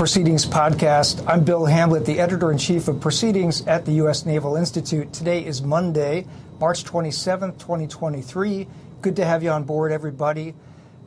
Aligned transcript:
Proceedings 0.00 0.46
podcast. 0.46 1.22
I'm 1.26 1.44
Bill 1.44 1.66
Hamblet, 1.66 2.06
the 2.06 2.20
editor 2.20 2.50
in 2.50 2.56
chief 2.56 2.88
of 2.88 3.02
Proceedings 3.02 3.66
at 3.66 3.84
the 3.84 3.92
U.S. 3.96 4.24
Naval 4.24 4.56
Institute. 4.56 5.12
Today 5.12 5.44
is 5.44 5.60
Monday, 5.60 6.24
March 6.58 6.84
27th, 6.84 7.58
2023. 7.58 8.66
Good 9.02 9.16
to 9.16 9.26
have 9.26 9.42
you 9.42 9.50
on 9.50 9.64
board, 9.64 9.92
everybody. 9.92 10.54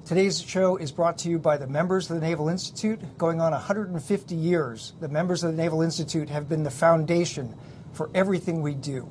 Today's 0.05 0.39
show 0.39 0.77
is 0.77 0.91
brought 0.91 1.17
to 1.17 1.29
you 1.29 1.39
by 1.39 1.57
the 1.57 1.65
members 1.65 2.11
of 2.11 2.21
the 2.21 2.27
Naval 2.27 2.49
Institute. 2.49 2.99
Going 3.17 3.41
on 3.41 3.51
150 3.51 4.35
years, 4.35 4.93
the 4.99 5.09
members 5.09 5.43
of 5.43 5.55
the 5.55 5.57
Naval 5.57 5.81
Institute 5.81 6.29
have 6.29 6.47
been 6.47 6.61
the 6.61 6.69
foundation 6.69 7.57
for 7.93 8.11
everything 8.13 8.61
we 8.61 8.75
do. 8.75 9.09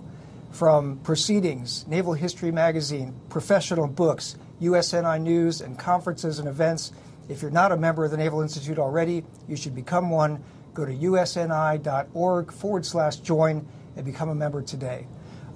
From 0.53 0.99
Proceedings, 0.99 1.89
Naval 1.89 2.13
History 2.13 2.53
Magazine, 2.53 3.17
professional 3.31 3.89
books, 3.89 4.37
USNI 4.61 5.21
News, 5.21 5.61
and 5.61 5.77
conferences 5.77 6.39
and 6.39 6.47
events 6.47 6.93
if 7.33 7.43
you're 7.43 7.51
not 7.51 7.73
a 7.73 7.77
member 7.77 8.05
of 8.05 8.11
the 8.11 8.17
Naval 8.17 8.43
Institute 8.43 8.79
already, 8.79 9.25
you 9.49 9.57
should 9.57 9.75
become 9.75 10.11
one. 10.11 10.45
Go 10.75 10.85
to 10.85 10.93
usni.org 10.93 12.53
forward 12.53 12.87
slash 12.87 13.17
join 13.17 13.67
and 13.97 14.05
become 14.05 14.29
a 14.29 14.35
member 14.35 14.63
today. 14.63 15.07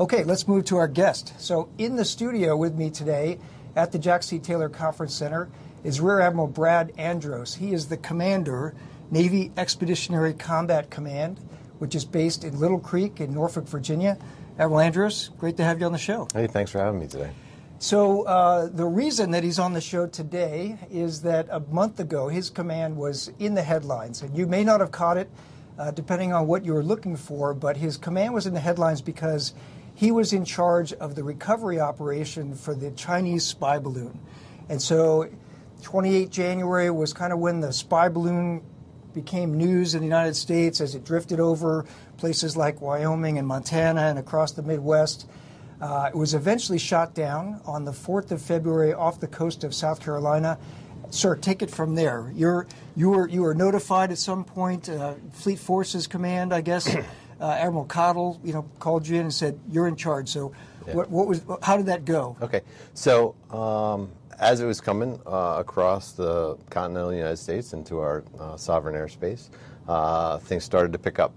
Okay, 0.00 0.24
let's 0.24 0.48
move 0.48 0.64
to 0.66 0.76
our 0.76 0.88
guest. 0.88 1.34
So, 1.38 1.68
in 1.78 1.96
the 1.96 2.04
studio 2.04 2.56
with 2.56 2.74
me 2.74 2.90
today 2.90 3.38
at 3.76 3.92
the 3.92 3.98
Jack 3.98 4.22
C. 4.22 4.38
Taylor 4.38 4.68
Conference 4.68 5.14
Center 5.14 5.48
is 5.84 6.00
Rear 6.00 6.20
Admiral 6.20 6.48
Brad 6.48 6.92
Andros. 6.98 7.54
He 7.54 7.72
is 7.72 7.88
the 7.88 7.96
commander, 7.96 8.74
Navy 9.10 9.52
Expeditionary 9.56 10.34
Combat 10.34 10.90
Command, 10.90 11.40
which 11.78 11.94
is 11.94 12.04
based 12.04 12.44
in 12.44 12.58
Little 12.58 12.80
Creek 12.80 13.20
in 13.20 13.32
Norfolk, 13.32 13.68
Virginia. 13.68 14.18
Admiral 14.58 14.80
Andros, 14.80 15.30
great 15.38 15.56
to 15.58 15.64
have 15.64 15.78
you 15.80 15.86
on 15.86 15.92
the 15.92 15.98
show. 15.98 16.28
Hey, 16.32 16.46
thanks 16.46 16.70
for 16.70 16.78
having 16.78 17.00
me 17.00 17.06
today. 17.06 17.30
So, 17.78 18.22
uh, 18.22 18.68
the 18.68 18.86
reason 18.86 19.32
that 19.32 19.44
he's 19.44 19.58
on 19.58 19.74
the 19.74 19.82
show 19.82 20.06
today 20.06 20.78
is 20.90 21.20
that 21.22 21.46
a 21.50 21.60
month 21.60 22.00
ago 22.00 22.28
his 22.28 22.48
command 22.48 22.96
was 22.96 23.30
in 23.38 23.54
the 23.54 23.62
headlines. 23.62 24.22
And 24.22 24.34
you 24.34 24.46
may 24.46 24.64
not 24.64 24.80
have 24.80 24.90
caught 24.90 25.18
it, 25.18 25.30
uh, 25.78 25.90
depending 25.90 26.32
on 26.32 26.46
what 26.46 26.64
you 26.64 26.72
were 26.72 26.82
looking 26.82 27.16
for, 27.16 27.52
but 27.52 27.76
his 27.76 27.98
command 27.98 28.32
was 28.32 28.46
in 28.46 28.54
the 28.54 28.60
headlines 28.60 29.02
because 29.02 29.52
he 29.94 30.10
was 30.10 30.32
in 30.32 30.46
charge 30.46 30.94
of 30.94 31.16
the 31.16 31.22
recovery 31.22 31.78
operation 31.78 32.54
for 32.54 32.74
the 32.74 32.92
Chinese 32.92 33.44
spy 33.44 33.78
balloon. 33.78 34.18
And 34.70 34.80
so, 34.80 35.28
28 35.82 36.30
January 36.30 36.90
was 36.90 37.12
kind 37.12 37.30
of 37.30 37.40
when 37.40 37.60
the 37.60 37.74
spy 37.74 38.08
balloon 38.08 38.62
became 39.12 39.52
news 39.52 39.94
in 39.94 40.00
the 40.00 40.06
United 40.06 40.34
States 40.34 40.80
as 40.80 40.94
it 40.94 41.04
drifted 41.04 41.40
over 41.40 41.84
places 42.16 42.56
like 42.56 42.80
Wyoming 42.80 43.36
and 43.36 43.46
Montana 43.46 44.02
and 44.02 44.18
across 44.18 44.52
the 44.52 44.62
Midwest. 44.62 45.28
Uh, 45.80 46.10
it 46.12 46.16
was 46.16 46.34
eventually 46.34 46.78
shot 46.78 47.14
down 47.14 47.60
on 47.66 47.84
the 47.84 47.92
4th 47.92 48.30
of 48.30 48.40
February 48.40 48.92
off 48.94 49.20
the 49.20 49.26
coast 49.26 49.64
of 49.64 49.74
South 49.74 50.00
Carolina. 50.00 50.58
Sir, 51.10 51.36
take 51.36 51.62
it 51.62 51.70
from 51.70 51.94
there. 51.94 52.32
You're, 52.34 52.66
you, 52.96 53.10
were, 53.10 53.28
you 53.28 53.42
were 53.42 53.54
notified 53.54 54.10
at 54.10 54.18
some 54.18 54.44
point, 54.44 54.88
uh, 54.88 55.14
Fleet 55.32 55.58
Forces 55.58 56.06
Command, 56.06 56.52
I 56.52 56.62
guess. 56.62 56.94
uh, 57.40 57.50
Admiral 57.50 57.84
Caudle, 57.84 58.40
you 58.42 58.52
know, 58.52 58.68
called 58.78 59.06
you 59.06 59.16
in 59.16 59.22
and 59.22 59.34
said 59.34 59.58
you're 59.70 59.88
in 59.88 59.96
charge. 59.96 60.28
So, 60.28 60.52
yeah. 60.86 60.94
what, 60.94 61.10
what, 61.10 61.26
was? 61.26 61.42
How 61.62 61.76
did 61.76 61.86
that 61.86 62.04
go? 62.04 62.36
Okay, 62.40 62.62
so 62.94 63.34
um, 63.50 64.10
as 64.38 64.60
it 64.60 64.66
was 64.66 64.80
coming 64.80 65.20
uh, 65.26 65.56
across 65.58 66.12
the 66.12 66.56
continental 66.70 67.12
United 67.12 67.36
States 67.36 67.72
into 67.72 67.98
our 67.98 68.24
uh, 68.38 68.56
sovereign 68.56 68.94
airspace, 68.94 69.50
uh, 69.88 70.38
things 70.38 70.64
started 70.64 70.92
to 70.92 70.98
pick 70.98 71.18
up 71.18 71.32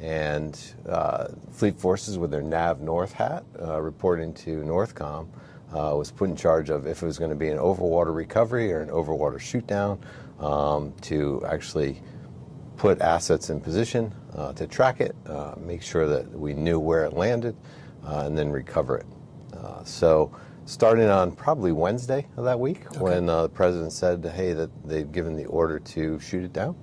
and 0.00 0.60
uh, 0.88 1.28
Fleet 1.50 1.78
Forces 1.78 2.18
with 2.18 2.30
their 2.30 2.42
NAV 2.42 2.80
North 2.80 3.12
hat 3.12 3.44
uh, 3.60 3.80
reporting 3.80 4.32
to 4.34 4.62
Northcom 4.62 5.28
uh, 5.72 5.94
was 5.96 6.10
put 6.10 6.30
in 6.30 6.36
charge 6.36 6.70
of 6.70 6.86
if 6.86 7.02
it 7.02 7.06
was 7.06 7.18
going 7.18 7.30
to 7.30 7.36
be 7.36 7.48
an 7.48 7.58
overwater 7.58 8.14
recovery 8.14 8.72
or 8.72 8.80
an 8.80 8.88
overwater 8.88 9.38
shootdown 9.38 9.98
um, 10.42 10.92
to 11.00 11.42
actually 11.46 12.00
put 12.76 13.00
assets 13.00 13.50
in 13.50 13.60
position 13.60 14.14
uh, 14.36 14.52
to 14.52 14.66
track 14.66 15.00
it, 15.00 15.14
uh, 15.26 15.54
make 15.58 15.82
sure 15.82 16.06
that 16.06 16.30
we 16.30 16.54
knew 16.54 16.78
where 16.78 17.04
it 17.04 17.12
landed, 17.12 17.56
uh, 18.06 18.22
and 18.24 18.38
then 18.38 18.50
recover 18.50 18.96
it. 18.98 19.06
so 19.84 20.30
starting 20.64 21.08
on 21.08 21.32
probably 21.32 21.72
Wednesday 21.72 22.26
of 22.36 22.44
that 22.44 22.60
week 22.60 22.86
okay. 22.88 23.00
when 23.00 23.26
the 23.26 23.48
president 23.48 23.90
said, 23.90 24.24
hey, 24.36 24.52
that 24.52 24.70
they'd 24.86 25.10
given 25.12 25.34
the 25.34 25.46
order 25.46 25.78
to 25.78 26.20
shoot 26.20 26.44
it 26.44 26.52
down 26.52 26.76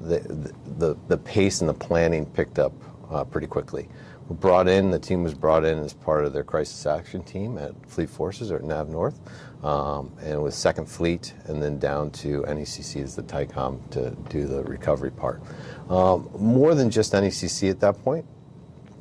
the, 0.00 0.96
the, 1.08 1.18
pace 1.18 1.60
and 1.60 1.68
the 1.68 1.74
planning 1.74 2.26
picked 2.26 2.58
up 2.58 2.72
uh, 3.10 3.24
pretty 3.24 3.46
quickly. 3.46 3.88
We 4.28 4.36
brought 4.36 4.66
in, 4.66 4.90
the 4.90 4.98
team 4.98 5.22
was 5.22 5.34
brought 5.34 5.64
in 5.64 5.78
as 5.78 5.92
part 5.92 6.24
of 6.24 6.32
their 6.32 6.42
crisis 6.42 6.84
action 6.84 7.22
team 7.22 7.58
at 7.58 7.74
Fleet 7.88 8.10
Forces 8.10 8.50
or 8.50 8.58
NAV 8.58 8.88
North, 8.88 9.20
um, 9.62 10.12
and 10.20 10.42
with 10.42 10.54
Second 10.54 10.86
Fleet, 10.86 11.32
and 11.44 11.62
then 11.62 11.78
down 11.78 12.10
to 12.10 12.42
NECC 12.42 13.02
as 13.02 13.14
the 13.14 13.22
TYCOM 13.22 13.90
to 13.90 14.10
do 14.28 14.46
the 14.46 14.64
recovery 14.64 15.12
part. 15.12 15.42
Um, 15.88 16.28
more 16.36 16.74
than 16.74 16.90
just 16.90 17.12
NECC 17.12 17.70
at 17.70 17.78
that 17.80 18.02
point, 18.02 18.26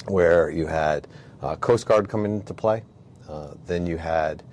where 0.08 0.52
you 0.52 0.68
had 0.68 1.08
uh, 1.42 1.56
Coast 1.56 1.88
Guard 1.88 2.08
coming 2.08 2.36
into 2.36 2.54
play, 2.54 2.84
uh, 3.28 3.56
then 3.66 3.88
you 3.88 3.98
had 3.98 4.44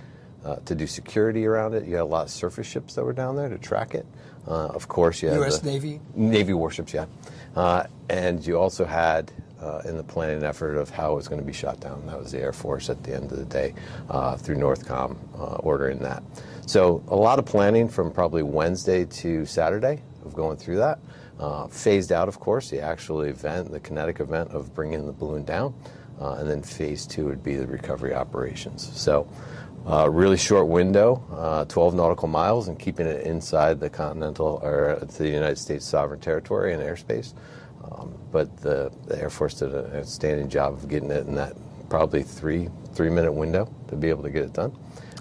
uh, 0.44 0.56
to 0.64 0.74
do 0.74 0.86
security 0.86 1.46
around 1.46 1.74
it. 1.74 1.84
You 1.84 1.96
had 1.96 2.02
a 2.02 2.04
lot 2.04 2.24
of 2.24 2.30
surface 2.30 2.66
ships 2.66 2.94
that 2.94 3.04
were 3.04 3.12
down 3.12 3.36
there 3.36 3.48
to 3.48 3.58
track 3.58 3.94
it. 3.94 4.06
Uh, 4.46 4.66
of 4.68 4.88
course, 4.88 5.22
you 5.22 5.28
had 5.28 5.36
U.S. 5.38 5.62
Navy 5.62 6.00
Navy 6.14 6.52
warships, 6.52 6.92
yeah, 6.92 7.06
uh, 7.54 7.84
and 8.08 8.44
you 8.44 8.58
also 8.58 8.84
had 8.84 9.30
uh, 9.60 9.82
in 9.84 9.96
the 9.96 10.02
planning 10.02 10.42
effort 10.42 10.76
of 10.76 10.90
how 10.90 11.12
it 11.12 11.16
was 11.16 11.28
going 11.28 11.40
to 11.40 11.46
be 11.46 11.52
shot 11.52 11.78
down. 11.80 12.04
That 12.06 12.18
was 12.18 12.32
the 12.32 12.40
Air 12.40 12.52
Force 12.52 12.90
at 12.90 13.02
the 13.04 13.14
end 13.14 13.30
of 13.30 13.38
the 13.38 13.44
day 13.44 13.74
uh, 14.10 14.36
through 14.36 14.56
Northcom 14.56 15.16
uh, 15.38 15.56
ordering 15.56 15.98
that. 16.00 16.22
So 16.66 17.02
a 17.08 17.16
lot 17.16 17.38
of 17.38 17.44
planning 17.44 17.88
from 17.88 18.10
probably 18.10 18.42
Wednesday 18.42 19.04
to 19.04 19.46
Saturday 19.46 20.02
of 20.24 20.34
going 20.34 20.56
through 20.56 20.78
that. 20.78 20.98
Uh, 21.38 21.66
phased 21.68 22.12
out, 22.12 22.28
of 22.28 22.38
course, 22.38 22.70
the 22.70 22.80
actual 22.80 23.22
event, 23.22 23.70
the 23.70 23.80
kinetic 23.80 24.20
event 24.20 24.50
of 24.50 24.74
bringing 24.74 25.06
the 25.06 25.12
balloon 25.12 25.44
down, 25.44 25.74
and 26.20 26.48
then 26.48 26.62
phase 26.62 27.04
two 27.04 27.24
would 27.24 27.42
be 27.42 27.56
the 27.56 27.66
recovery 27.66 28.14
operations. 28.14 28.90
So. 29.00 29.28
Uh, 29.86 30.08
really 30.08 30.36
short 30.36 30.68
window, 30.68 31.24
uh, 31.32 31.64
12 31.64 31.94
nautical 31.94 32.28
miles, 32.28 32.68
and 32.68 32.78
keeping 32.78 33.06
it 33.06 33.26
inside 33.26 33.80
the 33.80 33.90
continental 33.90 34.60
or 34.62 34.98
the 35.18 35.28
United 35.28 35.58
States 35.58 35.84
sovereign 35.84 36.20
territory 36.20 36.72
and 36.72 36.82
airspace. 36.82 37.34
Um, 37.84 38.16
but 38.30 38.56
the, 38.58 38.92
the, 39.06 39.20
Air 39.20 39.30
Force 39.30 39.54
did 39.54 39.74
an 39.74 39.96
outstanding 39.96 40.48
job 40.48 40.74
of 40.74 40.88
getting 40.88 41.10
it 41.10 41.26
in 41.26 41.34
that 41.34 41.56
probably 41.90 42.22
three 42.22 42.68
three 42.94 43.10
minute 43.10 43.32
window 43.32 43.72
to 43.88 43.96
be 43.96 44.08
able 44.08 44.22
to 44.22 44.30
get 44.30 44.44
it 44.44 44.52
done. 44.52 44.76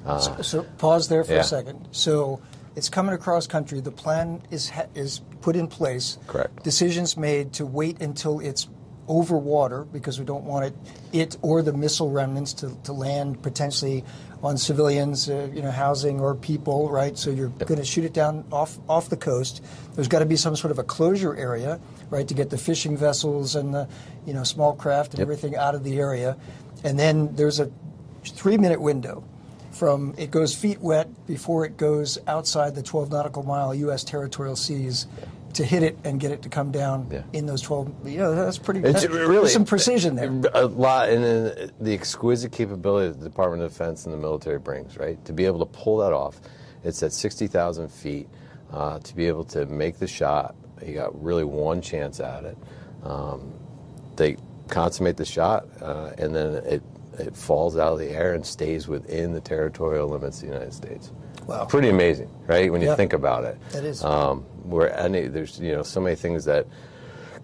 Uh, 0.06 0.20
so, 0.20 0.42
so, 0.42 0.64
pause 0.78 1.08
there 1.08 1.24
for 1.24 1.34
yeah. 1.34 1.40
a 1.40 1.44
second. 1.44 1.88
So 1.92 2.42
it's 2.76 2.90
coming 2.90 3.14
across 3.14 3.48
country. 3.48 3.80
The 3.82 3.92
plan 3.92 4.42
is 4.52 4.72
is 4.96 5.22
put 5.42 5.56
in 5.56 5.68
place. 5.68 6.18
Correct. 6.28 6.64
Decisions 6.64 7.18
made 7.18 7.54
to 7.54 7.66
wait 7.66 8.02
until 8.02 8.40
it's 8.40 8.68
over 9.08 9.38
water 9.38 9.84
because 9.86 10.20
we 10.20 10.26
don't 10.26 10.44
want 10.44 10.66
it, 10.66 10.76
it 11.12 11.38
or 11.42 11.62
the 11.62 11.74
missile 11.74 12.10
remnants 12.10 12.54
to, 12.54 12.76
to 12.84 12.94
land 12.94 13.42
potentially 13.42 14.04
on 14.44 14.58
civilians, 14.58 15.30
uh, 15.30 15.50
you 15.54 15.62
know, 15.62 15.72
housing 15.72 16.20
or 16.20 16.34
people, 16.36 16.90
right? 16.90 17.18
So 17.18 17.30
you're 17.30 17.52
yep. 17.60 17.68
going 17.68 17.80
to 17.80 17.86
shoot 17.86 18.06
it 18.06 18.14
down 18.14 18.46
off 18.52 18.80
off 18.90 19.10
the 19.10 19.18
coast. 19.18 19.64
There's 19.94 20.08
got 20.08 20.20
to 20.20 20.26
be 20.26 20.36
some 20.36 20.56
sort 20.56 20.72
of 20.72 20.80
a 20.80 20.84
closure 20.84 21.36
area, 21.36 21.80
right, 22.10 22.28
to 22.28 22.34
get 22.34 22.50
the 22.50 22.58
fishing 22.58 22.98
vessels 22.98 23.56
and 23.56 23.74
the, 23.74 23.88
you 24.26 24.34
know, 24.34 24.44
small 24.44 24.74
craft 24.74 25.12
and 25.14 25.20
yep. 25.20 25.26
everything 25.26 25.56
out 25.56 25.76
of 25.76 25.84
the 25.84 26.00
area. 26.00 26.38
And 26.84 26.98
then 26.98 27.36
there's 27.36 27.60
a 27.60 27.72
three 28.24 28.58
minute 28.58 28.82
window 28.82 29.24
from 29.72 30.14
it 30.18 30.32
goes 30.32 30.54
feet 30.54 30.80
wet 30.82 31.08
before 31.26 31.66
it 31.66 31.78
goes 31.78 32.18
outside 32.28 32.76
the 32.76 32.84
12 32.84 33.12
nautical 33.12 33.44
mile 33.44 33.74
U.S. 33.74 34.04
territorial 34.04 34.56
seas 34.56 35.08
to 35.56 35.66
hit 35.66 35.84
it 35.84 35.98
and 36.04 36.20
get 36.20 36.32
it 36.32 36.42
to 36.42 36.50
come 36.50 36.72
down 36.72 37.08
yeah. 37.12 37.24
in 37.34 37.46
those 37.46 37.62
12 37.62 38.08
you 38.08 38.18
know 38.18 38.36
that's 38.36 38.58
pretty 38.58 38.82
it's 38.82 39.04
that's, 39.04 39.14
really 39.14 39.50
some 39.50 39.66
precision 39.66 40.16
there 40.16 40.30
a 40.54 40.66
lot 40.66 41.10
and 41.10 41.24
then 41.24 41.72
the 41.80 41.94
exquisite 41.94 42.52
capability 42.52 43.10
that 43.10 43.20
the 43.20 43.30
department 43.30 43.62
of 43.64 43.72
defense 43.72 44.06
and 44.06 44.14
the 44.14 44.18
military 44.18 44.60
brings 44.60 44.98
right 44.98 45.24
to 45.26 45.34
be 45.34 45.46
able 45.46 45.60
to 45.60 45.66
pull 45.66 45.98
that 45.98 46.14
off 46.14 46.40
it's 46.84 47.02
at 47.04 47.12
60000 47.12 47.90
feet 47.90 48.28
uh, 48.72 49.00
to 49.00 49.16
be 49.16 49.28
able 49.28 49.44
to 49.44 49.66
make 49.66 50.00
the 50.00 50.08
shot 50.08 50.56
you 50.86 50.94
got 50.94 51.22
really 51.22 51.44
one 51.44 51.82
chance 51.82 52.20
at 52.20 52.44
it 52.44 52.58
um, 53.04 53.54
they 54.16 54.38
consummate 54.70 55.18
the 55.18 55.26
shot 55.26 55.66
uh, 55.82 56.12
and 56.18 56.36
then 56.36 56.54
it 56.66 56.82
it 57.20 57.36
falls 57.36 57.78
out 57.78 57.94
of 57.94 58.00
the 58.00 58.10
air 58.10 58.34
and 58.34 58.46
stays 58.46 58.88
within 58.88 59.34
the 59.34 59.42
territorial 59.42 60.08
limits 60.08 60.42
of 60.42 60.48
the 60.48 60.54
United 60.54 60.74
States. 60.74 61.12
Wow. 61.52 61.66
Pretty 61.66 61.90
amazing, 61.90 62.30
right? 62.48 62.72
When 62.72 62.82
you 62.82 62.88
yeah. 62.88 62.96
think 62.96 63.14
about 63.14 63.44
it. 63.44 63.58
That 63.72 63.84
is. 63.84 64.04
Um, 64.04 64.44
where 64.64 64.98
any 64.98 65.28
there's 65.28 65.60
you 65.60 65.74
know 65.74 65.84
so 65.84 66.00
many 66.00 66.16
things 66.16 66.46
that 66.46 66.66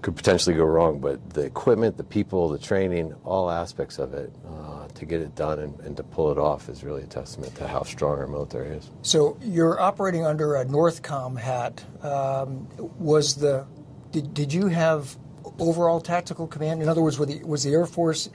could 0.02 0.16
potentially 0.16 0.56
go 0.56 0.64
wrong, 0.64 1.00
but 1.00 1.32
the 1.32 1.42
equipment, 1.42 1.98
the 1.98 2.04
people, 2.04 2.50
the 2.50 2.60
training, 2.60 3.14
all 3.26 3.50
aspects 3.50 3.98
of 3.98 4.14
it 4.14 4.32
uh, 4.48 4.88
to 4.90 5.06
get 5.06 5.22
it 5.22 5.36
done 5.36 5.60
and, 5.60 5.80
and, 5.80 5.98
to 5.98 6.04
pull 6.04 6.32
it 6.32 6.38
off 6.38 6.70
is 6.70 6.84
really 6.84 7.02
a 7.02 7.08
testament 7.08 7.56
to 7.56 7.68
how 7.68 7.82
strong 7.82 8.20
our 8.20 8.28
military 8.28 8.78
is. 8.78 8.92
So 9.02 9.38
you're 9.42 9.82
operating 9.82 10.24
under 10.24 10.56
a 10.56 10.66
Northcom 10.66 11.38
hat. 11.40 11.84
Um, 12.04 12.68
was 13.00 13.36
the 13.36 13.66
did, 14.12 14.34
did 14.34 14.54
you 14.54 14.68
have 14.68 15.18
overall 15.60 16.00
tactical 16.00 16.48
command? 16.48 16.82
In 16.82 16.90
other 16.90 17.02
words, 17.02 17.18
was 17.18 17.28
the, 17.30 17.44
was 17.44 17.64
the 17.64 17.72
Air 17.72 17.86
Force 17.88 18.30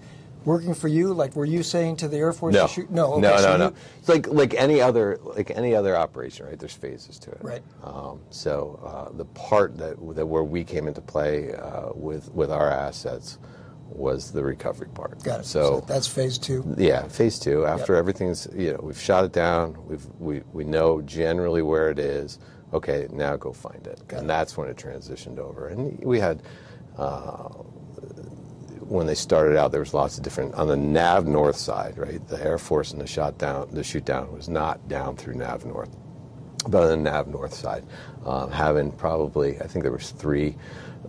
working 0.45 0.75
for 0.75 0.89
you? 0.89 1.13
Like, 1.13 1.37
were 1.37 1.45
you 1.45 1.63
saying 1.63 1.97
to 1.97 2.09
the 2.09 2.17
Air 2.19 2.33
Force 2.33 2.55
No, 2.55 2.67
to 2.67 2.73
shoot? 2.73 2.91
No, 2.91 3.15
okay, 3.15 3.21
no, 3.23 3.37
so 3.39 3.57
no. 3.57 3.73
It's 3.99 4.09
like 4.09 4.27
like 4.29 4.55
any 4.55 4.81
other 4.81 5.19
like 5.23 5.51
any 5.51 5.75
other 5.75 5.97
operation, 5.97 6.47
right? 6.47 6.59
There's 6.59 6.75
phases 6.75 7.19
to 7.21 7.31
it. 7.31 7.39
Right. 7.43 7.63
Um, 7.83 8.21
so 8.31 8.81
uh, 8.85 9.17
the 9.17 9.25
part 9.27 9.77
that, 9.79 9.97
that 10.17 10.27
where 10.27 10.43
we 10.45 10.65
came 10.65 10.89
into 10.89 11.01
play 11.01 11.53
uh, 11.55 11.91
with 11.95 12.31
with 12.33 12.51
our 12.51 12.71
assets 12.71 13.39
was 13.89 14.33
the 14.33 14.43
recovery 14.43 14.89
part. 14.89 15.23
Got 15.23 15.41
it. 15.41 15.45
So, 15.47 15.85
that's 15.87 16.07
phase 16.09 16.39
two. 16.39 16.65
yeah, 16.79 17.07
phase 17.09 17.39
two. 17.39 17.67
After 17.67 17.93
Yep. 17.93 17.99
everything's 18.01 18.49
you 18.57 18.73
know 18.73 18.81
we've 18.83 18.99
shot 19.01 19.25
it 19.25 19.33
down. 19.33 19.77
We've 19.87 20.07
we 20.19 20.43
we 20.53 20.65
know 20.65 21.03
generally 21.03 21.63
where 21.63 21.91
it 21.91 21.99
is. 21.99 22.39
Okay, 22.73 23.07
now 23.13 23.37
go 23.37 23.53
find 23.53 23.87
it, 23.87 24.01
Got 24.09 24.21
and 24.21 24.25
it. 24.25 24.29
that's 24.29 24.57
when 24.57 24.69
it 24.69 24.77
transitioned 24.77 25.39
over. 25.39 25.69
And 25.69 25.99
we 26.05 26.19
had. 26.21 26.43
Uh, 26.97 27.49
when 28.93 29.07
they 29.07 29.15
started 29.15 29.57
out, 29.57 29.73
there 29.73 29.81
was 29.81 29.95
lots 29.95 30.19
of 30.19 30.23
different 30.23 30.55
on 30.55 30.69
the 30.69 30.77
Nav 30.77 31.27
North 31.27 31.57
side, 31.57 31.97
right? 31.97 32.27
The 32.29 32.43
Air 32.45 32.59
Force 32.59 32.93
and 32.93 33.01
the 33.01 33.07
shot 33.07 33.39
down, 33.39 33.69
the 33.73 33.83
shoot 33.83 34.05
down 34.05 34.31
was 34.33 34.49
not 34.51 34.87
down 34.87 35.17
through 35.17 35.35
Nav 35.35 35.65
North, 35.65 35.97
but 36.69 36.83
on 36.83 36.89
the 36.91 37.11
Nav 37.11 37.27
North 37.27 37.55
side, 37.55 37.85
um, 38.27 38.51
having 38.51 38.93
probably 38.93 39.59
I 39.61 39.67
think 39.67 39.83
there 39.83 39.93
was 39.93 40.11
three 40.11 40.57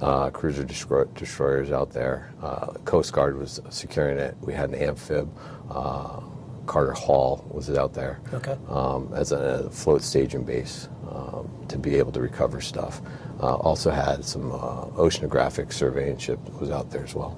uh, 0.02 0.30
cruiser 0.30 0.64
destroy- 0.64 1.06
destroyers 1.14 1.72
out 1.72 1.92
there. 1.92 2.34
Uh, 2.42 2.68
Coast 2.86 3.12
Guard 3.12 3.38
was 3.38 3.60
securing 3.70 4.18
it. 4.18 4.36
We 4.42 4.54
had 4.54 4.70
an 4.70 4.76
amphib. 4.76 5.30
Uh, 5.70 6.22
Carter 6.66 6.94
Hall 6.94 7.46
was 7.52 7.70
out 7.70 7.94
there 7.94 8.20
Okay. 8.34 8.56
um, 8.70 9.12
as 9.16 9.32
a 9.32 9.70
float 9.70 10.02
staging 10.02 10.44
base 10.44 10.88
um, 11.10 11.50
to 11.68 11.78
be 11.78 11.96
able 11.96 12.12
to 12.14 12.22
recover 12.22 12.62
stuff. 12.62 13.02
Uh, 13.42 13.56
also 13.56 13.90
had 13.92 14.24
some 14.24 14.52
uh, 14.52 14.86
oceanographic 14.96 15.74
surveying 15.74 16.18
ship 16.18 16.40
was 16.62 16.70
out 16.72 16.90
there 16.92 17.04
as 17.04 17.14
well, 17.16 17.38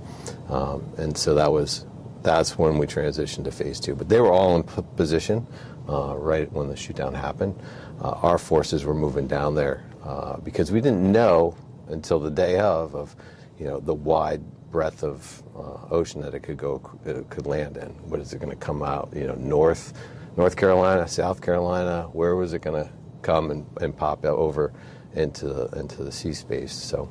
um, 0.49 0.83
and 0.97 1.17
so 1.17 1.33
that 1.33 1.51
was 1.51 1.85
that's 2.21 2.57
when 2.57 2.77
we 2.77 2.85
transitioned 2.85 3.43
to 3.45 3.51
phase 3.51 3.79
two. 3.79 3.95
But 3.95 4.09
they 4.09 4.19
were 4.19 4.31
all 4.31 4.55
in 4.57 4.63
p- 4.63 4.81
position 4.95 5.47
uh, 5.89 6.15
right 6.17 6.51
when 6.51 6.67
the 6.67 6.75
shoot 6.75 6.95
down 6.95 7.13
happened. 7.13 7.55
Uh, 8.01 8.09
our 8.21 8.37
forces 8.37 8.83
were 8.83 8.93
moving 8.93 9.25
down 9.27 9.55
there 9.55 9.83
uh, 10.03 10.37
because 10.37 10.71
we 10.71 10.81
didn't 10.81 11.09
know 11.11 11.55
until 11.87 12.19
the 12.19 12.29
day 12.31 12.59
of 12.59 12.93
of 12.93 13.15
you 13.57 13.65
know 13.65 13.79
the 13.79 13.93
wide 13.93 14.43
breadth 14.75 15.03
of 15.03 15.41
uh, 15.55 15.87
ocean 15.89 16.19
that 16.21 16.33
it 16.33 16.41
could 16.41 16.57
go 16.57 16.81
it 17.05 17.29
could 17.29 17.47
land 17.47 17.77
in. 17.77 17.87
What 18.09 18.19
is 18.19 18.33
it 18.33 18.39
going 18.39 18.51
to 18.51 18.57
come 18.57 18.83
out? 18.83 19.09
You 19.15 19.25
know, 19.25 19.35
north 19.35 19.93
North 20.35 20.57
Carolina, 20.57 21.07
South 21.07 21.41
Carolina. 21.41 22.09
Where 22.11 22.35
was 22.35 22.51
it 22.51 22.61
going 22.61 22.83
to 22.83 22.91
come 23.21 23.51
and, 23.51 23.65
and 23.79 23.95
pop 23.95 24.25
out 24.25 24.37
over 24.37 24.73
into 25.13 25.47
the, 25.47 25.79
into 25.79 26.03
the 26.03 26.11
sea 26.11 26.33
space? 26.33 26.73
So. 26.73 27.09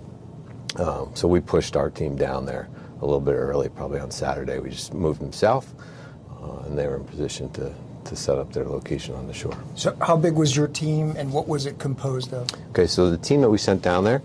Um, 0.76 1.12
so 1.14 1.28
we 1.28 1.40
pushed 1.40 1.76
our 1.76 1.88
team 1.88 2.16
down 2.16 2.44
there 2.44 2.68
a 3.00 3.04
little 3.06 3.20
bit 3.20 3.34
early, 3.34 3.68
probably 3.68 4.00
on 4.00 4.10
Saturday. 4.10 4.58
We 4.58 4.70
just 4.70 4.92
moved 4.92 5.20
them 5.20 5.32
south, 5.32 5.72
uh, 6.42 6.64
and 6.66 6.76
they 6.76 6.88
were 6.88 6.96
in 6.96 7.04
position 7.04 7.48
to, 7.52 7.72
to 8.06 8.16
set 8.16 8.38
up 8.38 8.52
their 8.52 8.64
location 8.64 9.14
on 9.14 9.28
the 9.28 9.32
shore. 9.32 9.56
So, 9.76 9.96
how 10.00 10.16
big 10.16 10.34
was 10.34 10.56
your 10.56 10.66
team, 10.66 11.14
and 11.16 11.32
what 11.32 11.46
was 11.46 11.66
it 11.66 11.78
composed 11.78 12.34
of? 12.34 12.48
Okay, 12.70 12.88
so 12.88 13.08
the 13.08 13.18
team 13.18 13.40
that 13.42 13.50
we 13.50 13.58
sent 13.58 13.82
down 13.82 14.02
there 14.02 14.20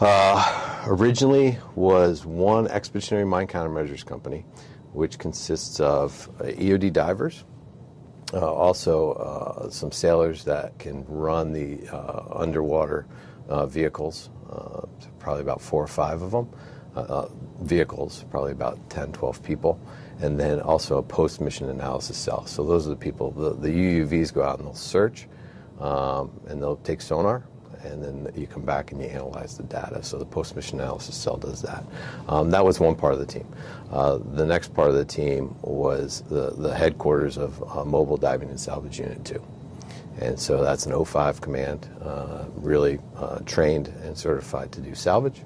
uh, 0.00 0.73
originally 0.86 1.58
was 1.74 2.24
one 2.24 2.68
expeditionary 2.68 3.24
mine 3.24 3.46
countermeasures 3.46 4.04
company, 4.04 4.44
which 4.92 5.18
consists 5.18 5.80
of 5.80 6.28
uh, 6.40 6.44
EOD 6.44 6.92
divers, 6.92 7.44
uh, 8.32 8.52
also 8.52 9.12
uh, 9.12 9.70
some 9.70 9.92
sailors 9.92 10.44
that 10.44 10.78
can 10.78 11.04
run 11.06 11.52
the 11.52 11.86
uh, 11.88 12.24
underwater 12.34 13.06
uh, 13.48 13.66
vehicles, 13.66 14.30
uh, 14.50 14.86
probably 15.18 15.42
about 15.42 15.60
four 15.60 15.82
or 15.82 15.88
five 15.88 16.22
of 16.22 16.30
them. 16.30 16.48
Vehicles, 17.60 18.24
probably 18.30 18.52
about 18.52 18.78
10, 18.90 19.12
12 19.12 19.42
people, 19.42 19.80
and 20.20 20.38
then 20.38 20.60
also 20.60 20.98
a 20.98 21.02
post 21.02 21.40
mission 21.40 21.68
analysis 21.70 22.16
cell. 22.16 22.46
So 22.46 22.64
those 22.64 22.86
are 22.86 22.90
the 22.90 22.96
people, 22.96 23.30
the, 23.30 23.54
the 23.54 23.68
UUVs 23.68 24.32
go 24.32 24.42
out 24.42 24.58
and 24.58 24.66
they'll 24.66 24.74
search 24.74 25.26
um, 25.80 26.30
and 26.46 26.60
they'll 26.60 26.76
take 26.76 27.00
sonar 27.00 27.44
and 27.84 28.02
then 28.02 28.32
you 28.34 28.46
come 28.46 28.62
back 28.62 28.92
and 28.92 29.00
you 29.00 29.08
analyze 29.08 29.56
the 29.56 29.62
data. 29.64 30.02
So 30.02 30.18
the 30.18 30.24
post-mission 30.24 30.80
analysis 30.80 31.14
cell 31.14 31.36
does 31.36 31.62
that. 31.62 31.84
Um, 32.28 32.50
that 32.50 32.64
was 32.64 32.80
one 32.80 32.94
part 32.94 33.12
of 33.12 33.18
the 33.18 33.26
team. 33.26 33.46
Uh, 33.90 34.18
the 34.34 34.46
next 34.46 34.74
part 34.74 34.88
of 34.88 34.94
the 34.94 35.04
team 35.04 35.54
was 35.62 36.22
the, 36.28 36.50
the 36.50 36.74
headquarters 36.74 37.36
of 37.36 37.62
uh, 37.76 37.84
Mobile 37.84 38.16
Diving 38.16 38.48
and 38.48 38.58
Salvage 38.58 38.98
Unit 38.98 39.24
2. 39.24 39.42
And 40.20 40.38
so 40.38 40.62
that's 40.62 40.86
an 40.86 40.92
O5 40.92 41.40
command, 41.40 41.88
uh, 42.02 42.44
really 42.56 42.98
uh, 43.16 43.40
trained 43.40 43.88
and 44.02 44.16
certified 44.16 44.70
to 44.72 44.80
do 44.80 44.94
salvage. 44.94 45.42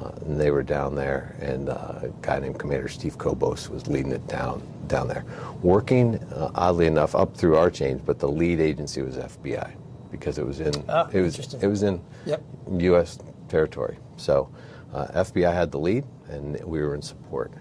Uh, 0.00 0.10
and 0.22 0.40
they 0.40 0.50
were 0.50 0.64
down 0.64 0.96
there, 0.96 1.36
and 1.40 1.68
uh, 1.68 2.00
a 2.02 2.08
guy 2.20 2.40
named 2.40 2.58
Commander 2.58 2.88
Steve 2.88 3.16
Kobos 3.16 3.70
was 3.70 3.86
leading 3.86 4.10
it 4.10 4.26
down 4.26 4.60
down 4.88 5.08
there, 5.08 5.24
working 5.62 6.20
oddly 6.56 6.86
enough 6.86 7.14
up 7.14 7.34
through 7.34 7.56
our 7.56 7.70
change, 7.70 8.02
but 8.04 8.18
the 8.18 8.28
lead 8.28 8.60
agency 8.60 9.00
was 9.00 9.16
FBI 9.16 9.72
because 10.18 10.38
it 10.38 10.46
was 10.46 10.60
in 10.60 10.72
Ah, 10.88 11.08
it 11.12 11.20
was 11.20 11.54
it 11.54 11.66
was 11.66 11.82
in 11.82 12.00
Yep. 12.24 12.42
U.S. 12.78 13.18
territory. 13.48 13.98
So 14.16 14.48
uh, 14.94 15.06
FBI 15.24 15.52
had 15.52 15.72
the 15.72 15.78
lead, 15.78 16.04
and 16.28 16.58
we 16.64 16.80
were 16.80 16.94
in 16.94 17.02
support. 17.02 17.52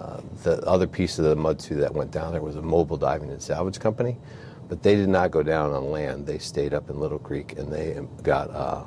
Uh, 0.00 0.20
the 0.44 0.62
other 0.66 0.86
piece 0.86 1.18
of 1.18 1.26
the 1.26 1.36
MDSU 1.36 1.78
that 1.80 1.92
went 1.92 2.10
down 2.10 2.32
there 2.32 2.40
was 2.40 2.56
a 2.56 2.62
mobile 2.62 2.96
diving 2.96 3.30
and 3.30 3.42
salvage 3.42 3.78
company, 3.78 4.16
but 4.68 4.82
they 4.82 4.94
did 4.96 5.10
not 5.10 5.30
go 5.30 5.42
down 5.42 5.72
on 5.72 5.90
land. 5.90 6.26
They 6.26 6.38
stayed 6.38 6.72
up 6.72 6.88
in 6.88 6.98
Little 6.98 7.18
Creek, 7.18 7.58
and 7.58 7.70
they 7.70 8.00
got 8.22 8.50
uh, 8.50 8.84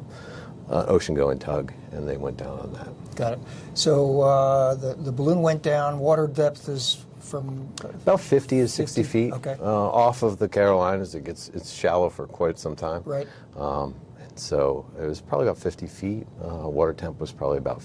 an 0.69 0.85
ocean-going 0.87 1.37
tug, 1.37 1.71
and 1.91 2.07
they 2.09 2.17
went 2.17 2.37
down 2.37 2.59
on 2.59 2.73
that. 2.73 3.15
Got 3.15 3.33
it. 3.33 3.39
So 3.75 4.21
uh, 4.21 4.73
the 4.73 4.95
the 4.95 5.11
balloon 5.11 5.43
went 5.43 5.61
down. 5.61 5.99
Water 5.99 6.25
depth 6.25 6.67
is 6.67 7.05
from 7.23 7.73
About 7.81 8.19
50 8.21 8.59
to 8.61 8.67
60 8.67 9.03
50, 9.03 9.11
feet 9.11 9.33
okay. 9.33 9.55
uh, 9.59 9.65
off 9.65 10.23
of 10.23 10.37
the 10.37 10.47
Carolinas. 10.47 11.15
It 11.15 11.23
gets 11.23 11.49
it's 11.49 11.71
shallow 11.73 12.09
for 12.09 12.27
quite 12.27 12.59
some 12.59 12.75
time. 12.75 13.01
right. 13.05 13.27
Um, 13.57 13.95
and 14.19 14.37
so 14.37 14.85
it 14.99 15.05
was 15.05 15.21
probably 15.21 15.47
about 15.47 15.57
50 15.57 15.87
feet. 15.87 16.27
Uh, 16.43 16.69
water 16.69 16.93
temp 16.93 17.19
was 17.19 17.31
probably 17.31 17.57
about 17.57 17.83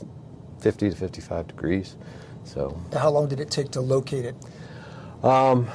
50 0.61 0.91
to 0.91 0.97
55 0.97 1.47
degrees. 1.49 1.97
So 2.45 2.77
How 2.93 3.11
long 3.11 3.29
did 3.29 3.41
it 3.41 3.51
take 3.51 3.71
to 3.73 3.81
locate 3.81 4.25
it? 4.25 4.35
Um, 5.25 5.69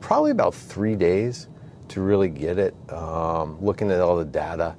probably 0.00 0.30
about 0.30 0.54
three 0.54 0.96
days 0.96 1.48
to 1.88 2.00
really 2.00 2.28
get 2.28 2.58
it. 2.58 2.74
Um, 2.92 3.58
looking 3.60 3.90
at 3.90 4.00
all 4.00 4.16
the 4.16 4.24
data, 4.24 4.76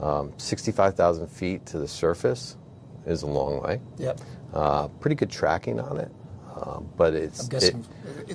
um, 0.00 0.32
65,000 0.36 1.26
feet 1.28 1.64
to 1.66 1.78
the 1.78 1.88
surface 1.88 2.56
is 3.06 3.22
a 3.22 3.26
long 3.26 3.62
way. 3.62 3.80
Yep. 3.98 4.20
Uh, 4.52 4.88
pretty 4.88 5.14
good 5.14 5.30
tracking 5.30 5.78
on 5.78 5.98
it, 5.98 6.10
uh, 6.56 6.80
but 6.96 7.14
it's 7.14 7.40
I'm 7.40 7.46
it- 7.46 7.50
guessing 7.50 7.86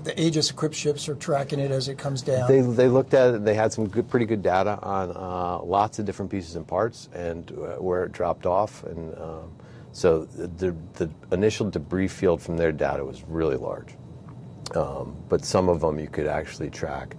the 0.04 0.20
Aegis 0.22 0.50
equipped 0.50 0.76
ships 0.76 1.08
are 1.08 1.16
tracking 1.16 1.60
it 1.60 1.72
as 1.72 1.88
it 1.88 1.98
comes 1.98 2.22
down. 2.22 2.48
They, 2.48 2.62
they 2.62 2.88
looked 2.88 3.14
at 3.14 3.36
it. 3.36 3.46
They 3.46 3.54
had 3.54 3.72
some 3.72 3.88
good, 3.88 4.10
pretty 4.10 4.26
good 4.26 4.42
data 4.42 4.80
on 4.82 5.12
uh, 5.12 5.64
lots 5.64 6.00
of 6.00 6.06
different 6.06 6.32
pieces 6.32 6.56
and 6.56 6.68
parts 6.68 7.10
and 7.14 7.50
uh, 7.52 7.82
where 7.82 8.04
it 8.04 8.12
dropped 8.12 8.46
off. 8.46 8.84
And 8.84 9.18
um, 9.18 9.52
so 9.92 10.26
the, 10.26 10.76
the 10.94 11.10
initial 11.32 11.70
debris 11.70 12.10
field 12.10 12.42
from 12.42 12.58
their 12.58 12.72
data 12.72 13.04
was 13.06 13.24
really 13.24 13.58
large. 13.58 13.96
Um, 14.76 15.16
but 15.30 15.46
some 15.46 15.70
of 15.70 15.82
them 15.82 16.00
you 16.00 16.08
could 16.08 16.28
actually 16.28 16.70
track. 16.70 17.16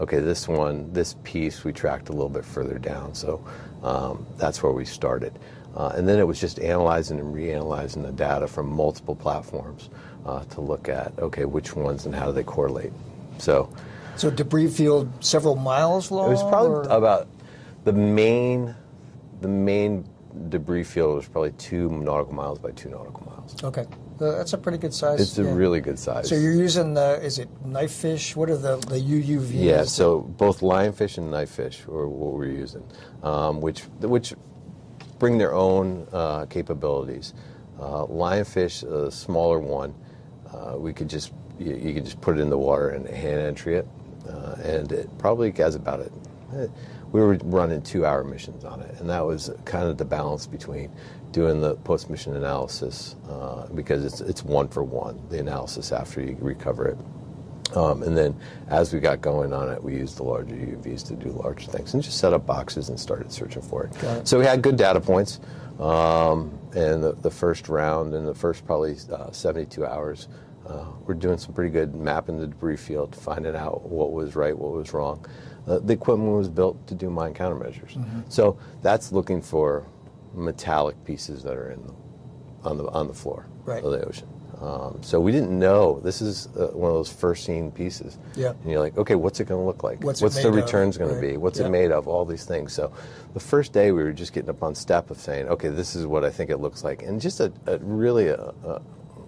Okay, 0.00 0.18
this 0.20 0.48
one, 0.48 0.92
this 0.92 1.16
piece 1.22 1.64
we 1.64 1.72
tracked 1.72 2.08
a 2.08 2.12
little 2.12 2.28
bit 2.28 2.44
further 2.44 2.78
down. 2.78 3.14
So 3.14 3.44
um, 3.82 4.26
that's 4.36 4.62
where 4.62 4.72
we 4.72 4.84
started. 4.84 5.38
Uh, 5.74 5.92
and 5.96 6.06
then 6.06 6.18
it 6.18 6.26
was 6.26 6.38
just 6.38 6.60
analyzing 6.60 7.18
and 7.18 7.34
reanalyzing 7.34 8.02
the 8.02 8.12
data 8.12 8.46
from 8.46 8.70
multiple 8.70 9.16
platforms 9.16 9.88
uh, 10.26 10.44
to 10.44 10.60
look 10.60 10.88
at, 10.88 11.12
okay, 11.18 11.44
which 11.44 11.74
ones 11.74 12.06
and 12.06 12.14
how 12.14 12.26
do 12.26 12.32
they 12.32 12.44
correlate. 12.44 12.92
So 13.38 13.68
so 14.16 14.30
debris 14.30 14.68
field 14.68 15.10
several 15.24 15.56
miles 15.56 16.10
long. 16.10 16.28
it 16.28 16.32
was 16.32 16.42
probably 16.42 16.88
or- 16.88 16.96
about 16.96 17.28
the 17.84 17.92
main, 17.92 18.74
the 19.40 19.48
main 19.48 20.04
debris 20.48 20.84
field 20.84 21.16
was 21.16 21.28
probably 21.28 21.52
two 21.52 21.90
nautical 21.90 22.34
miles 22.34 22.58
by 22.58 22.70
two 22.70 22.88
nautical 22.88 23.26
miles. 23.26 23.62
okay. 23.64 23.86
Uh, 24.20 24.36
That's 24.36 24.52
a 24.52 24.58
pretty 24.58 24.78
good 24.78 24.94
size. 24.94 25.20
It's 25.20 25.38
a 25.38 25.42
yeah. 25.42 25.52
really 25.52 25.80
good 25.80 25.98
size. 25.98 26.28
So 26.28 26.36
you're 26.36 26.52
using 26.54 26.94
the 26.94 27.20
is 27.22 27.38
it 27.38 27.48
knifefish? 27.66 28.36
What 28.36 28.50
are 28.50 28.56
the 28.56 28.76
the 28.76 29.00
UUVs? 29.00 29.50
yeah. 29.52 29.82
So 29.84 30.20
both 30.20 30.60
lionfish 30.60 31.18
and 31.18 31.32
knifefish 31.32 31.86
were 31.86 32.08
what 32.08 32.34
we're 32.34 32.46
using, 32.46 32.84
um, 33.24 33.60
which 33.60 33.80
which 34.00 34.34
bring 35.18 35.38
their 35.38 35.54
own 35.54 36.06
uh, 36.12 36.46
capabilities. 36.46 37.34
Uh, 37.80 38.06
lionfish, 38.06 38.84
a 38.84 39.10
smaller 39.10 39.58
one, 39.58 39.92
uh, 40.54 40.76
we 40.78 40.92
could 40.92 41.08
just 41.08 41.32
you, 41.58 41.74
you 41.76 41.94
could 41.94 42.04
just 42.04 42.20
put 42.20 42.38
it 42.38 42.40
in 42.40 42.50
the 42.50 42.58
water 42.58 42.90
and 42.90 43.06
hand 43.08 43.40
entry 43.40 43.76
it, 43.76 43.88
uh, 44.28 44.56
and 44.64 44.92
it 44.92 45.08
probably 45.18 45.50
has 45.52 45.74
about 45.74 46.00
it. 46.00 46.12
eh, 46.56 46.66
We 47.12 47.20
were 47.20 47.34
running 47.44 47.82
two-hour 47.82 48.24
missions 48.24 48.64
on 48.64 48.80
it, 48.82 49.00
and 49.00 49.10
that 49.10 49.24
was 49.26 49.50
kind 49.64 49.86
of 49.88 49.98
the 49.98 50.04
balance 50.04 50.46
between 50.46 50.90
doing 51.32 51.60
the 51.60 51.74
post-mission 51.76 52.36
analysis 52.36 53.16
uh, 53.30 53.66
because 53.74 54.04
it's 54.04 54.20
it's 54.20 54.44
one 54.44 54.68
for 54.68 54.82
one 54.84 55.18
the 55.30 55.38
analysis 55.40 55.92
after 55.92 56.22
you 56.22 56.36
recover 56.40 56.88
it 56.88 56.98
Um, 57.76 58.02
and 58.02 58.16
then 58.16 58.36
as 58.68 58.92
we 58.92 59.00
got 59.00 59.20
going 59.22 59.52
on 59.52 59.70
it, 59.70 59.82
we 59.82 59.94
used 59.94 60.18
the 60.18 60.24
larger 60.24 60.54
UVs 60.54 61.06
to 61.08 61.14
do 61.14 61.30
larger 61.32 61.70
things 61.70 61.94
and 61.94 62.02
just 62.02 62.18
set 62.18 62.32
up 62.34 62.46
boxes 62.46 62.88
and 62.90 63.00
started 63.00 63.32
searching 63.32 63.62
for 63.62 63.84
it. 63.84 64.02
It. 64.02 64.28
So 64.28 64.38
we 64.38 64.44
had 64.46 64.60
good 64.62 64.76
data 64.76 65.00
points. 65.00 65.40
Um, 65.80 66.58
and 66.74 67.02
the, 67.02 67.12
the 67.20 67.30
first 67.30 67.68
round, 67.68 68.14
in 68.14 68.24
the 68.24 68.34
first 68.34 68.64
probably 68.64 68.96
uh, 69.12 69.30
72 69.30 69.84
hours, 69.84 70.28
uh, 70.66 70.86
we're 71.06 71.14
doing 71.14 71.38
some 71.38 71.52
pretty 71.54 71.70
good 71.70 71.94
mapping 71.94 72.38
the 72.38 72.46
debris 72.46 72.76
field, 72.76 73.14
finding 73.16 73.56
out 73.56 73.82
what 73.82 74.12
was 74.12 74.36
right, 74.36 74.56
what 74.56 74.72
was 74.72 74.92
wrong. 74.92 75.24
Uh, 75.66 75.78
the 75.80 75.92
equipment 75.92 76.32
was 76.36 76.48
built 76.48 76.86
to 76.86 76.94
do 76.94 77.10
mine 77.10 77.34
countermeasures. 77.34 77.94
Mm-hmm. 77.96 78.20
So 78.28 78.58
that's 78.80 79.12
looking 79.12 79.42
for 79.42 79.86
metallic 80.34 81.02
pieces 81.04 81.42
that 81.42 81.54
are 81.56 81.70
in 81.70 81.82
the, 81.86 81.94
on 82.64 82.78
the 82.78 82.86
on 82.88 83.06
the 83.08 83.14
floor 83.14 83.46
Right. 83.64 83.82
of 83.82 83.92
the 83.92 84.04
ocean. 84.06 84.28
Um, 84.62 84.98
so 85.02 85.18
we 85.20 85.32
didn't 85.32 85.56
know. 85.58 85.98
This 86.04 86.22
is 86.22 86.46
uh, 86.56 86.68
one 86.68 86.90
of 86.90 86.96
those 86.96 87.12
first 87.12 87.44
seen 87.44 87.72
pieces. 87.72 88.16
Yeah. 88.36 88.50
And 88.62 88.70
you're 88.70 88.78
like, 88.80 88.96
okay, 88.96 89.16
what's 89.16 89.40
it 89.40 89.48
going 89.48 89.60
to 89.60 89.66
look 89.66 89.82
like? 89.82 90.02
What's 90.04 90.22
it 90.22 90.42
the 90.42 90.52
returns 90.52 90.96
going 90.96 91.10
Right. 91.10 91.20
to 91.20 91.26
be? 91.32 91.36
What's 91.36 91.58
Yeah. 91.58 91.66
it 91.66 91.70
made 91.70 91.90
of? 91.90 92.06
All 92.06 92.24
these 92.24 92.44
things. 92.44 92.72
So 92.72 92.92
the 93.34 93.40
first 93.40 93.72
day 93.72 93.90
we 93.90 94.02
were 94.04 94.12
just 94.12 94.32
getting 94.32 94.50
up 94.50 94.62
on 94.62 94.76
step 94.76 95.10
of 95.10 95.18
saying, 95.18 95.48
okay, 95.48 95.68
this 95.68 95.96
is 95.96 96.06
what 96.06 96.24
I 96.24 96.30
think 96.30 96.48
it 96.50 96.58
looks 96.58 96.84
like, 96.84 97.02
and 97.02 97.20
just 97.20 97.40
a, 97.40 97.52
a 97.66 97.78
really 97.78 98.28
a, 98.28 98.36
a, 98.64 98.80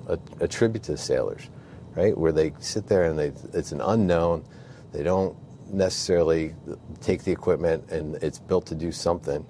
a, 0.09 0.19
a 0.41 0.49
tribute 0.49 0.85
to 0.85 0.93
the 0.93 0.99
sailors, 0.99 1.49
right? 1.97 2.17
Where 2.17 2.31
they 2.33 2.53
sit 2.61 2.87
there 2.87 3.05
and 3.05 3.19
they 3.19 3.33
it's 3.59 3.73
an 3.73 3.81
unknown. 3.81 4.45
They 4.93 5.03
don't 5.03 5.37
necessarily 5.73 6.55
take 7.00 7.25
the 7.25 7.33
equipment 7.33 7.91
and 7.91 8.14
it's 8.23 8.38
built 8.38 8.67
to 8.67 8.75
do 8.76 8.93
something 8.93 9.45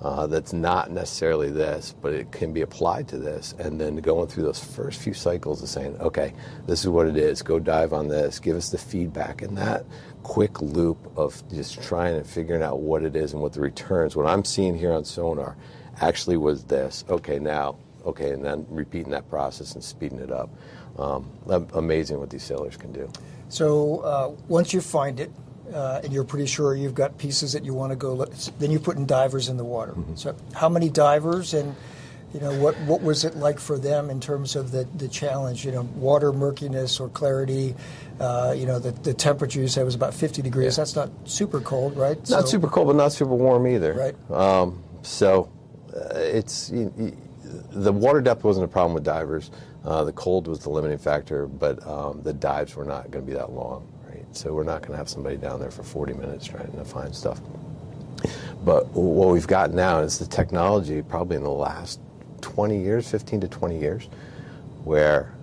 uh, 0.00 0.26
that's 0.28 0.52
not 0.52 0.90
necessarily 0.90 1.50
this, 1.50 1.94
but 2.00 2.12
it 2.12 2.30
can 2.30 2.52
be 2.52 2.60
applied 2.60 3.08
to 3.08 3.18
this. 3.18 3.54
And 3.58 3.80
then 3.80 3.96
going 3.96 4.28
through 4.28 4.44
those 4.44 4.62
first 4.62 5.00
few 5.00 5.12
cycles 5.12 5.62
of 5.62 5.68
saying, 5.68 5.96
okay, 6.00 6.32
this 6.66 6.80
is 6.80 6.88
what 6.88 7.06
it 7.06 7.16
is, 7.16 7.42
go 7.42 7.58
dive 7.58 7.92
on 7.92 8.08
this, 8.08 8.38
give 8.38 8.56
us 8.56 8.70
the 8.70 8.78
feedback. 8.78 9.42
And 9.42 9.56
that 9.58 9.84
quick 10.22 10.60
loop 10.62 10.98
of 11.16 11.42
just 11.50 11.82
trying 11.82 12.14
and 12.14 12.26
figuring 12.26 12.62
out 12.62 12.80
what 12.80 13.02
it 13.02 13.16
is 13.16 13.32
and 13.32 13.42
what 13.42 13.54
the 13.54 13.60
returns, 13.60 14.14
what 14.14 14.26
I'm 14.26 14.44
seeing 14.44 14.76
here 14.76 14.92
on 14.92 15.04
sonar 15.04 15.56
actually 16.00 16.36
was 16.36 16.64
this. 16.64 17.04
Okay, 17.08 17.40
now, 17.40 17.76
okay, 18.06 18.30
and 18.30 18.44
then 18.44 18.66
repeating 18.68 19.10
that 19.10 19.28
process 19.28 19.74
and 19.74 19.82
speeding 19.82 20.20
it 20.20 20.30
up. 20.30 20.50
Um, 20.96 21.30
amazing 21.74 22.18
what 22.18 22.30
these 22.30 22.42
sailors 22.42 22.76
can 22.76 22.92
do. 22.92 23.10
So 23.48 24.00
uh, 24.00 24.32
once 24.48 24.72
you 24.72 24.80
find 24.80 25.18
it, 25.18 25.30
uh, 25.72 26.00
and 26.02 26.12
you're 26.12 26.24
pretty 26.24 26.46
sure 26.46 26.74
you've 26.74 26.94
got 26.94 27.18
pieces 27.18 27.52
that 27.52 27.64
you 27.64 27.74
want 27.74 27.90
to 27.92 27.96
go 27.96 28.12
look, 28.14 28.34
then 28.58 28.70
you're 28.70 28.80
putting 28.80 29.06
divers 29.06 29.48
in 29.48 29.56
the 29.56 29.64
water. 29.64 29.92
Mm-hmm. 29.92 30.16
So 30.16 30.36
how 30.54 30.68
many 30.68 30.88
divers 30.88 31.54
and 31.54 31.74
you 32.34 32.40
know 32.40 32.52
what 32.60 32.76
what 32.80 33.00
was 33.00 33.24
it 33.24 33.36
like 33.36 33.58
for 33.58 33.78
them 33.78 34.10
in 34.10 34.20
terms 34.20 34.54
of 34.54 34.70
the, 34.70 34.86
the 34.96 35.08
challenge? 35.08 35.64
You 35.64 35.72
know, 35.72 35.82
water 35.96 36.32
murkiness 36.32 37.00
or 37.00 37.08
clarity. 37.08 37.74
Uh, 38.20 38.54
you 38.56 38.66
know, 38.66 38.78
the, 38.78 38.90
the 38.90 39.14
temperature 39.14 39.60
you 39.60 39.68
said 39.68 39.84
was 39.84 39.94
about 39.94 40.12
50 40.12 40.42
degrees. 40.42 40.74
Yeah. 40.74 40.82
That's 40.82 40.96
not 40.96 41.10
super 41.24 41.60
cold, 41.60 41.96
right? 41.96 42.18
Not 42.28 42.42
So- 42.42 42.46
super 42.46 42.68
cold, 42.68 42.88
but 42.88 42.96
not 42.96 43.12
super 43.12 43.34
warm 43.34 43.66
either. 43.66 43.94
Right. 43.94 44.30
Um, 44.30 44.82
so 45.02 45.48
uh, 45.94 46.18
it's 46.18 46.70
you, 46.70 46.92
you, 46.98 47.16
the 47.70 47.92
water 47.92 48.20
depth 48.20 48.44
wasn't 48.44 48.64
a 48.64 48.68
problem 48.68 48.94
with 48.94 49.04
divers. 49.04 49.50
Uh, 49.84 50.04
the 50.04 50.12
cold 50.12 50.48
was 50.48 50.58
the 50.58 50.68
limiting 50.68 50.98
factor, 50.98 51.46
but 51.46 51.84
um, 51.86 52.20
the 52.22 52.32
dives 52.32 52.74
were 52.74 52.84
not 52.84 53.10
going 53.10 53.24
to 53.24 53.30
be 53.30 53.36
that 53.36 53.52
long? 53.52 53.86
So 54.32 54.52
we're 54.52 54.64
not 54.64 54.82
going 54.82 54.92
to 54.92 54.98
have 54.98 55.08
somebody 55.08 55.36
down 55.36 55.60
there 55.60 55.70
for 55.70 55.82
40 55.82 56.14
minutes 56.14 56.46
trying 56.46 56.70
to 56.72 56.84
find 56.84 57.14
stuff. 57.14 57.40
But 58.64 58.88
what 58.88 59.28
we've 59.28 59.46
got 59.46 59.72
now 59.72 60.00
is 60.00 60.18
the 60.18 60.26
technology, 60.26 61.02
probably 61.02 61.36
in 61.36 61.42
the 61.42 61.50
last 61.50 62.00
20 62.40 62.80
years, 62.80 63.08
15 63.10 63.40
to 63.42 63.48
20 63.48 63.78
years, 63.78 64.08
where 64.84 65.34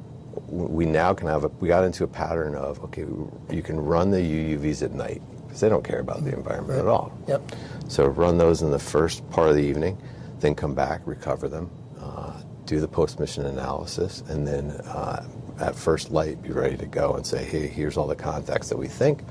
we 0.47 0.85
now 0.85 1.13
can 1.13 1.27
have 1.27 1.45
a, 1.45 1.47
we 1.59 1.67
got 1.67 1.83
into 1.83 2.03
a 2.03 2.07
pattern 2.07 2.55
of, 2.55 2.83
okay, 2.83 3.05
you 3.49 3.61
can 3.63 3.79
run 3.79 4.11
the 4.11 4.19
UUVs 4.19 4.83
at 4.83 4.91
night 4.91 5.21
because 5.45 5.61
they 5.61 5.69
don't 5.69 5.83
care 5.83 5.99
about 5.99 6.23
the 6.23 6.33
environment 6.33 6.79
at 6.79 6.87
all. 6.87 7.17
Yep. 7.27 7.51
So 7.87 8.05
run 8.07 8.37
those 8.37 8.61
in 8.61 8.71
the 8.71 8.79
first 8.79 9.27
part 9.29 9.49
of 9.49 9.55
the 9.55 9.63
evening, 9.63 9.97
then 10.39 10.55
come 10.55 10.75
back, 10.75 11.01
recover 11.05 11.47
them, 11.47 11.69
uh, 11.99 12.41
do 12.65 12.79
the 12.79 12.87
post-mission 12.87 13.45
analysis, 13.45 14.23
and 14.27 14.45
then 14.45 14.71
uh, 14.71 15.25
at 15.59 15.75
first 15.75 16.11
light 16.11 16.41
be 16.41 16.51
ready 16.51 16.77
to 16.77 16.85
go 16.85 17.13
and 17.13 17.25
say, 17.25 17.43
hey, 17.43 17.67
here's 17.67 17.97
all 17.97 18.07
the 18.07 18.15
contacts 18.15 18.69
that 18.69 18.77
we 18.77 18.87
think. 18.87 19.21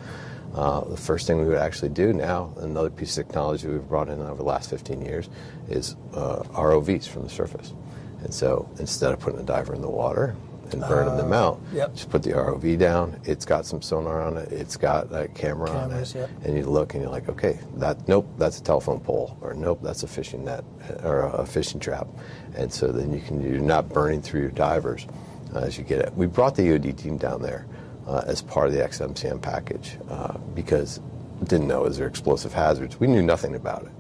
Uh, 0.55 0.81
the 0.85 0.97
first 0.97 1.27
thing 1.27 1.39
we 1.41 1.47
would 1.47 1.59
actually 1.59 1.89
do 1.89 2.13
now, 2.13 2.53
another 2.59 2.91
piece 2.91 3.19
of 3.19 3.27
technology 3.27 3.67
we've 3.67 3.89
brought 3.89 4.09
in 4.09 4.21
over 4.21 4.37
the 4.37 4.45
last 4.45 4.71
15 4.71 5.03
years, 5.03 5.29
is 5.69 5.97
uh, 6.13 6.43
ROVs 6.53 7.09
from 7.09 7.25
the 7.25 7.29
surface. 7.29 7.73
And 8.23 8.33
so 8.33 8.69
instead 8.79 9.13
of 9.13 9.19
putting 9.19 9.41
a 9.41 9.43
diver 9.43 9.75
in 9.75 9.81
the 9.81 9.91
water 9.91 10.37
and 10.71 10.81
burning 10.83 11.17
them 11.17 11.33
out, 11.33 11.61
yep. 11.73 11.93
just 11.95 12.09
put 12.09 12.23
the 12.23 12.31
ROV 12.31 12.79
down. 12.79 13.21
It's 13.25 13.45
got 13.45 13.67
some 13.67 13.83
sonar 13.83 14.23
on 14.23 14.37
it. 14.37 14.51
It's 14.53 14.77
got 14.77 15.13
a 15.13 15.29
camera 15.29 15.69
Cameras, 15.69 16.15
on 16.15 16.23
it. 16.23 16.29
yep. 16.29 16.45
And 16.45 16.57
you 16.57 16.65
look 16.65 16.95
and 16.95 17.03
you're 17.03 17.13
like, 17.13 17.29
okay, 17.29 17.59
that 17.77 18.09
nope, 18.09 18.27
that's 18.39 18.59
a 18.59 18.63
telephone 18.63 19.01
pole, 19.01 19.37
or 19.41 19.55
nope, 19.55 19.81
that's 19.83 20.05
a 20.05 20.09
fishing 20.09 20.45
net 20.45 20.65
or 21.03 21.27
a 21.27 21.45
fishing 21.45 21.81
trap. 21.81 22.07
And 22.57 22.73
so 22.73 22.93
then 22.93 23.13
you 23.13 23.21
can 23.21 23.43
you're 23.43 23.61
not 23.61 23.89
burning 23.89 24.23
through 24.23 24.41
your 24.41 24.51
divers 24.51 25.07
uh, 25.07 25.09
as 25.55 25.79
you 25.79 25.85
get 25.85 26.01
it. 26.01 26.13
We 26.15 26.27
brought 26.27 26.57
the 26.57 26.63
EOD 26.63 26.97
team 26.97 27.17
down 27.17 27.43
there 27.43 27.67
uh, 28.07 28.23
as 28.27 28.43
part 28.43 28.67
of 28.69 28.73
the 28.73 28.81
XMCM 28.81 29.41
package 29.41 29.97
uh, 30.09 30.37
because 30.55 31.01
didn't 31.45 31.69
know 31.69 31.85
is 31.85 31.99
there 31.99 32.07
explosive 32.07 32.53
hazards. 32.53 32.99
We 33.01 33.07
knew 33.07 33.23
nothing 33.23 33.55
about 33.55 33.85
it. 33.85 33.93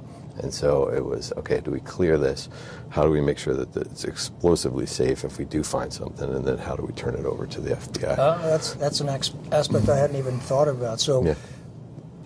And 0.42 0.52
so 0.52 0.88
it 0.88 1.04
was 1.04 1.32
okay. 1.36 1.60
Do 1.60 1.70
we 1.70 1.78
clear 1.80 2.18
this? 2.18 2.48
How 2.88 3.04
do 3.04 3.10
we 3.10 3.20
make 3.20 3.38
sure 3.38 3.54
that 3.54 3.76
it's 3.76 4.02
explosively 4.04 4.84
safe 4.84 5.24
if 5.24 5.38
we 5.38 5.44
do 5.44 5.62
find 5.62 5.92
something? 5.92 6.28
And 6.28 6.44
then 6.44 6.58
how 6.58 6.74
do 6.74 6.82
we 6.84 6.92
turn 6.94 7.14
it 7.14 7.24
over 7.24 7.46
to 7.46 7.60
the 7.60 7.76
FBI? 7.76 8.18
Uh, 8.18 8.38
that's 8.38 8.74
that's 8.74 9.00
an 9.00 9.08
ex- 9.08 9.32
aspect 9.52 9.88
I 9.88 9.96
hadn't 9.96 10.16
even 10.16 10.40
thought 10.40 10.66
about. 10.66 11.00
So 11.00 11.24
Yeah. 11.24 11.34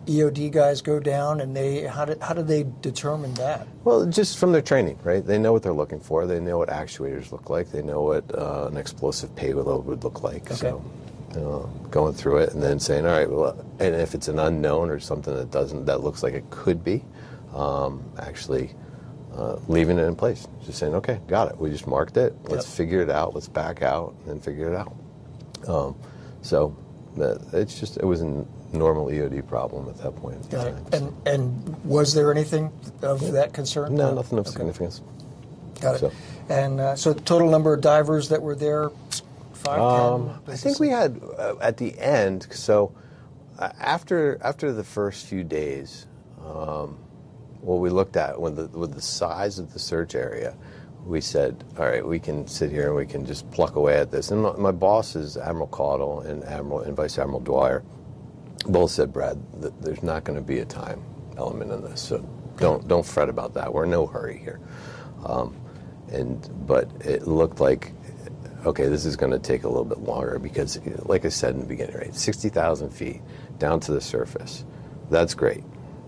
EOD 0.09 0.51
guys 0.51 0.81
go 0.81 0.99
down 0.99 1.41
and 1.43 1.55
they 1.55 1.83
how 1.87 2.07
do, 2.07 2.17
how 2.23 2.33
do 2.33 2.43
they 2.43 2.65
determine 2.81 3.35
that? 3.35 3.69
Well, 3.85 4.07
just 4.07 4.39
from 4.39 4.53
their 4.53 4.63
training, 4.63 4.99
right? 5.05 5.25
They 5.25 5.39
know 5.39 5.53
what 5.53 5.63
they're 5.63 5.73
looking 5.73 6.01
for. 6.01 6.27
They 6.27 6.41
know 6.41 6.57
what 6.59 6.71
actuators 6.71 7.31
look 7.31 7.51
like. 7.51 7.71
They 7.71 7.83
know 7.83 8.03
what 8.03 8.25
uh, 8.35 8.69
an 8.71 8.79
explosive 8.79 9.35
payload 9.37 9.85
would 9.85 10.03
look 10.05 10.23
like. 10.23 10.49
So, 10.49 10.83
you 11.35 11.41
know, 11.41 11.71
going 11.91 12.15
through 12.15 12.39
it 12.39 12.55
and 12.55 12.63
then 12.63 12.81
saying, 12.81 13.05
all 13.07 13.13
right, 13.13 13.31
well, 13.31 13.65
and 13.79 13.95
if 13.95 14.15
it's 14.15 14.29
an 14.29 14.39
unknown 14.39 14.89
or 14.89 14.99
something 14.99 15.35
that 15.35 15.51
doesn't, 15.51 15.85
that 15.85 16.03
looks 16.03 16.23
like 16.23 16.33
it 16.33 16.49
could 16.49 16.83
be, 16.83 17.05
um, 17.55 18.03
actually 18.19 18.71
uh, 19.35 19.57
leaving 19.69 19.99
it 19.99 20.05
in 20.05 20.17
place. 20.17 20.49
Just 20.65 20.79
saying, 20.79 20.95
okay, 20.95 21.21
got 21.29 21.51
it. 21.51 21.59
We 21.59 21.71
just 21.71 21.87
marked 21.87 22.17
it. 22.17 22.35
Let's 22.45 22.67
Yep. 22.67 22.77
figure 22.77 23.03
it 23.03 23.11
out. 23.11 23.35
Let's 23.35 23.49
back 23.49 23.83
out 23.83 24.15
and 24.27 24.43
figure 24.43 24.73
it 24.73 24.75
out. 24.75 24.97
Um, 25.69 25.97
so 26.41 26.75
it's 27.53 27.79
just, 27.79 27.99
it 27.99 28.05
was 28.05 28.23
a 28.23 28.47
normal 28.73 29.07
EOD 29.07 29.47
problem 29.47 29.89
at 29.89 29.97
that 29.99 30.15
point. 30.17 30.51
Got 30.51 30.67
it. 30.69 30.91
time. 30.93 31.15
And 31.25 31.27
and 31.27 31.85
was 31.85 32.15
there 32.15 32.31
anything 32.31 32.71
of 33.03 33.33
that 33.33 33.53
concern? 33.53 33.95
no, 33.95 34.15
nothing 34.15 34.39
of 34.39 34.47
Okay. 34.47 34.57
significance. 34.57 35.01
Got 35.81 35.97
it. 35.97 35.99
So- 36.01 36.13
And 36.49 36.81
uh, 36.81 36.97
so 36.97 37.13
total 37.13 37.51
number 37.51 37.75
of 37.75 37.81
divers 37.83 38.29
that 38.31 38.41
were 38.43 38.55
there, 38.55 38.91
five, 39.53 39.81
Um, 39.81 40.41
ten? 40.47 40.55
I 40.55 40.57
think 40.57 40.81
we 40.81 40.89
had 40.89 41.21
uh, 41.39 41.55
at 41.61 41.77
the 41.77 41.99
end. 41.99 42.47
So 42.51 42.93
uh, 43.59 43.69
after 43.81 44.39
after 44.43 44.73
the 44.73 44.85
first 44.85 45.27
few 45.27 45.45
days, 45.45 46.07
um, 46.47 46.97
what 47.61 47.77
we 47.81 47.91
looked 47.91 48.17
at 48.17 48.41
with 48.41 48.57
the 48.57 48.67
with 48.79 48.95
the 48.95 49.03
size 49.03 49.59
of 49.59 49.73
the 49.73 49.79
search 49.79 50.15
area, 50.15 50.55
we 51.07 51.21
said, 51.21 51.65
all 51.79 51.87
right, 51.87 52.07
we 52.07 52.19
can 52.19 52.47
sit 52.47 52.71
here 52.71 52.87
and 52.89 52.97
we 52.97 53.07
can 53.07 53.25
just 53.27 53.51
pluck 53.51 53.77
away 53.77 53.97
at 53.99 54.11
this. 54.11 54.31
And 54.31 54.43
my, 54.43 54.53
my 54.57 54.73
bosses, 54.73 55.37
Admiral 55.37 55.69
Caudle 55.69 56.21
and 56.21 56.45
Admiral 56.45 56.81
and 56.81 56.97
Vice 56.97 57.19
Admiral 57.19 57.41
Dwyer, 57.41 57.83
both 58.67 58.91
said, 58.91 59.13
Brad, 59.13 59.39
that 59.61 59.81
there's 59.83 60.03
not 60.03 60.25
going 60.25 60.39
to 60.39 60.45
be 60.45 60.59
a 60.59 60.65
time 60.65 61.03
element 61.37 61.71
in 61.71 61.83
this, 61.83 62.01
so 62.01 62.19
don't 62.57 62.87
don't 62.89 63.07
fret 63.07 63.29
about 63.29 63.55
that. 63.55 63.73
We're 63.73 63.85
in 63.85 63.91
no 63.91 64.07
hurry 64.07 64.39
here. 64.39 64.61
Um, 65.25 65.57
and 66.11 66.67
but 66.67 66.91
it 67.05 67.27
looked 67.27 67.61
like 67.61 67.93
okay, 68.67 68.87
this 68.89 69.05
is 69.05 69.17
going 69.17 69.33
to 69.33 69.39
take 69.39 69.65
a 69.65 69.69
little 69.69 69.85
bit 69.85 70.01
longer 70.01 70.39
because, 70.39 70.79
like 71.05 71.25
I 71.25 71.29
said 71.29 71.55
in 71.55 71.61
the 71.61 71.67
beginning, 71.67 71.97
right, 71.97 72.15
sixty 72.15 72.49
thousand 72.49 72.91
feet 72.91 73.21
down 73.59 73.81
to 73.81 73.93
the 73.93 74.01
surface, 74.01 74.65
that's 75.11 75.35
great. 75.35 75.65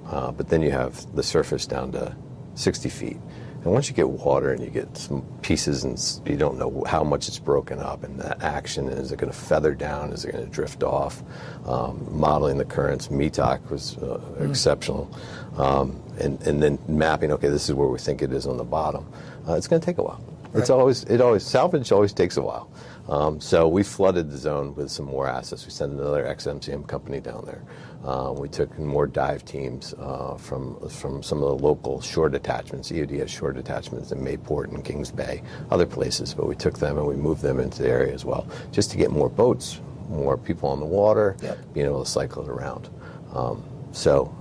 Uh, 0.06 0.32
but 0.32 0.48
then 0.48 0.62
you 0.62 0.70
have 0.70 1.14
the 1.14 1.22
surface 1.22 1.66
down 1.66 1.92
to 1.92 2.16
sixty 2.54 2.88
feet, 2.88 3.18
and 3.62 3.72
once 3.72 3.88
you 3.88 3.94
get 3.94 4.08
water 4.08 4.52
and 4.52 4.64
you 4.64 4.70
get 4.70 4.96
some 4.96 5.22
pieces 5.42 5.84
and 5.84 6.28
you 6.28 6.36
don't 6.36 6.58
know 6.58 6.82
how 6.86 7.04
much 7.04 7.28
it's 7.28 7.38
broken 7.38 7.78
up, 7.78 8.04
and 8.04 8.18
the 8.18 8.42
action 8.44 8.88
is 8.88 9.12
it 9.12 9.18
going 9.18 9.30
to 9.30 9.38
feather 9.38 9.74
down? 9.74 10.12
Is 10.12 10.24
it 10.24 10.32
going 10.32 10.44
to 10.44 10.50
drift 10.50 10.82
off? 10.82 11.22
Um, 11.66 12.06
modeling 12.10 12.56
the 12.56 12.64
currents, 12.64 13.08
METOC 13.08 13.70
was 13.70 13.98
uh, 13.98 14.20
exceptional, 14.40 15.14
um, 15.56 16.02
and 16.18 16.40
and 16.42 16.62
then 16.62 16.78
mapping. 16.88 17.32
Okay, 17.32 17.48
this 17.48 17.68
is 17.68 17.74
where 17.74 17.88
we 17.88 17.98
think 17.98 18.22
it 18.22 18.32
is 18.32 18.46
on 18.46 18.56
the 18.56 18.64
bottom. 18.64 19.06
Uh, 19.46 19.54
it's 19.54 19.68
going 19.68 19.80
to 19.80 19.84
take 19.84 19.98
a 19.98 20.02
while. 20.02 20.22
It's 20.54 20.70
always 20.70 21.04
it 21.04 21.20
always 21.20 21.44
salvage 21.44 21.92
always 21.92 22.12
takes 22.12 22.36
a 22.36 22.42
while. 22.42 22.70
Um, 23.08 23.40
so 23.40 23.66
we 23.68 23.82
flooded 23.82 24.30
the 24.30 24.36
zone 24.36 24.74
with 24.74 24.90
some 24.90 25.06
more 25.06 25.28
assets. 25.28 25.64
We 25.64 25.72
sent 25.72 25.92
another 25.92 26.24
XMCM 26.24 26.86
company 26.86 27.20
down 27.20 27.44
there. 27.44 27.62
Uh, 28.04 28.32
we 28.32 28.48
took 28.48 28.78
more 28.78 29.06
dive 29.06 29.44
teams 29.44 29.94
uh, 29.98 30.36
from 30.36 30.78
from 30.88 31.22
some 31.22 31.42
of 31.42 31.48
the 31.58 31.64
local 31.64 32.00
shore 32.00 32.28
detachments. 32.28 32.90
EOD 32.90 33.18
has 33.18 33.30
shore 33.30 33.52
detachments 33.52 34.12
in 34.12 34.20
Mayport 34.20 34.68
and 34.72 34.84
Kings 34.84 35.10
Bay, 35.10 35.42
other 35.70 35.86
places, 35.86 36.34
but 36.34 36.46
we 36.46 36.54
took 36.54 36.78
them 36.78 36.98
and 36.98 37.06
we 37.06 37.16
moved 37.16 37.42
them 37.42 37.60
into 37.60 37.82
the 37.82 37.88
area 37.88 38.12
as 38.14 38.24
well, 38.24 38.46
just 38.72 38.90
to 38.92 38.96
get 38.96 39.10
more 39.10 39.28
boats 39.28 39.80
more 40.10 40.36
people 40.36 40.68
on 40.68 40.80
the 40.80 40.86
water, 40.86 41.36
Yep. 41.40 41.58
being 41.72 41.86
able 41.86 42.04
to 42.04 42.10
cycle 42.10 42.42
it 42.42 42.48
around. 42.48 42.88
Um, 43.32 43.62
so 43.92 44.34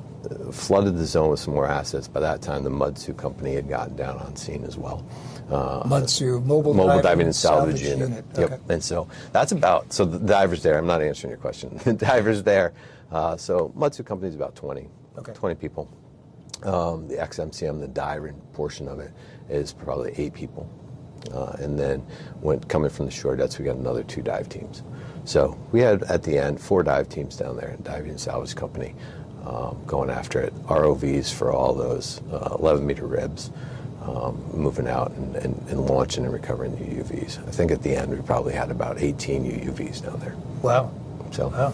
flooded 0.51 0.97
the 0.97 1.05
zone 1.05 1.29
with 1.29 1.39
some 1.39 1.53
more 1.53 1.67
assets. 1.67 2.07
By 2.07 2.19
that 2.19 2.41
time, 2.41 2.63
the 2.63 2.69
MDSU 2.69 3.15
company 3.17 3.55
had 3.55 3.69
gotten 3.69 3.95
down 3.95 4.17
on 4.17 4.35
scene 4.35 4.63
as 4.63 4.77
well. 4.77 5.05
Uh, 5.49 5.83
MDSU, 5.83 6.43
mobile, 6.45 6.73
mobile 6.73 6.87
diving, 6.87 7.03
diving 7.03 7.25
and 7.27 7.35
salvage, 7.35 7.81
unit. 7.81 8.25
Yep. 8.37 8.51
Okay. 8.51 8.63
And 8.69 8.83
so 8.83 9.07
that's 9.31 9.51
about 9.51 9.91
so 9.91 10.05
the 10.05 10.19
divers 10.19 10.61
there. 10.61 10.77
I'm 10.77 10.87
not 10.87 11.01
answering 11.01 11.31
your 11.31 11.39
question. 11.39 11.77
the 11.83 11.93
divers 11.93 12.43
there. 12.43 12.73
Uh, 13.11 13.35
so 13.37 13.73
MDSU 13.77 14.05
Company 14.05 14.29
is 14.29 14.35
about 14.35 14.55
20, 14.55 14.87
Okay. 15.17 15.33
20 15.33 15.55
people. 15.55 15.89
Um, 16.63 17.07
the 17.07 17.15
XMCM, 17.15 17.79
the 17.79 17.87
diving 17.87 18.35
portion 18.53 18.87
of 18.87 18.99
it, 18.99 19.11
is 19.49 19.73
probably 19.73 20.13
eight 20.17 20.33
people. 20.33 20.69
Uh, 21.33 21.55
and 21.59 21.77
then 21.77 21.99
when 22.41 22.59
coming 22.61 22.89
from 22.89 23.05
the 23.05 23.11
shore 23.11 23.35
dets, 23.35 23.57
we 23.57 23.65
got 23.65 23.75
another 23.75 24.03
two 24.03 24.21
dive 24.21 24.49
teams. 24.49 24.83
So 25.25 25.57
we 25.71 25.79
had 25.81 26.03
at 26.03 26.23
the 26.23 26.37
end 26.37 26.59
four 26.59 26.83
dive 26.83 27.09
teams 27.09 27.35
down 27.35 27.57
there, 27.57 27.77
diving 27.83 28.11
and 28.11 28.19
salvage 28.19 28.55
company, 28.55 28.95
um, 29.49 29.77
going 29.87 30.09
after 30.09 30.39
it. 30.39 30.53
ROVs 30.65 31.33
for 31.33 31.51
all 31.51 31.73
those 31.73 32.21
uh, 32.31 32.55
11 32.59 32.85
meter 32.85 33.07
ribs, 33.07 33.51
um, 34.03 34.41
moving 34.53 34.87
out 34.87 35.11
and, 35.11 35.35
and, 35.37 35.67
and 35.69 35.85
launching 35.87 36.23
and 36.23 36.33
recovering 36.33 36.75
the 36.75 37.01
UUVs. 37.01 37.45
I 37.47 37.51
think 37.51 37.71
at 37.71 37.81
the 37.81 37.95
end 37.95 38.11
we 38.11 38.21
probably 38.21 38.53
had 38.53 38.69
about 38.69 39.01
18 39.01 39.43
UUVs 39.43 40.03
down 40.03 40.19
there. 40.19 40.35
Wow. 40.61 40.91
So 41.31 41.49
Wow. 41.49 41.73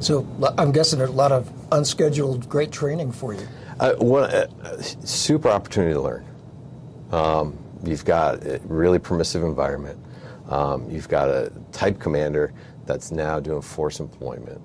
So 0.00 0.26
I'm 0.58 0.72
guessing 0.72 0.98
there's 0.98 1.10
a 1.10 1.14
lot 1.14 1.30
of 1.30 1.50
unscheduled 1.70 2.48
great 2.48 2.72
training 2.72 3.12
for 3.12 3.34
you. 3.34 3.46
Uh, 3.78 3.94
uh, 4.02 4.82
super 4.82 5.48
opportunity 5.48 5.94
to 5.94 6.00
learn. 6.00 6.26
Um, 7.12 7.56
you've 7.84 8.04
got 8.04 8.44
a 8.44 8.60
really 8.64 8.98
permissive 8.98 9.44
environment. 9.44 9.98
Um, 10.48 10.90
you've 10.90 11.08
got 11.08 11.28
a 11.28 11.52
type 11.70 12.00
commander 12.00 12.52
that's 12.84 13.12
now 13.12 13.38
doing 13.38 13.62
force 13.62 14.00
employment. 14.00 14.60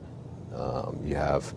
Um, 0.55 0.99
you 1.05 1.15
have 1.15 1.53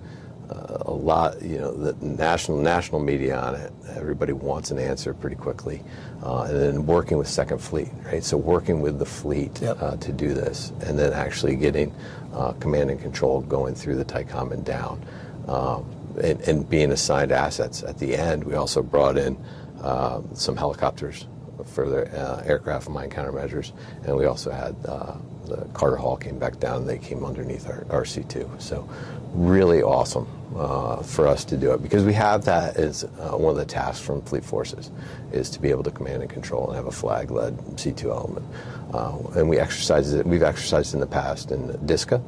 uh, 0.50 0.78
a 0.86 0.92
lot, 0.92 1.40
you 1.42 1.58
know, 1.58 1.72
the 1.72 1.94
national 2.04 2.60
national 2.60 3.00
media 3.00 3.38
on 3.38 3.54
it. 3.54 3.72
Everybody 3.96 4.32
wants 4.32 4.70
an 4.70 4.78
answer 4.78 5.14
pretty 5.14 5.36
quickly, 5.36 5.80
uh, 6.24 6.42
and 6.42 6.56
then 6.56 6.86
working 6.86 7.18
with 7.18 7.28
Second 7.28 7.58
Fleet, 7.58 7.88
right? 8.04 8.22
So 8.24 8.36
working 8.36 8.80
with 8.80 8.98
the 8.98 9.06
fleet 9.06 9.60
Yep. 9.62 9.76
uh, 9.80 9.96
to 9.96 10.12
do 10.12 10.34
this, 10.34 10.72
and 10.86 10.98
then 10.98 11.12
actually 11.12 11.54
getting 11.56 11.94
uh, 12.34 12.52
command 12.52 12.90
and 12.90 13.00
control 13.00 13.40
going 13.42 13.74
through 13.74 13.96
the 13.96 14.04
TYCOM 14.04 14.52
and 14.52 14.64
down, 14.64 15.04
um, 15.46 15.84
and, 16.22 16.40
and 16.42 16.68
being 16.68 16.90
assigned 16.90 17.30
assets. 17.32 17.82
At 17.82 17.98
the 17.98 18.16
end, 18.16 18.42
we 18.42 18.54
also 18.54 18.82
brought 18.82 19.16
in 19.18 19.36
uh, 19.82 20.20
some 20.34 20.56
helicopters 20.56 21.26
for 21.66 21.88
the 21.88 22.08
uh, 22.18 22.42
aircraft 22.44 22.88
mine 22.88 23.10
countermeasures, 23.10 23.72
and 24.04 24.16
we 24.16 24.24
also 24.24 24.50
had 24.50 24.74
uh, 24.86 25.14
the 25.44 25.58
Carter 25.74 25.96
Hall 25.96 26.16
came 26.16 26.38
back 26.38 26.58
down. 26.58 26.78
and 26.78 26.88
They 26.88 26.98
came 26.98 27.24
underneath 27.24 27.68
our 27.68 27.84
RC2. 27.84 28.60
So 28.60 28.88
really 29.32 29.82
awesome 29.82 30.26
uh, 30.56 31.02
for 31.02 31.26
us 31.26 31.44
to 31.44 31.56
do 31.56 31.72
it 31.72 31.82
because 31.82 32.04
we 32.04 32.12
have 32.12 32.44
that 32.44 32.76
as 32.76 33.04
uh, 33.04 33.36
one 33.36 33.50
of 33.52 33.56
the 33.56 33.64
tasks 33.64 34.04
from 34.04 34.20
Fleet 34.22 34.44
Forces 34.44 34.90
is 35.32 35.48
to 35.50 35.60
be 35.60 35.70
able 35.70 35.82
to 35.84 35.90
command 35.90 36.22
and 36.22 36.30
control 36.30 36.66
and 36.66 36.76
have 36.76 36.86
a 36.86 36.92
flag-led 36.92 37.56
C2 37.76 38.04
element. 38.04 38.46
Uh, 38.92 39.18
and 39.36 39.48
we 39.48 39.58
exercise 39.58 40.12
it. 40.12 40.26
We've 40.26 40.42
exercised 40.42 40.94
in 40.94 41.00
the 41.00 41.06
past 41.06 41.52
in 41.52 41.68
DISCA. 41.86 42.22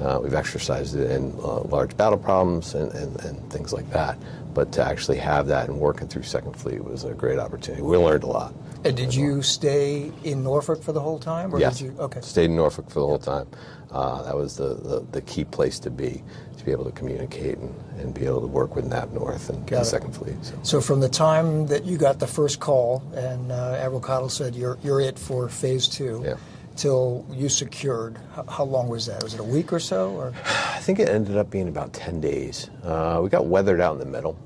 Uh, 0.00 0.18
we've 0.22 0.34
exercised 0.34 0.96
it 0.96 1.10
in 1.10 1.32
uh, 1.42 1.60
large 1.62 1.96
battle 1.96 2.18
problems 2.18 2.74
and, 2.74 2.92
and, 2.92 3.20
and 3.24 3.52
things 3.52 3.72
like 3.72 3.88
that. 3.90 4.18
But 4.54 4.72
to 4.72 4.84
actually 4.84 5.18
have 5.18 5.46
that 5.48 5.68
and 5.68 5.78
working 5.78 6.08
through 6.08 6.22
Second 6.22 6.54
Fleet 6.54 6.82
was 6.82 7.04
a 7.04 7.14
great 7.14 7.38
opportunity. 7.38 7.82
We 7.82 7.96
learned 7.96 8.24
a 8.24 8.28
lot. 8.28 8.54
And 8.82 8.96
did 8.96 9.14
you 9.14 9.42
stay 9.42 10.10
in 10.24 10.42
Norfolk 10.42 10.82
for 10.82 10.92
the 10.92 11.00
whole 11.00 11.18
time? 11.18 11.54
Or 11.54 11.60
Yes. 11.60 11.78
Did 11.78 11.84
you, 11.84 11.96
okay. 12.00 12.20
Stayed 12.22 12.46
in 12.46 12.56
Norfolk 12.56 12.88
for 12.88 13.00
the 13.00 13.06
whole 13.06 13.18
time. 13.18 13.46
Uh, 13.92 14.22
that 14.22 14.36
was 14.36 14.56
the, 14.56 14.74
the, 14.74 15.04
the 15.10 15.20
key 15.22 15.44
place 15.44 15.78
to 15.80 15.90
be, 15.90 16.22
to 16.56 16.64
be 16.64 16.70
able 16.70 16.84
to 16.84 16.92
communicate 16.92 17.58
and, 17.58 17.74
and 17.98 18.14
be 18.14 18.24
able 18.24 18.40
to 18.40 18.46
work 18.46 18.76
with 18.76 18.86
NAV 18.86 19.12
North 19.12 19.48
and 19.50 19.58
Got 19.66 19.76
the 19.76 19.82
it. 19.82 19.84
Second 19.86 20.12
Fleet. 20.14 20.36
So. 20.42 20.54
So 20.62 20.80
from 20.80 21.00
the 21.00 21.08
time 21.08 21.66
that 21.66 21.84
you 21.84 21.98
got 21.98 22.18
the 22.20 22.26
first 22.26 22.60
call 22.60 23.02
and 23.14 23.50
uh, 23.50 23.74
Admiral 23.80 24.00
Caudle 24.00 24.28
said 24.30 24.54
you're 24.54 24.78
you're 24.82 25.00
it 25.00 25.18
for 25.18 25.48
phase 25.48 25.88
two, 25.88 26.22
Yeah. 26.24 26.34
till 26.76 27.26
you 27.32 27.48
secured, 27.48 28.16
how, 28.34 28.44
how 28.46 28.64
long 28.64 28.88
was 28.88 29.06
that? 29.06 29.22
Was 29.24 29.34
it 29.34 29.40
a 29.40 29.44
week 29.44 29.72
or 29.72 29.80
so? 29.80 30.10
Or 30.12 30.32
I 30.44 30.78
think 30.78 31.00
it 31.00 31.08
ended 31.08 31.36
up 31.36 31.50
being 31.50 31.66
about 31.68 31.92
10 31.92 32.20
days. 32.20 32.70
Uh, 32.84 33.18
we 33.22 33.28
got 33.28 33.46
weathered 33.46 33.80
out 33.80 33.94
in 33.94 33.98
the 33.98 34.06
middle. 34.06 34.38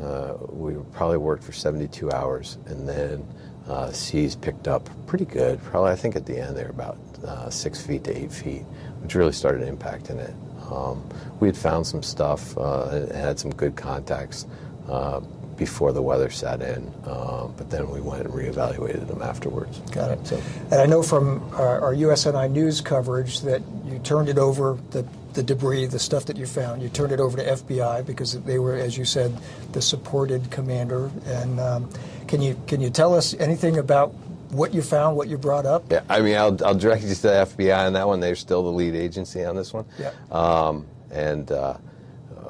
Uh, 0.00 0.34
we 0.48 0.74
probably 0.92 1.18
worked 1.18 1.42
for 1.42 1.52
72 1.52 2.10
hours, 2.12 2.56
and 2.66 2.88
then 2.88 3.26
uh, 3.70 3.92
seas 3.92 4.34
picked 4.34 4.66
up 4.66 4.90
pretty 5.06 5.24
good. 5.24 5.62
Probably, 5.62 5.92
I 5.92 5.96
think 5.96 6.16
at 6.16 6.26
the 6.26 6.38
end 6.38 6.56
they 6.56 6.64
were 6.64 6.70
about 6.70 6.98
uh, 7.24 7.48
six 7.50 7.80
feet 7.80 8.02
to 8.04 8.16
eight 8.16 8.32
feet, 8.32 8.62
which 9.00 9.14
really 9.14 9.32
started 9.32 9.62
impacting 9.62 10.18
it. 10.18 10.34
Um, 10.70 11.08
we 11.38 11.48
had 11.48 11.56
found 11.56 11.86
some 11.86 12.02
stuff 12.02 12.56
uh, 12.58 13.06
had 13.12 13.38
some 13.38 13.52
good 13.52 13.76
contacts 13.76 14.46
uh, 14.88 15.20
before 15.56 15.92
the 15.92 16.02
weather 16.02 16.30
set 16.30 16.62
in, 16.62 16.92
um, 17.04 17.54
but 17.56 17.70
then 17.70 17.88
we 17.90 18.00
went 18.00 18.24
and 18.24 18.32
reevaluated 18.32 19.06
them 19.06 19.22
afterwards. 19.22 19.78
got 19.92 20.10
it. 20.10 20.26
So, 20.26 20.40
And 20.70 20.80
I 20.80 20.86
know 20.86 21.02
from 21.02 21.42
our, 21.54 21.80
our 21.80 21.94
USNI 21.94 22.50
news 22.50 22.80
coverage 22.80 23.40
that 23.42 23.62
you 23.84 23.98
turned 24.00 24.28
it 24.28 24.38
over 24.38 24.78
the 24.90 25.06
the 25.32 25.42
debris, 25.42 25.86
the 25.86 25.98
stuff 25.98 26.26
that 26.26 26.36
you 26.36 26.46
found, 26.46 26.82
you 26.82 26.88
turned 26.88 27.12
it 27.12 27.20
over 27.20 27.36
to 27.36 27.44
FBI 27.44 28.04
because 28.04 28.40
they 28.42 28.58
were, 28.58 28.74
as 28.74 28.98
you 28.98 29.04
said, 29.04 29.36
the 29.72 29.80
supported 29.80 30.50
commander. 30.50 31.10
And 31.24 31.60
um, 31.60 31.90
can 32.30 32.40
you 32.40 32.56
can 32.68 32.80
you 32.80 32.90
tell 32.90 33.12
us 33.14 33.34
anything 33.34 33.78
about 33.78 34.14
what 34.52 34.72
you 34.72 34.82
found, 34.82 35.16
what 35.16 35.28
you 35.28 35.36
brought 35.36 35.66
up? 35.66 35.82
Yeah, 35.90 36.02
I 36.08 36.20
mean, 36.20 36.36
I'll, 36.36 36.56
I'll 36.64 36.74
direct 36.74 37.02
you 37.02 37.14
to 37.14 37.22
the 37.22 37.28
FBI 37.28 37.86
on 37.86 37.92
that 37.94 38.06
one. 38.06 38.20
They're 38.20 38.36
still 38.36 38.62
the 38.62 38.70
lead 38.70 38.94
agency 38.94 39.44
on 39.44 39.56
this 39.56 39.72
one. 39.72 39.84
Yeah. 39.98 40.12
Um, 40.30 40.86
and 41.10 41.50
uh, 41.50 41.76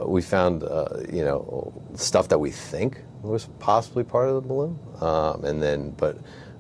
uh, 0.00 0.06
we 0.06 0.20
found, 0.20 0.62
uh, 0.64 1.00
you 1.10 1.24
know, 1.24 1.72
stuff 1.94 2.28
that 2.28 2.38
we 2.38 2.50
think 2.50 3.00
was 3.22 3.48
possibly 3.58 4.04
part 4.04 4.28
of 4.28 4.34
the 4.34 4.40
balloon. 4.42 4.78
Um, 5.00 5.44
and 5.44 5.62
then, 5.62 5.90
but 5.92 6.18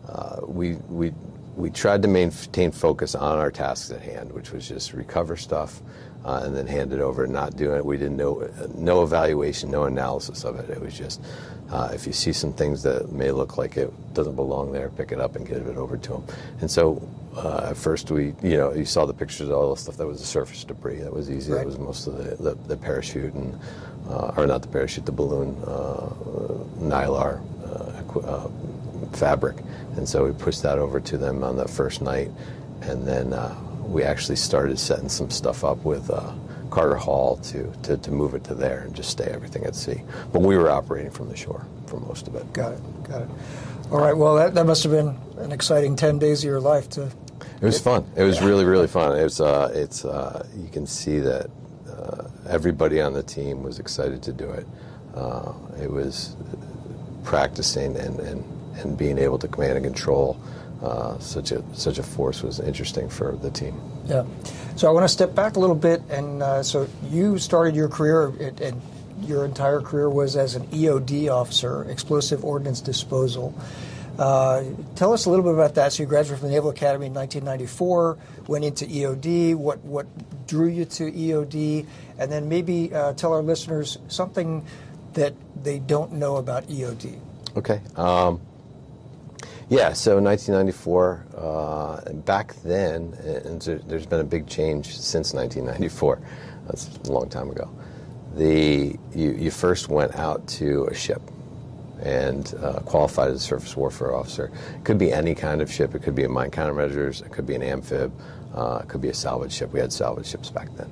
uh, 0.08 0.40
we 0.46 0.76
we 0.88 1.12
we 1.56 1.70
tried 1.70 2.02
to 2.02 2.08
maintain 2.08 2.70
focus 2.70 3.14
on 3.14 3.38
our 3.38 3.50
tasks 3.50 3.90
at 3.90 4.00
hand, 4.00 4.32
which 4.32 4.52
was 4.52 4.68
just 4.68 4.92
recover 4.92 5.36
stuff. 5.36 5.82
Uh, 6.22 6.42
and 6.44 6.54
then 6.54 6.66
hand 6.66 6.92
it 6.92 7.00
over 7.00 7.24
and 7.24 7.32
not 7.32 7.56
doing 7.56 7.78
it. 7.78 7.82
We 7.82 7.96
didn't 7.96 8.18
know 8.18 8.46
no 8.74 9.04
evaluation, 9.04 9.70
no 9.70 9.84
analysis 9.84 10.44
of 10.44 10.56
it. 10.56 10.68
It 10.68 10.78
was 10.78 10.92
just 10.92 11.18
uh, 11.70 11.90
if 11.94 12.06
you 12.06 12.12
see 12.12 12.32
some 12.32 12.52
things 12.52 12.82
that 12.82 13.12
may 13.12 13.30
look 13.30 13.56
like 13.56 13.76
it 13.76 13.92
doesn't 14.12 14.34
belong 14.34 14.72
there, 14.72 14.90
pick 14.90 15.12
it 15.12 15.20
up 15.20 15.36
and 15.36 15.46
give 15.46 15.66
it 15.68 15.76
over 15.76 15.96
to 15.96 16.12
them. 16.12 16.24
And 16.60 16.70
so 16.70 17.00
uh, 17.36 17.68
at 17.70 17.76
first 17.76 18.10
we, 18.10 18.34
you 18.42 18.56
know, 18.56 18.72
you 18.72 18.84
saw 18.84 19.06
the 19.06 19.14
pictures 19.14 19.48
of 19.48 19.54
all 19.54 19.72
the 19.72 19.80
stuff 19.80 19.96
that 19.96 20.06
was 20.06 20.18
the 20.20 20.26
surface 20.26 20.64
debris. 20.64 20.98
That 20.98 21.12
was 21.12 21.30
easy. 21.30 21.52
Right. 21.52 21.58
That 21.58 21.66
was 21.66 21.78
most 21.78 22.06
of 22.08 22.18
the, 22.18 22.34
the, 22.42 22.54
the 22.66 22.76
parachute 22.76 23.34
and, 23.34 23.58
uh, 24.08 24.34
or 24.36 24.46
not 24.46 24.62
the 24.62 24.68
parachute, 24.68 25.06
the 25.06 25.12
balloon, 25.12 25.56
uh, 25.64 26.10
Mylar 26.80 27.40
uh, 27.64 28.18
uh, 28.18 28.48
fabric. 29.08 29.56
And 29.96 30.08
so 30.08 30.24
we 30.24 30.32
pushed 30.32 30.62
that 30.62 30.78
over 30.78 31.00
to 31.00 31.18
them 31.18 31.42
on 31.44 31.56
the 31.56 31.68
first 31.68 32.02
night, 32.02 32.30
and 32.82 33.06
then 33.06 33.32
uh, 33.32 33.54
we 33.84 34.02
actually 34.02 34.36
started 34.36 34.78
setting 34.78 35.08
some 35.08 35.30
stuff 35.30 35.64
up 35.64 35.84
with. 35.84 36.10
Uh, 36.10 36.32
Carter 36.70 36.96
Hall 36.96 37.36
to, 37.38 37.72
to, 37.82 37.96
to 37.96 38.10
move 38.10 38.34
it 38.34 38.44
to 38.44 38.54
there 38.54 38.82
and 38.82 38.94
just 38.94 39.10
stay 39.10 39.24
everything 39.24 39.64
at 39.64 39.74
sea. 39.74 40.02
But 40.32 40.42
we 40.42 40.56
were 40.56 40.70
operating 40.70 41.10
from 41.10 41.28
the 41.28 41.36
shore 41.36 41.66
for 41.86 41.98
most 41.98 42.28
of 42.28 42.36
it. 42.36 42.50
Got 42.52 42.74
it. 42.74 43.02
Got 43.04 43.22
it. 43.22 43.28
All 43.90 43.98
right. 43.98 44.16
Well, 44.16 44.36
that, 44.36 44.54
that 44.54 44.66
must 44.66 44.84
have 44.84 44.92
been 44.92 45.18
an 45.38 45.52
exciting 45.52 45.96
ten 45.96 46.18
days 46.18 46.44
of 46.44 46.48
your 46.48 46.60
life 46.60 46.88
to. 46.90 47.10
It 47.60 47.64
was 47.64 47.80
fun. 47.80 48.06
It 48.16 48.22
was 48.22 48.40
really, 48.40 48.64
really 48.64 48.86
fun. 48.86 49.18
It 49.18 49.24
was. 49.24 49.40
Uh, 49.40 49.70
it's. 49.74 50.04
Uh, 50.04 50.46
you 50.56 50.68
can 50.68 50.86
see 50.86 51.18
that 51.18 51.50
uh, 51.90 52.28
everybody 52.48 53.00
on 53.00 53.12
the 53.12 53.22
team 53.22 53.62
was 53.62 53.78
excited 53.80 54.22
to 54.22 54.32
do 54.32 54.48
it. 54.50 54.66
Uh, 55.14 55.52
it 55.82 55.90
was 55.90 56.36
practicing 57.24 57.96
and, 57.96 58.20
and, 58.20 58.59
and 58.84 58.96
being 58.96 59.18
able 59.18 59.38
to 59.38 59.48
command 59.48 59.76
and 59.76 59.84
control 59.84 60.40
uh, 60.82 61.18
such 61.18 61.52
a 61.52 61.62
such 61.74 61.98
a 61.98 62.02
force 62.02 62.42
was 62.42 62.58
interesting 62.58 63.08
for 63.08 63.36
the 63.36 63.50
team. 63.50 63.78
Yeah. 64.06 64.24
So 64.76 64.88
I 64.88 64.92
want 64.92 65.04
to 65.04 65.08
step 65.08 65.34
back 65.34 65.56
a 65.56 65.60
little 65.60 65.76
bit, 65.76 66.00
and 66.08 66.42
uh, 66.42 66.62
so 66.62 66.88
you 67.10 67.38
started 67.38 67.76
your 67.76 67.88
career, 67.88 68.28
and 68.62 68.80
your 69.20 69.44
entire 69.44 69.82
career 69.82 70.08
was 70.08 70.36
as 70.36 70.54
an 70.54 70.66
EOD 70.68 71.28
officer, 71.28 71.84
explosive 71.84 72.44
ordnance 72.44 72.80
disposal. 72.80 73.54
Uh, 74.18 74.64
tell 74.96 75.12
us 75.12 75.26
a 75.26 75.30
little 75.30 75.44
bit 75.44 75.52
about 75.54 75.74
that. 75.74 75.92
So 75.92 76.02
you 76.02 76.08
graduated 76.08 76.40
from 76.40 76.48
the 76.48 76.54
Naval 76.54 76.70
Academy 76.70 77.06
in 77.06 77.14
1994, 77.14 78.18
went 78.48 78.64
into 78.64 78.86
EOD. 78.86 79.54
What 79.56 79.84
what 79.84 80.06
drew 80.46 80.68
you 80.68 80.86
to 80.86 81.12
EOD, 81.12 81.86
and 82.18 82.32
then 82.32 82.48
maybe 82.48 82.92
uh, 82.94 83.12
tell 83.12 83.34
our 83.34 83.42
listeners 83.42 83.98
something 84.08 84.64
that 85.12 85.34
they 85.62 85.78
don't 85.78 86.12
know 86.12 86.36
about 86.36 86.68
EOD. 86.68 87.18
Okay. 87.56 87.80
Um, 87.96 88.40
yeah, 89.70 89.92
so 89.92 90.20
1994, 90.20 91.26
uh, 91.38 92.12
back 92.26 92.54
then, 92.64 93.14
and 93.44 93.62
there- 93.62 93.78
there's 93.86 94.04
been 94.06 94.20
a 94.20 94.24
big 94.24 94.46
change 94.46 94.98
since 94.98 95.32
1994. 95.32 96.18
That's 96.66 96.90
a 97.08 97.12
long 97.12 97.28
time 97.28 97.50
ago. 97.50 97.70
The 98.36 98.98
you, 99.14 99.30
you 99.32 99.50
first 99.50 99.88
went 99.88 100.14
out 100.16 100.46
to 100.58 100.84
a 100.86 100.94
ship 100.94 101.22
and 102.02 102.52
uh, 102.62 102.80
qualified 102.80 103.30
as 103.30 103.36
a 103.36 103.40
surface 103.40 103.76
warfare 103.76 104.14
officer. 104.14 104.50
It 104.76 104.84
could 104.84 104.98
be 104.98 105.12
any 105.12 105.34
kind 105.34 105.62
of 105.62 105.70
ship. 105.70 105.94
It 105.94 106.02
could 106.02 106.14
be 106.14 106.24
a 106.24 106.28
mine 106.28 106.50
countermeasures. 106.50 107.24
It 107.24 107.30
could 107.32 107.46
be 107.46 107.54
an 107.54 107.62
amphib. 107.62 108.12
Uh, 108.54 108.80
it 108.82 108.88
could 108.88 109.00
be 109.00 109.08
a 109.08 109.14
salvage 109.14 109.52
ship. 109.52 109.72
We 109.72 109.80
had 109.80 109.92
salvage 109.92 110.26
ships 110.26 110.50
back 110.50 110.68
then. 110.76 110.90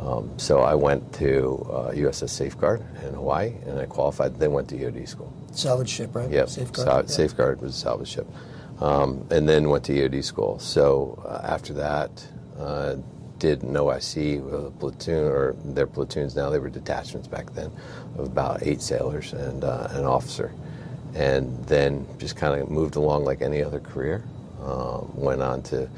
Um, 0.00 0.30
so 0.38 0.60
I 0.60 0.74
went 0.74 1.12
to 1.14 1.66
uh, 1.70 1.92
USS 1.92 2.30
Safeguard 2.30 2.80
in 3.04 3.14
Hawaii, 3.14 3.52
and 3.66 3.78
I 3.78 3.86
qualified. 3.86 4.38
Then 4.38 4.52
went 4.52 4.68
to 4.70 4.76
EOD 4.76 5.06
school. 5.06 5.32
Salvage 5.52 5.90
ship, 5.90 6.14
right? 6.14 6.30
Yep. 6.30 6.48
Safeguard. 6.48 6.88
Sa- 6.88 7.00
yeah. 7.00 7.06
Safeguard 7.06 7.60
was 7.60 7.74
a 7.76 7.78
salvage 7.78 8.08
ship, 8.08 8.26
um, 8.80 9.26
and 9.30 9.48
then 9.48 9.68
went 9.68 9.84
to 9.84 9.92
EOD 9.92 10.24
school. 10.24 10.58
So 10.58 11.22
uh, 11.26 11.46
after 11.46 11.74
that, 11.74 12.26
uh, 12.58 12.96
did 13.38 13.62
an 13.62 13.74
OIC 13.74 14.42
with 14.42 14.66
a 14.66 14.70
platoon, 14.70 15.24
or 15.24 15.54
their 15.64 15.86
platoons 15.86 16.34
now. 16.34 16.48
They 16.50 16.58
were 16.58 16.70
detachments 16.70 17.28
back 17.28 17.52
then, 17.52 17.70
of 18.16 18.26
about 18.26 18.62
eight 18.62 18.80
sailors 18.80 19.32
and 19.34 19.64
uh, 19.64 19.88
an 19.90 20.04
officer, 20.04 20.52
and 21.14 21.62
then 21.66 22.06
just 22.18 22.36
kind 22.36 22.60
of 22.60 22.70
moved 22.70 22.96
along 22.96 23.24
like 23.24 23.42
any 23.42 23.62
other 23.62 23.80
career. 23.80 24.24
Um, 24.62 25.10
went 25.14 25.42
on 25.42 25.62
to 25.64 25.88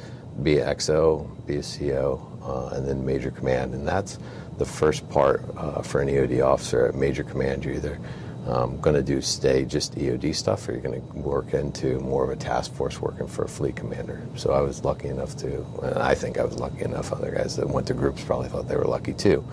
be 0.43 0.59
a 0.59 0.75
XO, 0.75 1.29
be 1.47 1.57
a 1.57 1.63
CO, 1.63 2.32
uh, 2.45 2.69
and 2.69 2.87
then 2.87 3.05
major 3.05 3.31
command, 3.31 3.75
and 3.75 3.87
that's 3.87 4.19
the 4.59 4.65
first 4.65 5.09
part 5.09 5.43
uh, 5.57 5.83
for 5.83 6.01
an 6.01 6.09
EOD 6.09 6.45
officer 6.45 6.87
at 6.87 6.95
major 6.95 7.25
command. 7.25 7.65
You're 7.65 7.75
either 7.75 7.99
um, 8.47 8.81
going 8.81 8.97
to 8.97 9.03
do 9.03 9.21
stay 9.21 9.65
just 9.65 9.95
EOD 9.95 10.35
stuff, 10.35 10.69
or 10.69 10.73
you're 10.73 10.81
going 10.81 11.01
to 11.01 11.19
work 11.19 11.55
into 11.55 11.99
more 12.01 12.25
of 12.25 12.31
a 12.31 12.37
task 12.37 12.73
force 12.75 13.01
working 13.01 13.27
for 13.27 13.45
a 13.45 13.49
fleet 13.49 13.77
commander. 13.77 14.21
So 14.37 14.53
I 14.53 14.61
was 14.61 14.85
lucky 14.85 15.09
enough 15.09 15.37
to, 15.39 15.65
and 15.83 15.99
I 15.99 16.15
think 16.15 16.39
I 16.39 16.45
was 16.45 16.59
lucky 16.59 16.83
enough. 16.83 17.13
Other 17.13 17.31
guys 17.31 17.57
that 17.57 17.69
went 17.69 17.87
to 17.89 17.95
groups 17.95 18.25
probably 18.25 18.49
thought 18.49 18.69
they 18.69 18.77
were 18.77 18.85
lucky 18.85 19.13
too, 19.13 19.45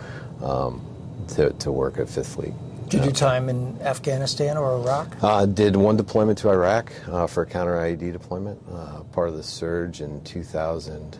um, 0.42 0.82
to, 1.30 1.52
to 1.52 1.72
work 1.72 2.00
at 2.00 2.10
Fifth 2.10 2.36
Fleet. 2.36 2.54
Did 2.90 3.02
you 3.02 3.12
do 3.12 3.12
time 3.12 3.50
in 3.50 3.80
Afghanistan 3.82 4.58
or 4.58 4.78
Iraq? 4.78 5.16
Uh, 5.22 5.46
did 5.46 5.76
one 5.76 5.96
deployment 5.96 6.40
to 6.40 6.50
Iraq 6.50 6.92
uh, 7.08 7.28
for 7.28 7.44
a 7.44 7.46
counter 7.46 7.76
IED 7.76 8.12
deployment, 8.12 8.60
uh, 8.74 9.02
part 9.12 9.30
of 9.30 9.38
the 9.38 9.44
surge 9.44 10.02
in 10.02 10.24
2000. 10.24 11.20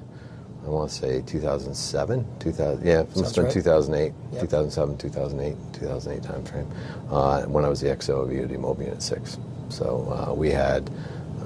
I 0.70 0.72
want 0.72 0.92
to 0.92 0.96
say 0.96 1.22
2007, 1.26 2.26
2000. 2.40 2.86
Yeah, 2.86 3.00
it 3.02 3.16
must 3.16 3.36
have 3.36 3.36
been 3.36 3.46
right. 3.46 3.54
2008, 3.54 4.14
Yep. 4.34 4.42
2007, 4.42 4.98
2008, 4.98 5.56
2008 5.74 6.22
timeframe. 6.32 6.68
Uh, 7.12 7.42
when 7.48 7.66
I 7.66 7.70
was 7.70 7.82
the 7.82 7.88
XO 7.88 8.22
of 8.22 8.30
EOD 8.30 8.60
Mobile 8.60 8.84
Unit 8.84 9.02
6. 9.02 9.40
So 9.70 10.28
uh, 10.30 10.34
we 10.36 10.52
had 10.52 10.92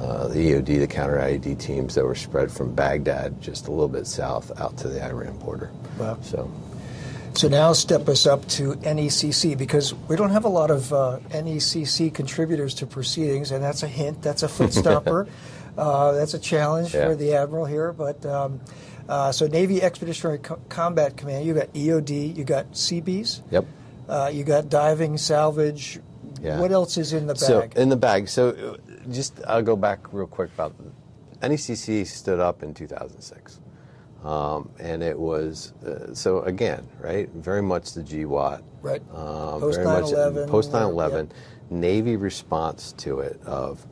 uh, 0.02 0.28
the 0.28 0.40
EOD, 0.52 0.80
the 0.80 0.88
counter 0.88 1.18
IED 1.20 1.58
teams 1.58 1.96
that 1.96 2.04
were 2.04 2.16
spread 2.16 2.52
from 2.52 2.76
Baghdad, 2.76 3.42
just 3.42 3.68
a 3.68 3.72
little 3.72 3.88
bit 3.88 4.08
south, 4.08 4.52
out 4.60 4.76
to 4.80 4.90
the 4.90 5.02
Iran 5.02 5.38
border. 5.38 5.72
Wow. 5.98 6.18
So 6.22 6.52
So 7.36 7.48
now 7.48 7.72
step 7.72 8.10
us 8.10 8.26
up 8.28 8.46
to 8.50 8.74
NECC 8.76 9.58
because 9.58 9.94
we 10.10 10.18
don't 10.18 10.32
have 10.32 10.44
a 10.44 10.50
lot 10.50 10.70
of 10.70 10.92
uh, 10.92 11.20
NECC 11.30 12.14
contributors 12.14 12.74
to 12.76 12.86
proceedings, 12.86 13.52
and 13.52 13.64
that's 13.64 13.84
a 13.84 13.88
hint, 13.88 14.22
that's 14.22 14.44
a 14.44 14.50
foot 14.50 14.72
stomper, 14.82 15.30
uh, 15.78 16.12
that's 16.12 16.34
a 16.34 16.40
challenge 16.40 16.94
Yeah. 16.94 17.08
for 17.08 17.16
the 17.16 17.34
admiral 17.36 17.66
here. 17.66 17.94
But 17.94 18.26
um, 18.26 18.60
uh, 19.10 19.32
so 19.32 19.48
Navy 19.48 19.82
Expeditionary 19.82 20.40
Co- 20.40 20.60
Combat 20.70 21.18
Command, 21.18 21.46
you 21.46 21.54
got 21.54 21.72
EOD, 21.74 22.36
you 22.36 22.44
got 22.44 22.72
CBs, 22.72 23.42
yep. 23.52 23.66
uh, 24.08 24.30
you 24.34 24.44
got 24.44 24.70
diving, 24.70 25.18
salvage. 25.18 26.00
Yeah. 26.42 26.60
What 26.60 26.72
else 26.72 26.98
is 26.98 27.14
in 27.14 27.28
the 27.28 27.34
bag? 27.36 27.74
So 27.74 27.82
in 27.82 27.90
the 27.90 27.96
bag. 27.96 28.28
So 28.28 28.78
just 29.10 29.40
I'll 29.48 29.62
go 29.62 29.76
back 29.76 30.12
real 30.14 30.28
quick 30.28 30.52
about 30.54 30.74
NECC 31.42 32.06
stood 32.06 32.40
up 32.40 32.64
in 32.64 32.74
2006, 32.74 33.60
um, 34.24 34.70
and 34.80 35.04
it 35.04 35.18
was 35.18 35.74
uh, 35.86 36.14
so 36.14 36.42
again 36.42 36.88
right 37.00 37.30
very 37.30 37.62
much 37.62 37.94
the 37.94 38.02
GWOT 38.02 38.62
Right. 38.82 39.02
um, 39.14 39.62
Post 39.62 39.80
very 39.80 40.02
much 40.02 40.12
9/11, 40.12 40.50
post 40.50 40.74
uh, 40.74 40.82
9/11 40.90 41.30
Navy 41.70 42.16
response 42.18 42.94
to 42.98 43.20
it 43.20 43.40
of. 43.46 43.86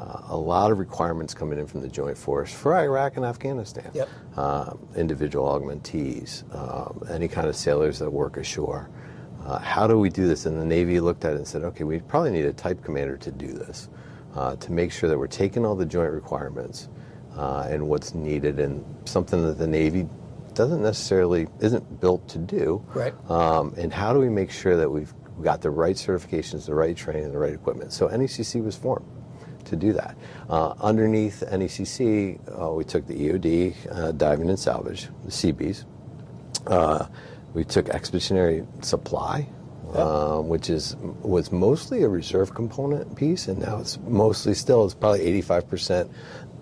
Uh, 0.00 0.22
a 0.28 0.36
lot 0.36 0.72
of 0.72 0.78
requirements 0.78 1.34
coming 1.34 1.58
in 1.58 1.66
from 1.66 1.82
the 1.82 1.88
Joint 1.88 2.16
Force 2.16 2.50
for 2.50 2.74
Iraq 2.74 3.18
and 3.18 3.26
Afghanistan. 3.26 3.90
Yep. 3.92 4.08
Um, 4.38 4.88
individual 4.96 5.46
augmentees, 5.46 6.42
um, 6.54 7.02
any 7.10 7.28
kind 7.28 7.46
of 7.46 7.54
sailors 7.54 7.98
that 7.98 8.10
work 8.10 8.38
ashore. 8.38 8.88
Uh, 9.44 9.58
how 9.58 9.86
do 9.86 9.98
we 9.98 10.08
do 10.08 10.26
this? 10.26 10.46
And 10.46 10.58
the 10.58 10.64
Navy 10.64 11.00
looked 11.00 11.26
at 11.26 11.34
it 11.34 11.36
and 11.36 11.46
said, 11.46 11.64
okay, 11.64 11.84
we 11.84 11.98
probably 12.00 12.30
need 12.30 12.46
a 12.46 12.52
type 12.52 12.82
commander 12.82 13.18
to 13.18 13.30
do 13.30 13.52
this, 13.52 13.90
uh, 14.34 14.56
to 14.56 14.72
make 14.72 14.90
sure 14.90 15.10
that 15.10 15.18
we're 15.18 15.26
taking 15.26 15.66
all 15.66 15.74
the 15.74 15.84
joint 15.84 16.12
requirements 16.12 16.88
uh, 17.36 17.66
and 17.68 17.86
what's 17.86 18.14
needed, 18.14 18.58
and 18.58 18.82
something 19.04 19.44
that 19.44 19.58
the 19.58 19.66
Navy 19.66 20.08
doesn't 20.54 20.82
necessarily 20.82 21.46
isn't 21.60 22.00
built 22.00 22.26
to 22.28 22.38
do. 22.38 22.82
Right. 22.94 23.12
Um, 23.30 23.74
and 23.76 23.92
how 23.92 24.14
do 24.14 24.18
we 24.18 24.30
make 24.30 24.50
sure 24.50 24.78
that 24.78 24.88
we've 24.90 25.12
got 25.42 25.60
the 25.60 25.70
right 25.70 25.96
certifications, 25.96 26.64
the 26.64 26.74
right 26.74 26.96
training, 26.96 27.32
the 27.32 27.38
right 27.38 27.52
equipment? 27.52 27.92
So 27.92 28.08
NECC 28.08 28.64
was 28.64 28.76
formed 28.76 29.06
to 29.70 29.76
do 29.76 29.92
that. 29.94 30.16
Uh, 30.48 30.74
underneath 30.80 31.42
NECC, 31.50 32.38
uh, 32.60 32.72
we 32.72 32.84
took 32.84 33.06
the 33.06 33.14
EOD, 33.14 33.74
uh, 33.90 34.12
diving 34.12 34.48
and 34.50 34.58
salvage, 34.58 35.08
the 35.24 35.30
CBs. 35.30 35.84
Uh, 36.66 37.06
we 37.54 37.64
took 37.64 37.88
expeditionary 37.88 38.64
supply, 38.82 39.48
uh, 39.94 40.38
which 40.38 40.70
is 40.70 40.94
was 41.22 41.50
mostly 41.50 42.02
a 42.02 42.08
reserve 42.08 42.54
component 42.54 43.16
piece, 43.16 43.48
and 43.48 43.58
now 43.58 43.78
it's 43.78 43.98
mostly 44.06 44.54
still 44.54 44.84
it's 44.84 44.94
probably 44.94 45.22
85 45.22 45.68
percent 45.68 46.10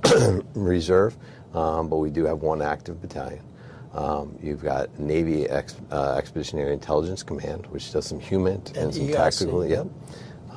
reserve, 0.55 1.17
um, 1.53 1.89
but 1.89 1.97
we 1.99 2.11
do 2.11 2.25
have 2.25 2.41
one 2.43 2.63
active 2.63 3.01
battalion. 3.03 3.43
Um, 3.93 4.39
you've 4.43 4.63
got 4.63 4.99
Navy 4.99 5.49
Ex, 5.49 5.75
uh, 5.91 6.15
Expeditionary 6.17 6.73
Intelligence 6.73 7.23
Command, 7.23 7.67
which 7.69 7.91
does 7.93 8.07
some 8.07 8.21
human 8.21 8.55
and, 8.69 8.77
And 8.77 8.95
some 8.95 9.09
EIC. 9.09 9.15
tactical. 9.15 9.67
Yep. 9.67 9.87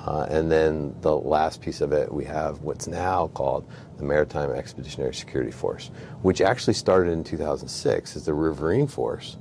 Uh, 0.06 0.26
and 0.30 0.52
then 0.52 0.96
the 1.02 1.16
last 1.16 1.62
piece 1.62 1.80
of 1.82 1.92
it, 1.94 2.12
we 2.12 2.26
have 2.26 2.62
what's 2.62 2.88
now 2.88 3.28
called 3.34 3.70
the 3.98 4.04
Maritime 4.04 4.52
Expeditionary 4.52 5.14
Security 5.14 5.52
Force, 5.52 5.92
which 6.24 6.42
actually 6.42 6.74
started 6.74 7.12
in 7.12 7.24
2006 7.24 8.16
as 8.16 8.26
the 8.26 8.34
Riverine 8.34 8.88
Force, 8.88 9.38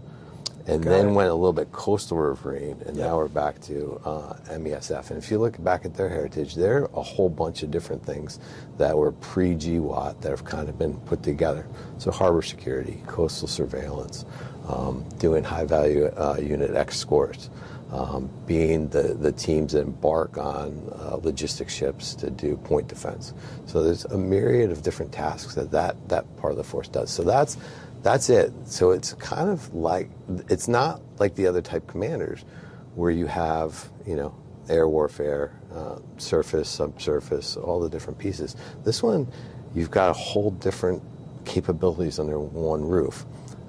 and 0.67 0.83
Got 0.85 0.91
then 0.91 1.09
it. 1.09 1.13
went 1.13 1.31
a 1.31 1.35
little 1.35 1.55
bit 1.55 1.73
coastal 1.73 2.19
Riverine, 2.19 2.77
and 2.87 2.95
Yep. 2.95 3.07
now 3.07 3.17
we're 3.17 3.29
back 3.29 3.59
to 3.63 3.99
uh, 4.05 4.35
MESF. 4.51 5.09
And 5.11 5.19
if 5.19 5.31
you 5.31 5.39
look 5.39 5.63
back 5.65 5.87
at 5.87 5.95
their 5.95 6.11
heritage, 6.11 6.55
there 6.55 6.83
are 6.83 6.91
a 6.93 7.03
whole 7.03 7.31
bunch 7.31 7.63
of 7.63 7.71
different 7.71 8.05
things 8.05 8.39
that 8.77 8.97
were 8.97 9.13
pre-GWOT 9.13 10.21
that 10.21 10.29
have 10.29 10.45
kind 10.45 10.69
of 10.69 10.79
been 10.79 10.95
put 11.01 11.23
together. 11.23 11.67
So 11.97 12.11
harbor 12.11 12.43
security, 12.43 13.03
coastal 13.07 13.49
surveillance, 13.49 14.27
um, 14.69 15.07
doing 15.19 15.43
high-value 15.43 16.05
uh, 16.17 16.37
unit 16.39 16.73
escorts 16.73 17.49
um, 17.93 18.31
being 18.47 18.89
the, 18.89 19.15
the 19.15 19.33
teams 19.33 19.73
that 19.73 19.81
embark 19.81 20.39
on 20.39 20.93
uh, 20.93 21.17
logistics 21.17 21.75
ships 21.75 22.15
to 22.15 22.31
do 22.31 22.57
point 22.57 22.89
defense. 22.89 23.35
So 23.67 23.83
there's 23.83 24.05
a 24.07 24.19
myriad 24.19 24.71
of 24.71 24.83
different 24.83 25.13
tasks 25.13 25.55
that, 25.57 25.71
that 25.73 26.09
that 26.09 26.37
part 26.37 26.53
of 26.53 26.57
the 26.57 26.65
force 26.65 26.89
does. 26.89 27.11
So 27.11 27.23
that's 27.23 27.57
that's 28.03 28.31
it. 28.31 28.53
So 28.65 28.93
it's 28.93 29.13
kind 29.15 29.51
of 29.51 29.73
like 29.75 30.11
it's 30.49 30.69
not 30.69 31.01
like 31.19 31.35
the 31.35 31.47
other 31.47 31.63
type 31.63 31.87
commanders, 31.87 32.45
where 32.95 33.11
you 33.11 33.27
have 33.27 33.91
you 34.07 34.17
know 34.17 34.35
air 34.69 34.89
warfare, 34.89 35.53
uh, 35.75 35.99
surface, 36.17 36.69
subsurface, 36.69 37.57
all 37.57 37.81
the 37.81 37.89
different 37.89 38.19
pieces. 38.19 38.55
This 38.85 39.03
one, 39.03 39.27
you've 39.75 39.91
got 39.91 40.11
a 40.11 40.13
whole 40.13 40.53
different 40.53 41.03
capabilities 41.45 42.19
under 42.21 42.39
one 42.39 42.85
roof 42.85 43.25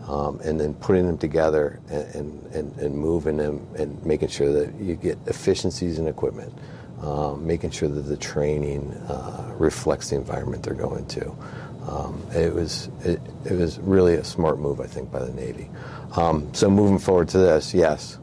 um, 0.08 0.40
and 0.44 0.60
then 0.60 0.74
putting 0.76 1.06
them 1.08 1.18
together 1.18 1.80
and, 1.90 2.46
and, 2.54 2.76
and 2.78 2.98
moving 2.98 3.38
them 3.38 3.66
and 3.78 4.04
making 4.06 4.30
sure 4.30 4.52
that 4.52 4.74
you 4.76 4.96
get 4.96 5.18
efficiencies 5.28 6.00
in 6.00 6.08
equipment, 6.08 6.54
um, 7.02 7.46
making 7.46 7.70
sure 7.72 7.88
that 7.90 8.02
the 8.02 8.18
training 8.18 8.92
uh, 9.08 9.54
reflects 9.58 10.10
the 10.10 10.16
environment 10.16 10.64
they're 10.64 10.74
going 10.74 11.06
to. 11.08 11.36
Um, 11.88 12.24
it 12.36 12.54
was 12.54 12.90
it, 13.04 13.20
it 13.46 13.54
was 13.54 13.80
really 13.80 14.16
a 14.16 14.24
smart 14.24 14.60
move, 14.60 14.80
I 14.80 14.86
think, 14.88 15.12
by 15.12 15.20
the 15.24 15.34
Navy. 15.34 15.70
Um, 16.16 16.54
so 16.54 16.70
moving 16.70 17.00
forward 17.00 17.30
to 17.30 17.40
this, 17.40 17.74
yes. 17.74 18.20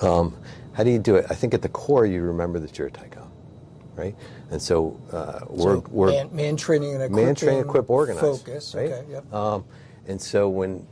Um, 0.00 0.36
how 0.72 0.84
do 0.84 0.90
you 0.90 0.98
do 0.98 1.16
it? 1.16 1.26
I 1.30 1.34
think 1.34 1.54
at 1.54 1.62
the 1.62 1.68
core, 1.68 2.06
you 2.06 2.22
remember 2.22 2.58
that 2.60 2.78
you're 2.78 2.88
a 2.88 2.90
TYCOM, 2.90 3.28
right? 3.94 4.14
And 4.50 4.60
so 4.60 5.00
uh, 5.12 5.40
we're, 5.48 5.76
So 5.76 5.84
we're 5.90 6.10
man, 6.10 6.34
man 6.36 6.56
training 6.56 6.94
and 6.94 7.02
equipping. 7.02 7.24
man 7.26 7.34
train 7.34 7.58
equip 7.60 7.90
organize 7.90 8.20
Focus. 8.20 8.74
right 8.74 8.90
Okay. 8.92 9.12
Yep. 9.12 9.34
And 10.08 10.20
so 10.20 10.48
when 10.48 10.86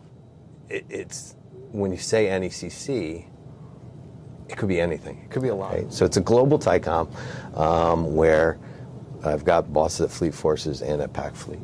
it, 0.68 0.84
it's 0.88 1.36
when 1.72 1.90
you 1.90 1.98
say 1.98 2.26
necc 2.26 3.26
it 4.48 4.56
could 4.56 4.68
be 4.68 4.80
anything 4.80 5.20
it 5.24 5.30
could 5.30 5.42
be 5.42 5.48
a 5.48 5.54
lot 5.54 5.72
right? 5.72 5.92
so 5.92 6.04
it's 6.04 6.16
a 6.16 6.20
global 6.20 6.58
TYCOM 6.58 7.58
um, 7.58 8.14
where 8.14 8.58
i've 9.24 9.44
got 9.44 9.72
bosses 9.72 10.02
at 10.02 10.10
fleet 10.10 10.34
forces 10.34 10.82
and 10.82 11.02
at 11.02 11.12
pac 11.12 11.34
fleet 11.34 11.58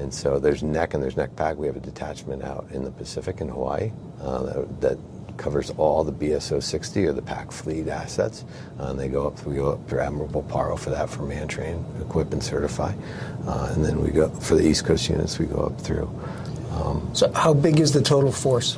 and 0.00 0.12
so 0.12 0.38
there's 0.38 0.62
NECC 0.62 0.94
and 0.94 1.02
there's 1.02 1.14
NECC 1.14 1.36
PAC 1.36 1.56
we 1.56 1.66
have 1.66 1.76
a 1.76 1.80
detachment 1.80 2.42
out 2.42 2.66
in 2.72 2.84
the 2.84 2.90
pacific 2.90 3.40
in 3.40 3.48
hawaii 3.48 3.92
uh, 4.20 4.42
that, 4.42 4.80
that 4.80 4.98
covers 5.36 5.70
all 5.70 6.04
the 6.04 6.12
BSO 6.12 6.62
60 6.62 7.06
or 7.06 7.12
the 7.12 7.20
PAC 7.20 7.50
fleet 7.50 7.88
assets. 7.88 8.44
Uh, 8.78 8.90
and 8.90 9.00
they 9.00 9.08
go 9.08 9.26
up, 9.26 9.44
we 9.44 9.56
go 9.56 9.72
up 9.72 9.88
through 9.88 9.98
Admiral 9.98 10.28
Paparo 10.28 10.78
for 10.78 10.90
that 10.90 11.10
for 11.10 11.22
man 11.22 11.48
train, 11.48 11.84
equip 12.00 12.32
and 12.32 12.40
certify. 12.40 12.92
Uh, 13.44 13.72
and 13.72 13.84
then 13.84 14.00
we 14.00 14.10
go 14.10 14.28
for 14.28 14.54
the 14.54 14.64
East 14.64 14.84
Coast 14.84 15.08
units, 15.08 15.40
we 15.40 15.46
go 15.46 15.62
up 15.62 15.80
through. 15.80 16.08
So 17.14 17.32
how 17.32 17.54
big 17.54 17.78
is 17.80 17.92
the 17.92 18.02
total 18.02 18.32
force, 18.32 18.76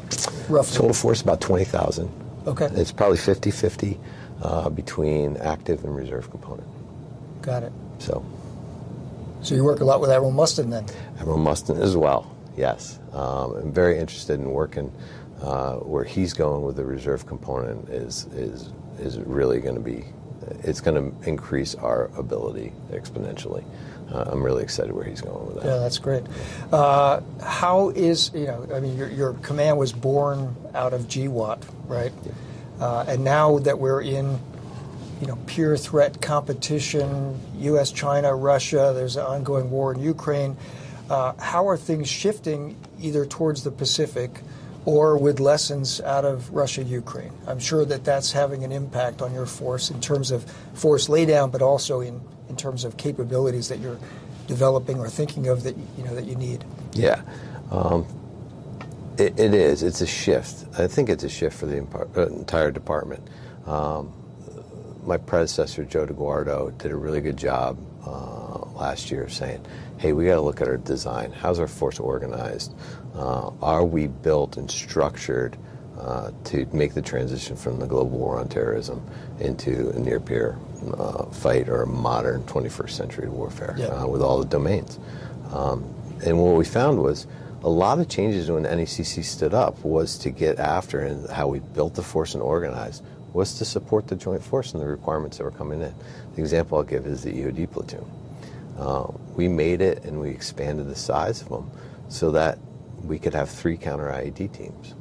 roughly? 0.48 0.76
Total 0.76 0.92
force 0.92 1.22
about 1.22 1.40
20,000. 1.40 2.10
Okay. 2.46 2.66
It's 2.72 2.92
probably 2.92 3.16
50 3.16 3.50
50 3.50 3.98
uh, 4.42 4.68
between 4.70 5.36
active 5.38 5.82
and 5.84 5.96
reserve 5.96 6.30
component. 6.30 6.68
Got 7.42 7.62
it. 7.62 7.72
So 7.98 8.22
So 9.42 9.54
you 9.54 9.64
work 9.64 9.80
a 9.80 9.84
lot 9.84 10.00
with 10.00 10.10
Admiral 10.10 10.32
Mustin 10.32 10.70
then. 10.70 10.84
Admiral 11.18 11.38
Mustin 11.38 11.80
as 11.80 11.96
well. 11.96 12.30
yes. 12.56 12.98
Um, 13.12 13.56
I'm 13.56 13.72
very 13.72 13.98
interested 13.98 14.38
in 14.38 14.50
working 14.50 14.92
uh, 15.40 15.76
where 15.76 16.04
he's 16.04 16.34
going 16.34 16.62
with 16.62 16.76
the 16.76 16.84
reserve 16.84 17.26
component 17.26 17.88
is 17.88 18.26
is 18.34 18.70
is 18.98 19.18
really 19.20 19.60
going 19.60 19.74
to 19.74 19.80
be 19.80 20.04
it's 20.62 20.80
going 20.80 20.96
to 20.96 21.28
increase 21.28 21.74
our 21.74 22.10
ability 22.18 22.72
exponentially. 22.92 23.64
Uh, 24.12 24.24
I'm 24.28 24.42
really 24.42 24.62
excited 24.62 24.92
where 24.92 25.04
he's 25.04 25.20
going 25.20 25.46
with 25.46 25.56
that. 25.56 25.64
Yeah, 25.64 25.78
that's 25.78 25.98
great. 25.98 26.24
Uh, 26.72 27.20
how 27.42 27.90
is 27.90 28.30
you 28.34 28.46
know? 28.46 28.66
I 28.72 28.80
mean, 28.80 28.96
your, 28.96 29.08
your 29.08 29.32
command 29.34 29.78
was 29.78 29.92
born 29.92 30.54
out 30.74 30.92
of 30.92 31.08
GWOT, 31.08 31.62
right? 31.86 32.12
Uh, 32.80 33.04
and 33.08 33.24
now 33.24 33.58
that 33.58 33.78
we're 33.78 34.02
in 34.02 34.38
you 35.20 35.26
know 35.26 35.36
peer 35.46 35.76
threat 35.76 36.20
competition, 36.20 37.40
U.S., 37.58 37.90
China, 37.90 38.34
Russia. 38.34 38.92
There's 38.94 39.16
an 39.16 39.26
ongoing 39.26 39.70
war 39.70 39.92
in 39.92 40.00
Ukraine. 40.00 40.56
Uh, 41.10 41.32
how 41.38 41.68
are 41.68 41.76
things 41.76 42.08
shifting 42.08 42.76
either 43.00 43.26
towards 43.26 43.64
the 43.64 43.70
Pacific? 43.70 44.42
or 44.86 45.18
with 45.18 45.40
lessons 45.40 46.00
out 46.00 46.24
of 46.24 46.48
Russia 46.54 46.82
Ukraine. 46.82 47.32
I'm 47.46 47.58
sure 47.58 47.84
that 47.84 48.04
that's 48.04 48.30
having 48.30 48.62
an 48.62 48.70
impact 48.70 49.20
on 49.20 49.34
your 49.34 49.44
force 49.44 49.90
in 49.90 50.00
terms 50.00 50.30
of 50.30 50.48
force 50.74 51.08
laydown, 51.08 51.50
but 51.50 51.60
also 51.60 52.00
in, 52.00 52.20
in 52.48 52.56
terms 52.56 52.84
of 52.84 52.96
capabilities 52.96 53.68
that 53.68 53.78
you're 53.78 53.98
developing 54.46 54.98
or 54.98 55.08
thinking 55.08 55.48
of 55.48 55.62
that 55.64 55.76
you 55.96 56.04
know 56.04 56.14
that 56.14 56.24
you 56.24 56.36
need. 56.36 56.64
Yeah, 56.92 57.22
um, 57.70 58.06
it, 59.18 59.38
it 59.38 59.54
is. 59.54 59.82
It's 59.82 60.00
a 60.00 60.06
shift. 60.06 60.66
I 60.78 60.86
think 60.86 61.08
it's 61.08 61.24
a 61.24 61.28
shift 61.28 61.56
for 61.58 61.66
the 61.66 61.86
uh, 62.16 62.26
entire 62.26 62.70
department. 62.70 63.26
Um, 63.66 64.12
my 65.04 65.16
predecessor 65.16 65.84
Joe 65.84 66.06
DiGuardo 66.06 66.76
did 66.78 66.90
a 66.90 66.96
really 66.96 67.20
good 67.20 67.36
job 67.36 67.78
uh, 68.04 68.58
last 68.78 69.10
year 69.10 69.24
of 69.24 69.32
saying, 69.32 69.64
"Hey, 69.98 70.12
we 70.12 70.26
got 70.26 70.34
to 70.34 70.40
look 70.40 70.60
at 70.60 70.68
our 70.68 70.76
design. 70.76 71.32
How's 71.32 71.58
our 71.58 71.68
force 71.68 71.98
organized? 71.98 72.74
Uh, 73.14 73.50
are 73.62 73.84
we 73.84 74.08
built 74.08 74.56
and 74.56 74.70
structured 74.70 75.56
uh, 75.98 76.30
to 76.44 76.66
make 76.72 76.94
the 76.94 77.02
transition 77.02 77.56
from 77.56 77.78
the 77.78 77.86
global 77.86 78.18
war 78.18 78.38
on 78.38 78.48
terrorism 78.48 79.04
into 79.40 79.90
a 79.90 79.98
near 79.98 80.20
peer 80.20 80.58
uh, 80.98 81.24
fight 81.26 81.68
or 81.68 81.82
a 81.82 81.86
modern 81.86 82.42
21st 82.44 82.90
century 82.90 83.28
warfare 83.28 83.74
yeah. 83.78 83.86
Uh, 83.86 84.06
with 84.06 84.22
all 84.22 84.38
the 84.38 84.46
domains? 84.46 84.98
Um, 85.52 85.94
and 86.24 86.38
what 86.40 86.56
we 86.56 86.64
found 86.64 87.02
was 87.02 87.26
a 87.62 87.68
lot 87.68 87.98
of 87.98 88.08
changes 88.08 88.50
when 88.50 88.64
NECC 88.64 89.24
stood 89.24 89.54
up 89.54 89.82
was 89.84 90.18
to 90.18 90.30
get 90.30 90.58
after 90.58 91.00
and 91.00 91.28
how 91.30 91.48
we 91.48 91.60
built 91.60 91.94
the 91.94 92.02
force 92.02 92.34
and 92.34 92.42
organized 92.42 93.02
was 93.32 93.54
to 93.58 93.64
support 93.64 94.06
the 94.06 94.16
joint 94.16 94.42
force 94.42 94.72
and 94.72 94.82
the 94.82 94.86
requirements 94.86 95.38
that 95.38 95.44
were 95.44 95.50
coming 95.50 95.82
in. 95.82 95.94
The 96.34 96.40
example 96.40 96.78
I'll 96.78 96.84
give 96.84 97.06
is 97.06 97.22
the 97.22 97.32
EOD 97.32 97.70
platoon. 97.70 98.04
Uh, 98.78 99.10
we 99.34 99.48
made 99.48 99.80
it 99.80 100.04
and 100.04 100.20
we 100.20 100.30
expanded 100.30 100.88
the 100.88 100.94
size 100.94 101.42
of 101.42 101.48
them 101.48 101.70
so 102.08 102.30
that 102.32 102.58
we 103.02 103.18
could 103.18 103.34
have 103.34 103.50
three 103.50 103.76
counter 103.76 104.06
IED 104.06 104.52
teams. 104.52 104.94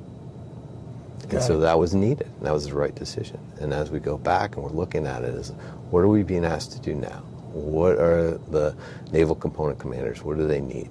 And 1.31 1.41
so 1.41 1.59
that 1.59 1.77
was 1.77 1.93
needed. 1.93 2.29
That 2.41 2.53
was 2.53 2.67
the 2.67 2.75
right 2.75 2.93
decision. 2.95 3.39
And 3.59 3.73
as 3.73 3.91
we 3.91 3.99
go 3.99 4.17
back 4.17 4.55
and 4.55 4.63
we're 4.63 4.71
looking 4.71 5.05
at 5.07 5.23
it, 5.23 5.33
is 5.33 5.49
what 5.89 5.99
are 5.99 6.07
we 6.07 6.23
being 6.23 6.45
asked 6.45 6.71
to 6.73 6.79
do 6.79 6.93
now? 6.93 7.23
What 7.51 7.97
are 7.97 8.37
the 8.51 8.75
naval 9.11 9.35
component 9.35 9.79
commanders? 9.79 10.23
What 10.23 10.37
do 10.37 10.47
they 10.47 10.61
need? 10.61 10.89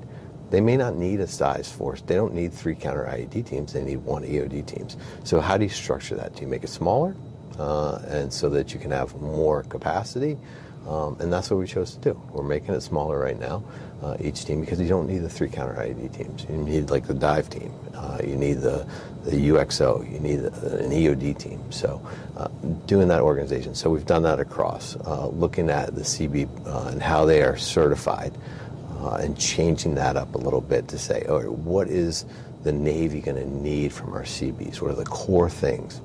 They 0.50 0.60
may 0.60 0.76
not 0.76 0.96
need 0.96 1.20
a 1.20 1.26
size 1.26 1.70
force. 1.70 2.00
They 2.02 2.14
don't 2.14 2.34
need 2.34 2.52
three 2.52 2.74
counter 2.74 3.04
IED 3.04 3.46
teams. 3.46 3.72
They 3.72 3.82
need 3.82 3.98
one 3.98 4.22
EOD 4.22 4.66
teams. 4.66 4.96
So 5.24 5.40
how 5.40 5.56
do 5.56 5.64
you 5.64 5.70
structure 5.70 6.14
that? 6.16 6.34
Do 6.34 6.42
you 6.42 6.48
make 6.48 6.64
it 6.64 6.68
smaller, 6.68 7.16
uh, 7.58 8.00
and 8.06 8.32
so 8.32 8.48
that 8.50 8.72
you 8.72 8.80
can 8.80 8.90
have 8.90 9.14
more 9.20 9.64
capacity? 9.64 10.38
Um, 10.88 11.16
and 11.20 11.32
that's 11.32 11.50
what 11.50 11.58
we 11.58 11.66
chose 11.66 11.94
to 11.94 12.00
do. 12.00 12.22
We're 12.30 12.44
making 12.44 12.74
it 12.74 12.82
smaller 12.82 13.18
right 13.18 13.38
now, 13.38 13.64
uh, 14.02 14.16
each 14.20 14.44
team, 14.44 14.60
because 14.60 14.80
you 14.80 14.88
don't 14.88 15.06
need 15.06 15.18
the 15.18 15.28
three 15.28 15.48
counter 15.48 15.74
IED 15.74 16.14
teams. 16.14 16.46
You 16.48 16.56
need 16.56 16.90
like 16.90 17.06
the 17.06 17.14
dive 17.14 17.48
team. 17.48 17.72
Uh, 17.94 18.18
you 18.22 18.36
need 18.36 18.60
the, 18.60 18.86
the 19.24 19.48
UXO. 19.48 20.10
You 20.12 20.20
need 20.20 20.40
an 20.40 20.90
EOD 20.90 21.38
team. 21.38 21.72
So 21.72 22.06
uh, 22.36 22.48
doing 22.86 23.08
that 23.08 23.22
organization. 23.22 23.74
So 23.74 23.88
we've 23.88 24.04
done 24.04 24.22
that 24.24 24.40
across, 24.40 24.96
uh, 24.96 25.28
looking 25.28 25.70
at 25.70 25.94
the 25.94 26.02
CB 26.02 26.66
uh, 26.66 26.88
and 26.88 27.02
how 27.02 27.24
they 27.24 27.42
are 27.42 27.56
certified 27.56 28.36
uh, 29.00 29.16
and 29.16 29.38
changing 29.38 29.94
that 29.94 30.16
up 30.16 30.34
a 30.34 30.38
little 30.38 30.60
bit 30.60 30.88
to 30.88 30.98
say, 30.98 31.24
all 31.28 31.40
right, 31.40 31.50
what 31.50 31.88
is 31.88 32.26
the 32.62 32.72
Navy 32.72 33.20
going 33.20 33.36
to 33.36 33.48
need 33.48 33.92
from 33.92 34.12
our 34.12 34.22
CBs? 34.22 34.80
What 34.80 34.90
are 34.90 34.94
the 34.94 35.04
core 35.04 35.50
things? 35.50 36.00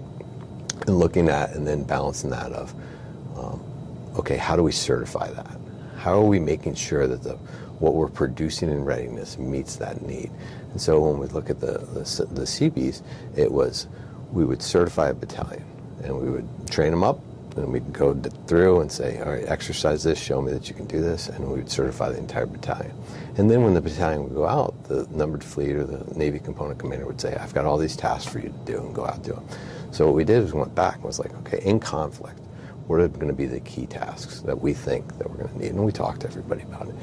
And 0.87 0.97
looking 0.99 1.29
at 1.29 1.51
and 1.51 1.67
then 1.67 1.83
balancing 1.83 2.29
that 2.29 2.51
of, 2.53 2.73
um, 3.37 3.61
okay, 4.19 4.37
how 4.37 4.55
do 4.55 4.63
we 4.63 4.71
certify 4.71 5.31
that? 5.31 5.57
How 5.97 6.13
are 6.13 6.25
we 6.25 6.39
making 6.39 6.75
sure 6.75 7.07
that 7.07 7.23
the 7.23 7.35
what 7.79 7.93
we're 7.93 8.09
producing 8.09 8.69
in 8.69 8.83
readiness 8.83 9.37
meets 9.37 9.77
that 9.77 10.01
need? 10.01 10.31
And 10.71 10.81
so 10.81 10.99
when 10.99 11.17
we 11.17 11.27
look 11.27 11.49
at 11.49 11.59
the, 11.59 11.79
the, 11.93 12.25
the 12.31 12.43
CBs, 12.43 13.01
it 13.35 13.51
was 13.51 13.87
we 14.31 14.45
would 14.45 14.61
certify 14.61 15.09
a 15.09 15.13
battalion 15.13 15.63
and 16.03 16.17
we 16.19 16.29
would 16.29 16.47
train 16.69 16.91
them 16.91 17.03
up 17.03 17.19
and 17.55 17.71
we'd 17.71 17.91
go 17.93 18.13
through 18.47 18.81
and 18.81 18.91
say, 18.91 19.19
all 19.19 19.31
right, 19.31 19.45
exercise 19.47 20.03
this, 20.03 20.19
show 20.19 20.41
me 20.41 20.51
that 20.53 20.69
you 20.69 20.75
can 20.75 20.85
do 20.85 21.01
this, 21.01 21.27
and 21.27 21.45
we 21.45 21.57
would 21.57 21.69
certify 21.69 22.09
the 22.09 22.17
entire 22.17 22.45
battalion. 22.45 22.93
And 23.37 23.49
then 23.49 23.63
when 23.63 23.73
the 23.73 23.81
battalion 23.81 24.23
would 24.23 24.35
go 24.35 24.47
out, 24.47 24.81
the 24.85 25.07
numbered 25.11 25.43
fleet 25.43 25.75
or 25.75 25.83
the 25.83 26.05
Navy 26.17 26.39
component 26.39 26.79
commander 26.79 27.05
would 27.05 27.19
say, 27.19 27.35
I've 27.35 27.53
got 27.53 27.65
all 27.65 27.77
these 27.77 27.95
tasks 27.95 28.31
for 28.31 28.39
you 28.39 28.49
to 28.49 28.71
do, 28.71 28.79
and 28.79 28.93
go 28.93 29.05
out 29.05 29.15
and 29.15 29.23
do 29.23 29.33
them. 29.33 29.47
So 29.91 30.05
what 30.05 30.15
we 30.15 30.23
did 30.23 30.43
was 30.43 30.53
we 30.53 30.59
went 30.59 30.75
back 30.75 30.95
and 30.95 31.03
was 31.03 31.19
like, 31.19 31.33
okay, 31.39 31.61
in 31.65 31.79
conflict, 31.79 32.39
what 32.89 32.99
are 32.99 33.07
going 33.07 33.27
to 33.27 33.33
be 33.33 33.45
the 33.45 33.59
key 33.59 33.85
tasks 33.85 34.41
that 34.41 34.59
we 34.59 34.73
think 34.73 35.15
that 35.19 35.29
we're 35.29 35.37
going 35.37 35.49
to 35.49 35.59
need? 35.59 35.69
And 35.69 35.85
we 35.85 35.91
talked 35.91 36.21
to 36.21 36.27
everybody 36.27 36.63
about 36.63 36.87
it. 36.87 36.95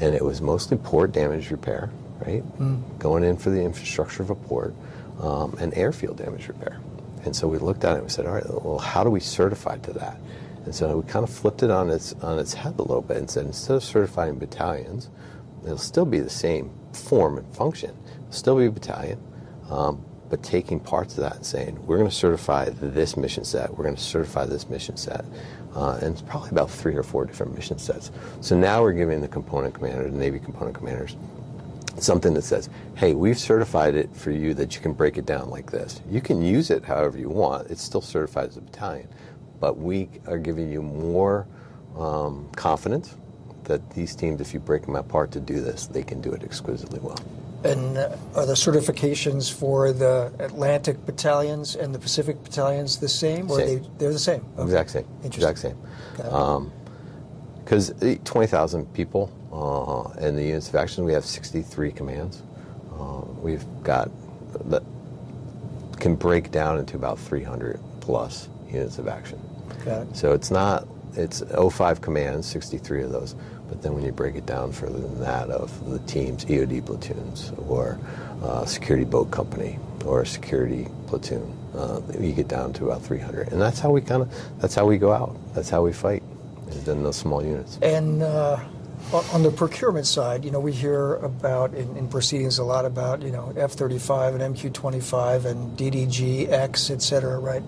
And 0.00 0.14
it 0.14 0.24
was 0.24 0.40
mostly 0.40 0.78
port 0.78 1.12
damage 1.12 1.50
repair, 1.50 1.90
right? 2.24 2.42
Mm. 2.58 2.98
Going 2.98 3.24
in 3.24 3.36
for 3.36 3.50
the 3.50 3.60
infrastructure 3.60 4.22
of 4.22 4.30
a 4.30 4.34
port, 4.34 4.74
um, 5.20 5.54
and 5.60 5.76
airfield 5.76 6.16
damage 6.16 6.48
repair. 6.48 6.80
And 7.26 7.36
so 7.36 7.46
we 7.46 7.58
looked 7.58 7.84
at 7.84 7.92
it 7.92 7.96
and 7.96 8.04
we 8.04 8.08
said, 8.08 8.24
all 8.24 8.32
right, 8.32 8.64
well, 8.64 8.78
how 8.78 9.04
do 9.04 9.10
we 9.10 9.20
certify 9.20 9.76
to 9.76 9.92
that? 9.92 10.16
And 10.64 10.74
so 10.74 10.96
we 10.96 11.06
kind 11.06 11.22
of 11.22 11.28
flipped 11.30 11.62
it 11.62 11.70
on 11.70 11.90
its 11.90 12.14
on 12.22 12.38
its 12.38 12.54
head 12.54 12.76
a 12.78 12.82
little 12.82 13.02
bit 13.02 13.18
and 13.18 13.30
said, 13.30 13.44
instead 13.44 13.76
of 13.76 13.84
certifying 13.84 14.38
battalions, 14.38 15.10
it'll 15.62 15.76
still 15.76 16.06
be 16.06 16.20
the 16.20 16.30
same 16.30 16.70
form 16.94 17.36
and 17.36 17.54
function. 17.54 17.94
It'll 18.20 18.32
still 18.32 18.56
be 18.56 18.64
a 18.64 18.70
battalion, 18.70 19.20
um, 19.68 20.02
but 20.30 20.42
taking 20.42 20.80
parts 20.80 21.16
of 21.16 21.24
that 21.24 21.36
and 21.36 21.46
saying, 21.46 21.86
we're 21.86 21.98
going 21.98 22.08
to 22.08 22.14
certify 22.14 22.68
this 22.70 23.16
mission 23.16 23.44
set, 23.44 23.70
we're 23.76 23.84
going 23.84 23.96
to 23.96 24.02
certify 24.02 24.46
this 24.46 24.68
mission 24.68 24.96
set. 24.96 25.24
Uh, 25.74 25.98
and 26.02 26.12
it's 26.12 26.22
probably 26.22 26.50
about 26.50 26.70
three 26.70 26.94
or 26.94 27.02
four 27.02 27.24
different 27.24 27.54
mission 27.54 27.78
sets. 27.78 28.12
So 28.40 28.56
now 28.56 28.82
we're 28.82 28.92
giving 28.92 29.20
the 29.20 29.28
component 29.28 29.74
commander, 29.74 30.08
the 30.08 30.16
Navy 30.16 30.38
component 30.38 30.76
commanders, 30.76 31.16
something 31.98 32.34
that 32.34 32.42
says, 32.42 32.68
hey, 32.96 33.14
we've 33.14 33.38
certified 33.38 33.94
it 33.94 34.14
for 34.14 34.30
you 34.30 34.54
that 34.54 34.74
you 34.74 34.80
can 34.80 34.92
break 34.92 35.18
it 35.18 35.26
down 35.26 35.50
like 35.50 35.70
this. 35.70 36.00
You 36.08 36.20
can 36.20 36.42
use 36.42 36.70
it 36.70 36.84
however 36.84 37.18
you 37.18 37.28
want. 37.28 37.70
It's 37.70 37.82
still 37.82 38.00
certified 38.00 38.50
as 38.50 38.56
a 38.56 38.60
battalion. 38.60 39.08
But 39.60 39.78
we 39.78 40.08
are 40.26 40.38
giving 40.38 40.70
you 40.70 40.82
more 40.82 41.46
um, 41.96 42.48
confidence 42.54 43.16
that 43.64 43.90
these 43.90 44.14
teams, 44.14 44.40
if 44.40 44.54
you 44.54 44.60
break 44.60 44.82
them 44.82 44.96
apart 44.96 45.32
to 45.32 45.40
do 45.40 45.60
this, 45.60 45.86
they 45.86 46.02
can 46.02 46.20
do 46.20 46.32
it 46.32 46.42
exquisitely 46.42 47.00
well. 47.00 47.18
And 47.64 47.96
are 47.96 48.46
the 48.46 48.54
certifications 48.54 49.52
for 49.52 49.92
the 49.92 50.32
Atlantic 50.38 51.04
battalions 51.06 51.76
and 51.76 51.94
the 51.94 51.98
Pacific 51.98 52.42
battalions 52.44 52.98
the 52.98 53.08
same, 53.08 53.50
or 53.50 53.58
same. 53.58 53.82
they 53.82 53.88
they're 53.98 54.12
the 54.12 54.18
same? 54.18 54.44
Okay. 54.58 54.64
Exact 54.64 54.90
same. 54.90 55.06
Exact 55.24 55.58
same. 55.58 55.76
Because 57.64 57.90
um, 58.02 58.18
twenty 58.24 58.46
thousand 58.46 58.92
people 58.92 59.32
uh, 59.52 60.18
in 60.20 60.36
the 60.36 60.44
units 60.44 60.68
of 60.68 60.74
action, 60.74 61.04
we 61.04 61.12
have 61.12 61.24
sixty-three 61.24 61.92
commands. 61.92 62.42
Uh, 62.92 63.22
we've 63.40 63.64
got 63.82 64.10
that 64.70 64.82
can 65.98 66.14
break 66.14 66.50
down 66.50 66.78
into 66.78 66.96
about 66.96 67.18
three 67.18 67.42
hundred 67.42 67.80
plus 68.00 68.48
units 68.68 68.98
of 68.98 69.08
action. 69.08 69.40
Got 69.84 70.02
it. 70.02 70.16
So 70.16 70.32
it's 70.32 70.50
not 70.50 70.86
it's 71.16 71.42
05 71.42 72.00
commands, 72.00 72.46
63 72.46 73.04
of 73.04 73.12
those. 73.12 73.34
But 73.68 73.82
then 73.82 73.94
when 73.94 74.04
you 74.04 74.12
break 74.12 74.34
it 74.34 74.46
down 74.46 74.72
further 74.72 74.98
than 74.98 75.20
that 75.20 75.50
of 75.50 75.90
the 75.90 75.98
teams, 76.00 76.44
EOD 76.44 76.84
platoons 76.84 77.52
or 77.66 77.98
uh, 78.42 78.64
security 78.64 79.04
boat 79.04 79.30
company 79.30 79.78
or 80.04 80.22
a 80.22 80.26
security 80.26 80.88
platoon, 81.06 81.56
uh, 81.74 82.00
you 82.20 82.32
get 82.32 82.48
down 82.48 82.72
to 82.74 82.86
about 82.86 83.02
300. 83.02 83.48
And 83.48 83.60
that's 83.60 83.80
how 83.80 83.90
we 83.90 84.00
kind 84.00 84.22
of, 84.22 84.32
that's 84.60 84.74
how 84.74 84.86
we 84.86 84.98
go 84.98 85.12
out. 85.12 85.36
That's 85.54 85.70
how 85.70 85.82
we 85.82 85.92
fight 85.92 86.22
is 86.68 86.88
in 86.88 87.02
those 87.02 87.16
small 87.16 87.44
units. 87.44 87.78
And 87.82 88.22
uh, 88.22 88.58
on 89.32 89.42
the 89.42 89.50
procurement 89.50 90.06
side, 90.06 90.44
you 90.44 90.50
know, 90.50 90.60
we 90.60 90.72
hear 90.72 91.14
about 91.16 91.74
in, 91.74 91.96
in 91.96 92.08
proceedings 92.08 92.58
a 92.58 92.64
lot 92.64 92.84
about, 92.84 93.22
you 93.22 93.30
know, 93.30 93.52
F-35 93.56 94.40
and 94.40 94.56
MQ-25 94.56 95.44
and 95.44 95.78
DDG, 95.78 96.50
X, 96.50 96.90
et 96.90 97.02
cetera, 97.02 97.38
right? 97.38 97.62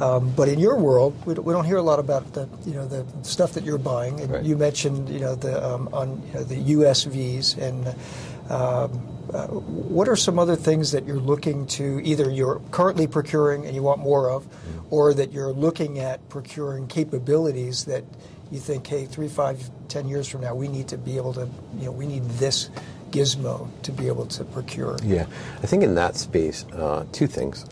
Um, 0.00 0.32
but 0.34 0.48
in 0.48 0.58
your 0.58 0.76
world, 0.76 1.14
we 1.26 1.34
don't, 1.34 1.44
we 1.44 1.52
don't, 1.52 1.64
hear 1.64 1.76
a 1.76 1.82
lot 1.82 1.98
about 1.98 2.32
the 2.32 2.48
you 2.64 2.72
know 2.72 2.86
the 2.86 3.04
stuff 3.22 3.52
that 3.52 3.64
you're 3.64 3.78
buying. 3.78 4.20
And 4.20 4.30
right. 4.32 4.42
you 4.42 4.56
mentioned 4.56 5.08
you 5.10 5.20
know 5.20 5.34
the 5.34 5.62
um, 5.62 5.88
on 5.92 6.22
you 6.28 6.34
know, 6.34 6.44
the 6.44 6.56
USVs 6.56 7.58
and. 7.58 7.94
Um, 8.50 9.06
uh, 9.32 9.46
what 9.46 10.08
are 10.08 10.16
some 10.16 10.40
other 10.40 10.56
things 10.56 10.90
that 10.90 11.06
you're 11.06 11.20
looking 11.20 11.64
to 11.64 12.00
either 12.02 12.28
you're 12.28 12.60
currently 12.72 13.06
procuring 13.06 13.64
and 13.64 13.76
you 13.76 13.82
want 13.82 14.00
more 14.00 14.28
of, 14.28 14.42
mm-hmm. 14.42 14.92
or 14.92 15.14
that 15.14 15.30
you're 15.30 15.52
looking 15.52 16.00
at 16.00 16.28
procuring 16.28 16.88
capabilities 16.88 17.84
that 17.84 18.02
you 18.50 18.58
think, 18.58 18.86
hey, 18.86 19.06
three, 19.06 19.28
five, 19.28 19.70
ten 19.88 20.08
years 20.08 20.26
from 20.26 20.40
now, 20.40 20.54
we 20.54 20.66
need 20.66 20.88
to 20.88 20.98
be 20.98 21.16
able 21.16 21.32
to, 21.34 21.48
you 21.78 21.84
know, 21.84 21.92
we 21.92 22.06
need 22.06 22.24
this 22.24 22.70
gizmo 23.10 23.68
to 23.82 23.92
be 23.92 24.08
able 24.08 24.26
to 24.26 24.44
procure. 24.44 24.96
Yeah, 25.02 25.26
I 25.62 25.66
think 25.66 25.82
in 25.82 25.94
that 25.94 26.16
space, 26.16 26.64
uh, 26.72 27.04
two 27.12 27.26
things. 27.26 27.66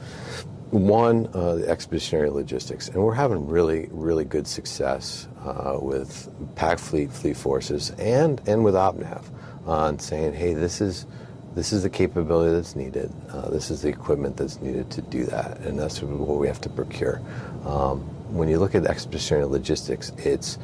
One, 0.70 1.30
uh, 1.32 1.54
the 1.54 1.68
expeditionary 1.68 2.28
logistics, 2.28 2.88
and 2.88 3.02
we're 3.02 3.14
having 3.14 3.48
really, 3.48 3.88
really 3.90 4.26
good 4.26 4.46
success 4.46 5.26
uh, 5.42 5.78
with 5.80 6.28
Pac 6.56 6.78
Fleet, 6.78 7.10
Fleet 7.10 7.36
Forces, 7.38 7.90
and 7.98 8.40
and 8.46 8.62
with 8.62 8.74
OpNav 8.74 9.24
on 9.66 9.98
saying, 9.98 10.34
hey, 10.34 10.52
this 10.52 10.82
is 10.82 11.06
this 11.54 11.72
is 11.72 11.84
the 11.84 11.90
capability 11.90 12.54
that's 12.54 12.76
needed. 12.76 13.10
Uh, 13.30 13.48
this 13.48 13.70
is 13.70 13.80
the 13.80 13.88
equipment 13.88 14.36
that's 14.36 14.60
needed 14.60 14.90
to 14.90 15.00
do 15.02 15.24
that, 15.24 15.58
and 15.60 15.78
that's 15.78 16.02
what 16.02 16.38
we 16.38 16.46
have 16.46 16.60
to 16.60 16.68
procure. 16.68 17.20
Um, 17.64 18.00
when 18.32 18.48
you 18.48 18.58
look 18.58 18.74
at 18.74 18.84
expeditionary 18.84 19.46
logistics, 19.46 20.12
it's 20.18 20.58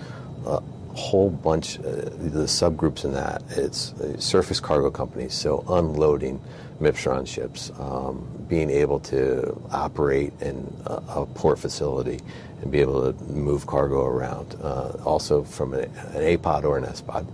a 0.46 0.62
whole 0.94 1.30
bunch, 1.30 1.78
uh, 1.78 1.82
the 1.82 2.46
subgroups 2.46 3.04
in 3.04 3.12
that. 3.12 3.42
It's 3.50 3.92
uh, 3.94 4.18
surface 4.18 4.60
cargo 4.60 4.90
companies, 4.90 5.34
so 5.34 5.64
unloading 5.68 6.40
MIPSHRON 6.80 7.26
ships, 7.26 7.70
um, 7.78 8.26
being 8.48 8.70
able 8.70 9.00
to 9.00 9.60
operate 9.70 10.32
in 10.40 10.72
a, 10.86 10.92
a, 11.08 11.26
port 11.26 11.58
facility 11.58 12.20
and 12.62 12.70
be 12.70 12.80
able 12.80 13.12
to 13.12 13.24
move 13.24 13.66
cargo 13.66 14.04
around. 14.04 14.56
Uh, 14.62 14.92
also 15.04 15.42
from 15.44 15.74
an, 15.74 15.84
an 15.84 16.22
APOD 16.36 16.64
or 16.64 16.78
an 16.78 16.84
SPOD. 16.84 17.26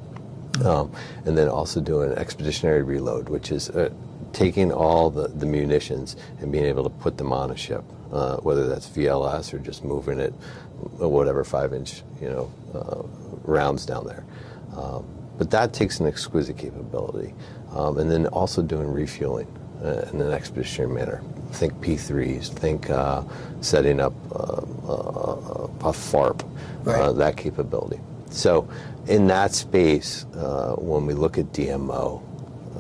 Um, 0.65 0.93
and 1.25 1.39
then 1.39 1.49
also 1.49 1.81
doing 1.81 2.13
expeditionary 2.13 2.83
reload, 2.83 3.29
which 3.29 3.51
is 3.51 3.71
uh, 3.71 3.91
taking 4.33 4.73
all 4.73 5.11
the, 5.11 5.29
the 5.29 5.47
munitions 5.47 6.17
and 6.41 6.53
being 6.53 6.65
able 6.65 6.85
to 6.85 6.91
put 6.91 7.19
them 7.19 7.33
on 7.33 7.51
a 7.51 7.57
ship, 7.57 7.85
uh, 8.13 8.37
whether 8.39 8.69
that's 8.69 8.89
VLS 8.89 9.53
or 9.53 9.59
just 9.59 9.85
moving 9.85 10.19
it, 10.19 10.35
uh, 11.01 11.09
whatever 11.09 11.45
five 11.45 11.73
inch 11.73 12.03
you 12.21 12.29
know 12.29 12.53
uh, 12.75 13.03
rounds 13.45 13.87
down 13.87 14.07
there. 14.07 14.25
Um, 14.77 15.05
but 15.39 15.51
that 15.51 15.73
takes 15.73 16.01
an 16.01 16.07
exquisite 16.07 16.59
capability, 16.59 17.35
um, 17.73 17.99
and 17.99 18.11
then 18.11 18.27
also 18.27 18.63
doing 18.63 18.93
refueling 18.93 19.49
uh, 19.83 20.09
in 20.13 20.21
an 20.21 20.33
expeditionary 20.33 20.93
manner. 20.93 21.23
Think 21.53 21.73
P3s, 21.81 22.49
think 22.49 22.91
uh, 22.91 23.23
setting 23.61 24.01
up 24.01 24.13
a 24.31 25.93
FARP, 25.93 26.45
right. 26.85 27.13
that 27.17 27.37
capability. 27.37 28.01
So, 28.31 28.69
in 29.09 29.27
that 29.27 29.53
space, 29.53 30.25
uh, 30.35 30.75
when 30.77 31.07
we 31.07 31.15
look 31.15 31.39
at 31.39 31.47
DMO, 31.53 32.23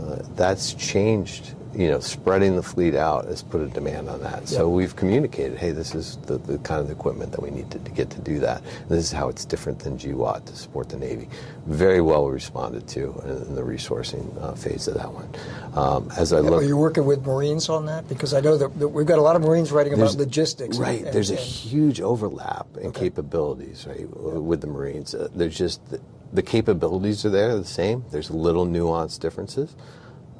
uh, 0.00 0.22
that's 0.34 0.74
changed. 0.74 1.54
You 1.72 1.88
know, 1.88 2.00
spreading 2.00 2.56
the 2.56 2.64
fleet 2.64 2.96
out 2.96 3.26
has 3.26 3.44
put 3.44 3.60
a 3.60 3.68
demand 3.68 4.08
on 4.08 4.20
that. 4.22 4.48
So 4.48 4.68
we've 4.68 4.96
communicated, 4.96 5.56
hey, 5.56 5.70
this 5.70 5.94
is 5.94 6.16
the, 6.26 6.36
the 6.36 6.58
kind 6.58 6.80
of 6.80 6.90
equipment 6.90 7.30
that 7.30 7.40
we 7.40 7.50
need 7.50 7.70
to, 7.70 7.78
to 7.78 7.90
get 7.92 8.10
to 8.10 8.20
do 8.20 8.40
that. 8.40 8.64
And 8.64 8.88
this 8.88 9.04
is 9.04 9.12
how 9.12 9.28
it's 9.28 9.44
different 9.44 9.78
than 9.78 9.96
GWOT 9.96 10.46
to 10.46 10.56
support 10.56 10.88
the 10.88 10.96
Navy. 10.96 11.28
Very 11.66 12.00
well 12.00 12.26
responded 12.28 12.88
to 12.88 13.22
in, 13.24 13.30
in 13.46 13.54
the 13.54 13.62
resourcing 13.62 14.36
uh, 14.42 14.54
phase 14.54 14.88
of 14.88 14.94
that 14.94 15.12
one. 15.12 15.28
Um, 15.74 16.10
as 16.16 16.32
I 16.32 16.40
look, 16.40 16.60
are 16.60 16.66
you 16.66 16.76
working 16.76 17.06
with 17.06 17.24
Marines 17.24 17.68
on 17.68 17.86
that? 17.86 18.08
Because 18.08 18.34
I 18.34 18.40
know 18.40 18.56
that, 18.56 18.76
that 18.80 18.88
we've 18.88 19.06
got 19.06 19.20
a 19.20 19.22
lot 19.22 19.36
of 19.36 19.42
Marines 19.42 19.70
writing 19.70 19.94
about 19.94 20.16
logistics. 20.16 20.76
Right. 20.76 21.04
And, 21.04 21.14
there's 21.14 21.30
and, 21.30 21.38
a 21.38 21.42
huge 21.42 22.00
overlap 22.00 22.66
in 22.78 22.88
okay. 22.88 23.02
capabilities, 23.02 23.86
right, 23.86 24.00
yeah. 24.00 24.06
with 24.06 24.60
the 24.60 24.66
Marines. 24.66 25.14
Uh, 25.14 25.28
there's 25.36 25.56
just 25.56 25.88
the, 25.88 26.00
the 26.32 26.42
capabilities 26.42 27.24
are 27.24 27.30
there, 27.30 27.56
the 27.56 27.64
same. 27.64 28.04
There's 28.10 28.30
little 28.30 28.64
nuance 28.64 29.18
differences. 29.18 29.74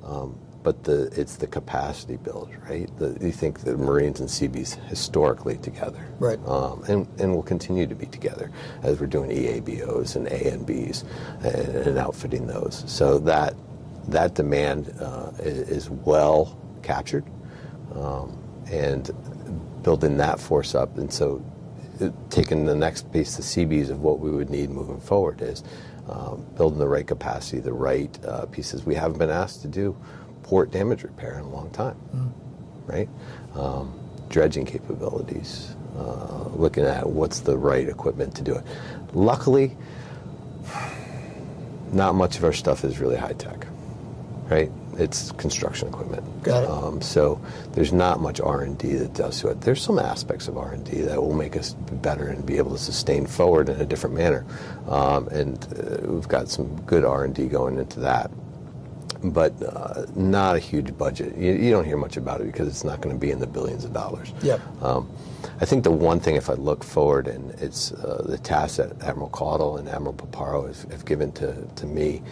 Um, 0.04 0.38
but 0.62 0.84
the, 0.84 1.04
it's 1.18 1.36
the 1.36 1.46
capacity 1.46 2.16
build, 2.16 2.50
right? 2.68 2.90
The, 2.98 3.16
you 3.20 3.32
think 3.32 3.60
the 3.60 3.76
Marines 3.76 4.20
and 4.20 4.30
Seabees 4.30 4.74
historically 4.88 5.56
together, 5.58 6.06
right? 6.18 6.38
Um, 6.46 6.84
and 6.86 7.08
and 7.18 7.34
will 7.34 7.42
continue 7.42 7.86
to 7.86 7.94
be 7.94 8.06
together 8.06 8.50
as 8.82 9.00
we're 9.00 9.06
doing 9.06 9.30
EABOs 9.30 10.16
and 10.16 10.26
ANBs 10.26 11.04
and, 11.44 11.86
and 11.86 11.98
outfitting 11.98 12.46
those. 12.46 12.84
So 12.86 13.18
that 13.20 13.54
that 14.08 14.34
demand 14.34 14.94
uh, 15.00 15.30
is, 15.38 15.68
is, 15.70 15.90
well 15.90 16.58
captured, 16.82 17.24
um, 17.94 18.38
and 18.70 19.10
building 19.82 20.16
that 20.18 20.40
force 20.40 20.74
up, 20.74 20.98
and 20.98 21.10
so 21.12 21.42
taking 22.30 22.64
the 22.64 22.74
next 22.74 23.12
piece, 23.12 23.36
the 23.36 23.42
Seabees 23.42 23.90
of 23.90 24.02
what 24.02 24.20
we 24.20 24.30
would 24.30 24.50
need 24.50 24.70
moving 24.70 25.00
forward 25.00 25.42
is. 25.42 25.62
Um, 26.08 26.44
building 26.56 26.80
the 26.80 26.88
right 26.88 27.06
capacity, 27.06 27.60
the 27.60 27.72
right 27.72 28.18
uh, 28.24 28.46
pieces. 28.46 28.84
We 28.84 28.96
haven't 28.96 29.18
been 29.18 29.30
asked 29.30 29.62
to 29.62 29.68
do 29.68 29.96
port 30.42 30.72
damage 30.72 31.04
repair 31.04 31.38
in 31.38 31.44
a 31.44 31.48
long 31.48 31.70
time, 31.70 31.96
mm. 32.12 32.32
right? 32.86 33.08
Um, 33.54 33.96
dredging 34.28 34.64
capabilities, 34.64 35.76
uh, 35.96 36.48
looking 36.48 36.84
at 36.84 37.08
what's 37.08 37.38
the 37.40 37.56
right 37.56 37.88
equipment 37.88 38.34
to 38.36 38.42
do 38.42 38.56
it. 38.56 38.64
Luckily, 39.12 39.76
not 41.92 42.16
much 42.16 42.36
of 42.36 42.42
our 42.42 42.52
stuff 42.52 42.84
is 42.84 42.98
really 42.98 43.16
high 43.16 43.34
tech, 43.34 43.66
right? 44.48 44.72
It's 44.98 45.32
construction 45.32 45.88
equipment. 45.88 46.42
Got 46.42 46.64
it. 46.64 46.70
Um, 46.70 47.00
so 47.02 47.40
there's 47.72 47.92
not 47.92 48.20
much 48.20 48.40
R 48.40 48.62
and 48.62 48.78
D 48.78 48.94
that 48.94 49.14
does 49.14 49.40
to 49.40 49.48
it. 49.48 49.60
There's 49.60 49.82
some 49.82 49.98
aspects 49.98 50.48
of 50.48 50.56
R 50.56 50.72
and 50.72 50.84
D 50.84 51.00
that 51.02 51.20
will 51.20 51.34
make 51.34 51.56
us 51.56 51.74
better 51.74 52.28
and 52.28 52.44
be 52.44 52.58
able 52.58 52.72
to 52.72 52.78
sustain 52.78 53.26
forward 53.26 53.68
in 53.68 53.80
a 53.80 53.86
different 53.86 54.14
manner. 54.14 54.44
Um, 54.88 55.28
and 55.28 55.58
uh, 55.78 56.06
we've 56.10 56.28
got 56.28 56.48
some 56.48 56.80
good 56.82 57.04
R 57.04 57.24
and 57.24 57.34
D 57.34 57.46
going 57.46 57.78
into 57.78 58.00
that 58.00 58.30
but 59.22 59.52
uh, 59.62 60.06
not 60.14 60.56
a 60.56 60.58
huge 60.58 60.96
budget. 60.96 61.36
You, 61.36 61.52
you, 61.52 61.70
don't 61.70 61.84
hear 61.84 61.96
much 61.96 62.16
about 62.16 62.40
it 62.40 62.46
because 62.46 62.68
it's 62.68 62.84
not 62.84 63.00
going 63.00 63.14
to 63.14 63.20
be 63.20 63.30
in 63.30 63.38
the 63.38 63.46
billions 63.46 63.84
of 63.84 63.92
dollars. 63.92 64.32
Yep. 64.42 64.60
Um, 64.82 65.10
I 65.60 65.64
think 65.64 65.84
the 65.84 65.90
one 65.90 66.20
thing, 66.20 66.36
if 66.36 66.48
I 66.48 66.54
look 66.54 66.82
forward, 66.82 67.28
and 67.28 67.50
it's 67.60 67.92
uh, 67.92 68.24
the 68.26 68.38
task 68.38 68.76
that 68.78 69.00
Admiral 69.02 69.28
Caudle 69.28 69.76
and 69.76 69.88
Admiral 69.88 70.14
Paparo 70.14 70.66
have, 70.66 70.90
have 70.90 71.04
given 71.04 71.32
to, 71.32 71.54
to 71.76 71.86
me, 71.86 72.22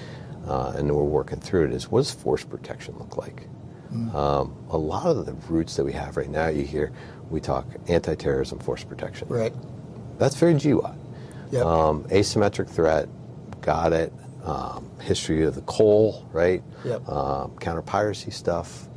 uh, 0.49 0.73
and 0.77 0.91
we're 0.91 1.03
working 1.03 1.41
through 1.41 1.67
it, 1.67 1.73
is 1.73 1.91
what 1.91 2.01
does 2.01 2.11
force 2.11 2.45
protection 2.45 2.97
look 2.99 3.17
like? 3.17 3.47
Mm. 3.93 4.15
Um, 4.15 4.57
a 4.71 4.79
lot 4.79 5.07
of 5.07 5.27
the 5.27 5.35
roots 5.53 5.77
that 5.77 5.85
we 5.85 5.93
have 5.93 6.17
right 6.17 6.29
now, 6.29 6.49
you 6.49 6.63
hear 6.63 6.93
we 7.31 7.41
talk 7.41 7.67
anti-terrorism 7.89 8.59
force 8.59 8.85
protection. 8.85 9.29
Right. 9.29 9.53
That's 10.19 10.37
very 10.37 10.55
GWOT. 10.55 10.97
Yep. 11.51 11.65
Um, 11.65 12.05
asymmetric 12.05 12.69
threat, 12.69 13.09
got 13.61 13.93
it 13.93 14.13
um, 14.45 14.91
history 15.01 15.45
of 15.45 15.55
the 15.55 15.63
Cole, 15.63 16.27
right? 16.33 16.63
Yep. 16.85 17.09
Um, 17.09 17.57
counter 17.59 17.83
piracy 17.83 18.31
stuff. 18.31 18.89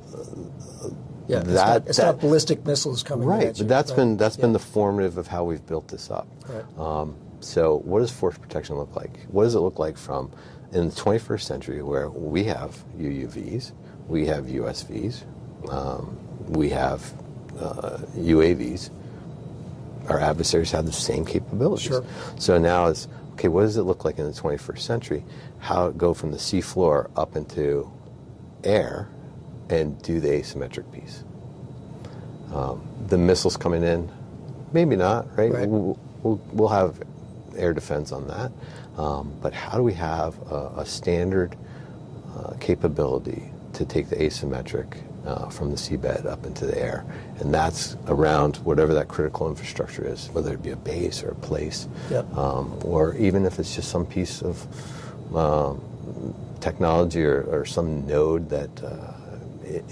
yeah, 1.27 1.39
that, 1.39 1.47
it's, 1.47 1.53
not, 1.53 1.87
it's 1.87 1.97
that, 1.97 2.05
not 2.05 2.19
ballistic 2.19 2.65
missiles 2.65 3.03
coming. 3.03 3.27
Right, 3.27 3.55
but 3.57 3.67
that's 3.67 3.91
right? 3.91 3.97
been 3.97 4.17
that's 4.17 4.37
been 4.37 4.53
the 4.53 4.59
formative 4.59 5.17
of 5.17 5.27
how 5.27 5.43
we've 5.43 5.65
built 5.65 5.87
this 5.87 6.09
up. 6.09 6.27
Right. 6.47 6.79
Um, 6.79 7.15
so, 7.39 7.79
what 7.79 7.99
does 7.99 8.11
force 8.11 8.37
protection 8.37 8.77
look 8.77 8.95
like? 8.95 9.25
What 9.27 9.43
does 9.43 9.55
it 9.55 9.59
look 9.59 9.79
like 9.79 9.97
from 9.97 10.31
in 10.71 10.89
the 10.89 10.95
21st 10.95 11.41
century, 11.41 11.83
where 11.83 12.09
we 12.09 12.43
have 12.45 12.83
UUVs, 12.97 13.73
we 14.07 14.25
have 14.27 14.45
USVs, 14.45 15.23
um, 15.69 16.17
we 16.47 16.69
have 16.69 17.13
uh, 17.59 17.97
UAVs. 18.15 18.89
Our 20.09 20.19
adversaries 20.19 20.71
have 20.71 20.85
the 20.85 20.93
same 20.93 21.25
capabilities. 21.25 21.87
Sure. 21.87 22.05
So 22.37 22.57
now 22.57 22.87
it's 22.87 23.07
okay, 23.33 23.47
what 23.47 23.61
does 23.61 23.77
it 23.77 23.83
look 23.83 24.05
like 24.05 24.17
in 24.19 24.25
the 24.25 24.31
21st 24.31 24.79
century? 24.79 25.23
How 25.59 25.87
it 25.87 25.97
go 25.97 26.13
from 26.13 26.31
the 26.31 26.39
sea 26.39 26.61
floor 26.61 27.09
up 27.15 27.35
into 27.35 27.91
air 28.63 29.07
and 29.69 30.01
do 30.01 30.19
the 30.19 30.29
asymmetric 30.29 30.91
piece? 30.91 31.23
Um, 32.53 32.85
the 33.07 33.17
missiles 33.17 33.55
coming 33.55 33.83
in, 33.83 34.11
maybe 34.73 34.95
not, 34.95 35.37
right? 35.37 35.51
right. 35.51 35.67
We'll, 35.67 35.97
we'll, 36.21 36.41
we'll, 36.51 36.67
have 36.67 37.01
air 37.57 37.73
defense 37.73 38.11
on 38.11 38.27
that. 38.27 38.51
Um, 38.97 39.33
but 39.41 39.53
how 39.53 39.77
do 39.77 39.83
we 39.83 39.93
have 39.93 40.37
a, 40.51 40.73
a 40.77 40.85
standard 40.85 41.55
uh, 42.37 42.53
capability 42.59 43.51
to 43.73 43.85
take 43.85 44.09
the 44.09 44.15
asymmetric 44.15 45.01
uh, 45.25 45.49
from 45.49 45.69
the 45.69 45.77
seabed 45.77 46.25
up 46.25 46.45
into 46.45 46.65
the 46.65 46.77
air. 46.77 47.05
And 47.39 47.53
that's 47.53 47.95
around 48.07 48.57
whatever 48.57 48.93
that 48.95 49.07
critical 49.07 49.49
infrastructure 49.49 50.05
is, 50.05 50.29
whether 50.29 50.53
it 50.53 50.63
be 50.63 50.71
a 50.71 50.75
base 50.75 51.23
or 51.23 51.29
a 51.29 51.35
place, 51.35 51.87
yep. 52.09 52.25
um, 52.35 52.79
or 52.83 53.15
even 53.15 53.45
if 53.45 53.59
it's 53.59 53.75
just 53.75 53.89
some 53.89 54.05
piece 54.05 54.41
of 54.41 55.35
um, 55.35 55.81
technology 56.59 57.23
or, 57.23 57.43
or, 57.43 57.65
some 57.65 58.05
node 58.05 58.49
that 58.49 58.69
uh, 58.83 59.13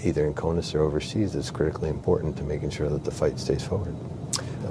either 0.04 0.26
in 0.26 0.34
CONUS 0.34 0.74
or 0.74 0.82
overseas 0.82 1.34
is 1.34 1.50
critically 1.50 1.88
important 1.88 2.36
to 2.36 2.44
making 2.44 2.70
sure 2.70 2.88
that 2.88 3.04
the 3.04 3.10
fight 3.10 3.38
stays 3.40 3.64
forward. 3.64 3.94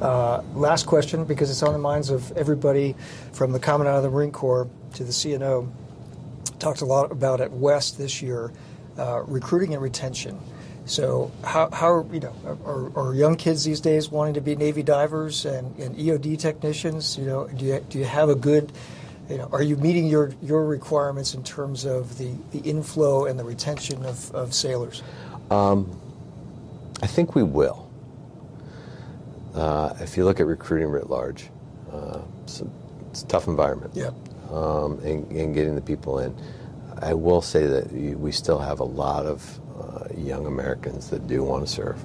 Uh, 0.01 0.41
last 0.53 0.85
question, 0.85 1.25
because 1.25 1.49
it's 1.49 1.63
on 1.63 1.73
the 1.73 1.79
minds 1.79 2.09
of 2.09 2.31
everybody 2.37 2.95
from 3.33 3.51
the 3.51 3.59
Commandant 3.59 3.97
of 3.97 4.03
the 4.03 4.09
Marine 4.09 4.31
Corps 4.31 4.69
to 4.93 5.03
the 5.03 5.11
CNO. 5.11 5.69
Talked 6.59 6.81
a 6.81 6.85
lot 6.85 7.11
about 7.11 7.41
at 7.41 7.51
West 7.51 7.97
this 7.97 8.21
year 8.21 8.51
uh, 8.97 9.21
recruiting 9.25 9.73
and 9.73 9.81
retention. 9.81 10.39
So 10.85 11.31
how, 11.43 11.69
how 11.69 12.07
you 12.11 12.19
know 12.19 12.33
are, 12.65 13.09
are, 13.09 13.13
young 13.13 13.35
kids 13.35 13.63
these 13.63 13.79
days 13.79 14.09
wanting 14.09 14.33
to 14.33 14.41
be 14.41 14.55
Navy 14.55 14.81
divers 14.81 15.45
and, 15.45 15.77
and 15.77 15.95
EOD 15.95 16.39
technicians? 16.39 17.17
You 17.17 17.25
know, 17.25 17.47
do 17.47 17.65
you, 17.65 17.85
do 17.89 17.99
you 17.99 18.05
have 18.05 18.29
a 18.29 18.35
good 18.35 18.71
you 19.29 19.37
know, 19.37 19.47
are 19.51 19.61
you 19.61 19.77
meeting 19.77 20.07
your, 20.07 20.31
your 20.41 20.65
requirements 20.65 21.35
in 21.35 21.43
terms 21.43 21.85
of 21.85 22.17
the, 22.17 22.33
the 22.51 22.59
inflow 22.67 23.25
and 23.25 23.37
the 23.37 23.43
retention 23.43 24.03
of, 24.03 24.33
of 24.33 24.55
sailors? 24.55 25.03
Um, 25.51 25.99
I 27.03 27.07
think 27.07 27.35
we 27.35 27.43
will. 27.43 27.88
Uh, 29.59 29.93
if 29.99 30.15
you 30.15 30.23
look 30.23 30.39
at 30.39 30.47
recruiting 30.47 30.87
writ 30.87 31.09
large, 31.09 31.49
uh, 31.91 32.21
it's, 32.43 32.61
a, 32.61 32.67
it's, 33.09 33.23
a, 33.23 33.27
tough 33.27 33.47
environment. 33.47 33.91
Yeah. 33.93 34.11
Um, 34.49 34.99
and, 35.03 35.29
and, 35.31 35.53
getting 35.53 35.75
the 35.75 35.81
people 35.81 36.19
in. 36.19 36.33
I 37.01 37.13
will 37.13 37.41
say 37.41 37.67
that 37.67 37.91
we 37.91 38.31
still 38.31 38.59
have 38.59 38.79
a 38.79 38.85
lot 38.85 39.25
of 39.25 39.59
uh, 39.77 40.07
young 40.15 40.45
Americans 40.47 41.09
that 41.09 41.27
do 41.27 41.43
want 41.43 41.67
to 41.67 41.71
serve. 41.71 42.01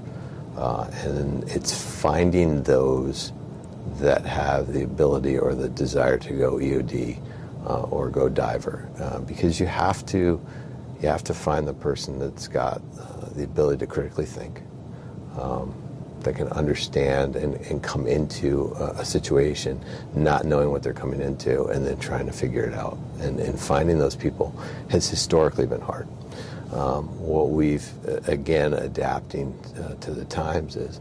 Uh, 0.57 0.91
and 1.05 1.49
it's 1.51 1.73
finding 2.01 2.63
those 2.65 3.33
that 3.99 4.25
have 4.25 4.73
the 4.73 4.83
ability 4.83 5.39
or 5.39 5.55
the 5.55 5.69
desire 5.69 6.19
to 6.19 6.33
go 6.33 6.55
EOD 6.55 7.21
uh, 7.67 7.83
or 7.83 8.09
go 8.09 8.29
diver, 8.29 8.89
uh, 8.99 9.21
because 9.21 9.61
you 9.61 9.67
have 9.67 10.05
to 10.07 10.41
you 11.01 11.09
have 11.09 11.25
to 11.25 11.35
find 11.35 11.69
the 11.69 11.75
person 11.75 12.19
that's 12.19 12.49
got 12.49 12.81
uh, 12.99 13.29
the 13.35 13.45
ability 13.45 13.79
to 13.79 13.87
critically 13.87 14.25
think, 14.25 14.63
um, 15.39 15.75
that 16.25 16.37
can 16.37 16.49
understand 16.49 17.37
and, 17.37 17.55
and 17.67 17.83
come 17.83 18.07
into 18.07 18.73
a, 18.79 19.01
a, 19.01 19.05
situation 19.05 19.83
not 20.15 20.45
knowing 20.45 20.71
what 20.71 20.83
they're 20.83 20.93
coming 20.93 21.21
into 21.21 21.67
and 21.67 21.87
then 21.87 21.99
trying 21.99 22.27
to 22.27 22.33
figure 22.33 22.65
it 22.65 22.75
out. 22.75 22.99
And, 23.21 23.39
and 23.41 23.59
finding 23.59 23.99
those 23.99 24.17
people 24.17 24.55
has 24.91 25.09
historically 25.09 25.67
been 25.67 25.81
hard. 25.81 26.09
Um, 26.73 27.07
what 27.21 27.51
we've, 27.51 27.89
again, 28.27 28.73
adapting 28.75 29.55
uh, 29.79 29.95
to 29.95 30.11
the 30.11 30.25
times 30.25 30.77
is 30.77 31.01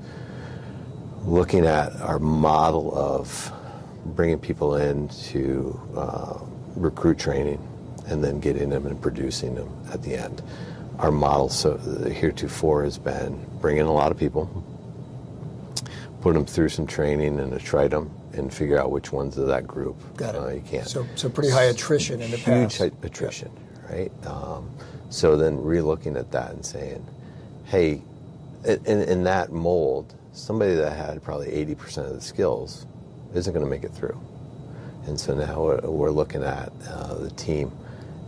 looking 1.24 1.65
at 1.65 1.95
our 2.01 2.19
model 2.19 2.95
of 2.97 3.51
bringing 4.05 4.39
people 4.39 4.76
in 4.76 5.07
to 5.07 5.80
uh, 5.95 6.39
recruit 6.76 7.17
training 7.17 7.59
and 8.07 8.24
then 8.24 8.39
getting 8.39 8.69
them 8.69 8.86
and 8.86 9.01
producing 9.01 9.55
them 9.55 9.69
at 9.91 10.03
the 10.03 10.15
end. 10.15 10.41
Our 10.99 11.11
model 11.11 11.49
so 11.49 11.78
heretofore 11.78 12.84
has 12.84 12.97
been 12.97 13.43
bringing 13.61 13.84
a 13.84 13.91
lot 13.91 14.11
of 14.11 14.17
people, 14.17 14.63
put 16.24 16.34
them 16.36 16.45
through 16.45 16.69
some 16.69 16.88
training 16.88 17.38
and 17.38 17.59
try 17.59 17.86
them 17.86 18.09
and 18.32 18.51
figure 18.51 18.80
out 18.80 18.89
which 18.91 19.11
ones 19.11 19.38
of 19.38 19.45
that 19.45 19.67
group 19.67 19.97
Got 20.15 20.36
it. 20.36 20.41
Uh, 20.41 20.47
you 20.47 20.61
can. 20.61 20.86
So, 20.86 21.05
so 21.15 21.28
pretty 21.28 21.49
high 21.49 21.65
attrition 21.65 22.21
in 22.21 22.32
the 22.32 22.38
Huge 22.38 22.80
past. 22.80 22.93
attrition, 23.03 23.51
right? 23.89 24.09
Um, 24.26 24.71
so 25.09 25.36
then 25.36 25.61
re-looking 25.61 26.15
at 26.15 26.32
that 26.32 26.51
and 26.51 26.65
saying, 26.65 27.05
hey, 27.65 28.01
in, 28.63 29.01
in 29.01 29.24
that 29.26 29.51
mold, 29.51 30.15
somebody 30.32 30.76
that 30.76 30.95
had 30.95 31.21
probably 31.21 31.47
80% 31.47 32.05
of 32.05 32.13
the 32.13 32.21
skills 32.21 32.88
isn't 33.36 33.51
going 33.53 33.65
to 33.65 33.69
make 33.69 33.84
it 33.84 33.93
through. 33.93 34.17
And 35.07 35.19
so 35.19 35.36
now 35.36 35.61
what 35.61 35.84
we're 35.84 36.09
looking 36.09 36.41
at 36.41 36.71
uh, 36.88 37.15
the 37.15 37.32
team 37.32 37.69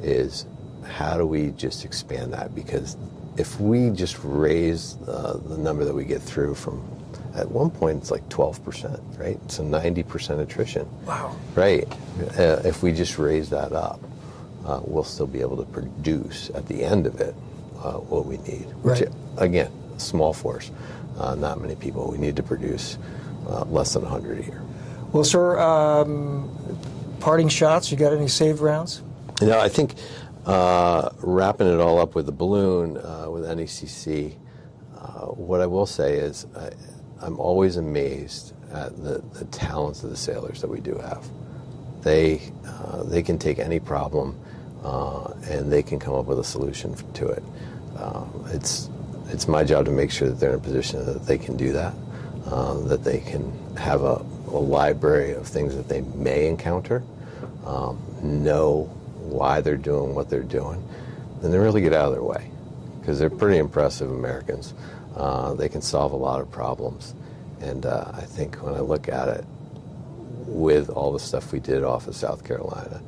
is 0.03 0.45
how 0.85 1.17
do 1.17 1.25
we 1.25 1.51
just 1.51 1.85
expand 1.85 2.33
that? 2.33 2.53
Because 2.53 2.97
if 3.37 3.57
we 3.61 3.89
just 3.89 4.19
raise 4.21 4.97
uh, 5.07 5.39
the 5.45 5.57
number 5.57 5.85
that 5.85 5.95
we 5.95 6.03
get 6.03 6.21
through 6.21 6.55
from 6.55 6.85
at 7.35 7.49
one 7.49 7.69
point 7.69 7.97
it's 7.97 8.11
like 8.11 8.27
12%, 8.29 9.19
right? 9.19 9.39
So 9.51 9.63
90% 9.63 10.39
attrition. 10.39 10.87
Wow. 11.05 11.35
Right. 11.53 11.87
Uh, 12.37 12.61
if 12.63 12.81
we 12.81 12.91
just 12.91 13.17
raise 13.17 13.49
that 13.49 13.73
up, 13.73 13.99
uh, 14.65 14.81
we'll 14.83 15.03
still 15.03 15.27
be 15.27 15.41
able 15.41 15.57
to 15.57 15.65
produce 15.65 16.49
at 16.55 16.67
the 16.67 16.83
end 16.83 17.05
of 17.05 17.21
it 17.21 17.35
uh, 17.83 17.93
what 17.93 18.25
we 18.25 18.37
need. 18.37 18.67
Right. 18.81 19.07
Again, 19.37 19.71
small 19.97 20.33
force, 20.33 20.71
uh, 21.17 21.35
not 21.35 21.61
many 21.61 21.75
people. 21.75 22.09
We 22.11 22.17
need 22.17 22.35
to 22.37 22.43
produce 22.43 22.97
uh, 23.47 23.65
less 23.65 23.93
than 23.93 24.03
100 24.03 24.39
a 24.39 24.43
year. 24.43 24.61
Well, 25.11 25.23
sir, 25.23 25.59
um, 25.59 26.49
parting 27.19 27.47
shots. 27.49 27.91
You 27.91 27.97
got 27.97 28.13
any 28.13 28.27
saved 28.27 28.59
rounds? 28.59 29.01
No, 29.41 29.59
I 29.59 29.69
think 29.69 29.95
uh, 30.45 31.09
wrapping 31.21 31.67
it 31.67 31.79
all 31.79 31.99
up 31.99 32.15
with 32.15 32.25
the 32.25 32.31
balloon 32.31 32.97
uh, 32.97 33.27
with 33.29 33.43
NECC, 33.43 34.35
uh, 34.97 35.25
what 35.27 35.61
I 35.61 35.65
will 35.65 35.85
say 35.85 36.15
is 36.15 36.45
I, 36.55 36.71
am 37.23 37.39
always 37.39 37.77
amazed 37.77 38.53
at 38.71 38.95
the, 38.97 39.23
the, 39.33 39.45
talents 39.45 40.03
of 40.03 40.09
the 40.09 40.17
sailors 40.17 40.61
that 40.61 40.67
we 40.67 40.79
do 40.79 40.97
have. 40.97 41.25
They, 42.01 42.41
uh, 42.65 43.03
they 43.03 43.23
can 43.23 43.37
take 43.39 43.59
any 43.59 43.79
problem 43.79 44.39
uh, 44.83 45.33
and 45.49 45.71
they 45.71 45.81
can 45.81 45.99
come 45.99 46.15
up 46.15 46.25
with 46.25 46.39
a 46.39 46.43
solution 46.43 46.95
to 47.13 47.27
it. 47.27 47.43
Uh, 47.97 48.25
it's, 48.47 48.89
it's 49.29 49.47
my 49.47 49.63
job 49.63 49.85
to 49.85 49.91
make 49.91 50.11
sure 50.11 50.27
that 50.27 50.39
they're 50.39 50.51
in 50.51 50.55
a 50.55 50.61
position 50.61 51.05
that 51.05 51.25
they 51.25 51.37
can 51.37 51.57
do 51.57 51.71
that, 51.73 51.93
that 52.45 53.03
they 53.03 53.19
can 53.19 53.51
have 53.77 54.03
a, 54.03 54.23
a 54.47 54.59
library 54.59 55.33
of 55.33 55.47
things 55.47 55.75
that 55.75 55.87
they 55.87 56.01
may 56.01 56.47
encounter, 56.47 57.03
um, 57.65 58.01
know 58.21 58.83
why 59.17 59.61
they're 59.61 59.77
doing 59.77 60.13
what 60.13 60.29
they're 60.29 60.43
doing, 60.43 60.87
then 61.41 61.51
they 61.51 61.57
really 61.57 61.81
get 61.81 61.93
out 61.93 62.07
of 62.07 62.13
their 62.13 62.23
way 62.23 62.49
because 62.99 63.19
they're 63.19 63.29
pretty 63.29 63.59
impressive 63.59 64.09
Americans. 64.09 64.73
Uh, 65.15 65.53
they 65.53 65.69
can 65.69 65.81
solve 65.81 66.11
a 66.11 66.17
lot 66.17 66.41
of 66.41 66.51
problems. 66.51 67.13
And 67.61 67.85
uh, 67.85 68.11
I 68.13 68.21
think 68.21 68.57
when 68.57 68.73
I 68.73 68.79
look 68.79 69.07
at 69.07 69.29
it 69.29 69.45
with 70.45 70.89
all 70.89 71.11
the 71.13 71.19
stuff 71.19 71.51
we 71.51 71.59
did 71.59 71.83
off 71.83 72.07
of 72.07 72.15
South 72.15 72.43
Carolina, 72.43 73.01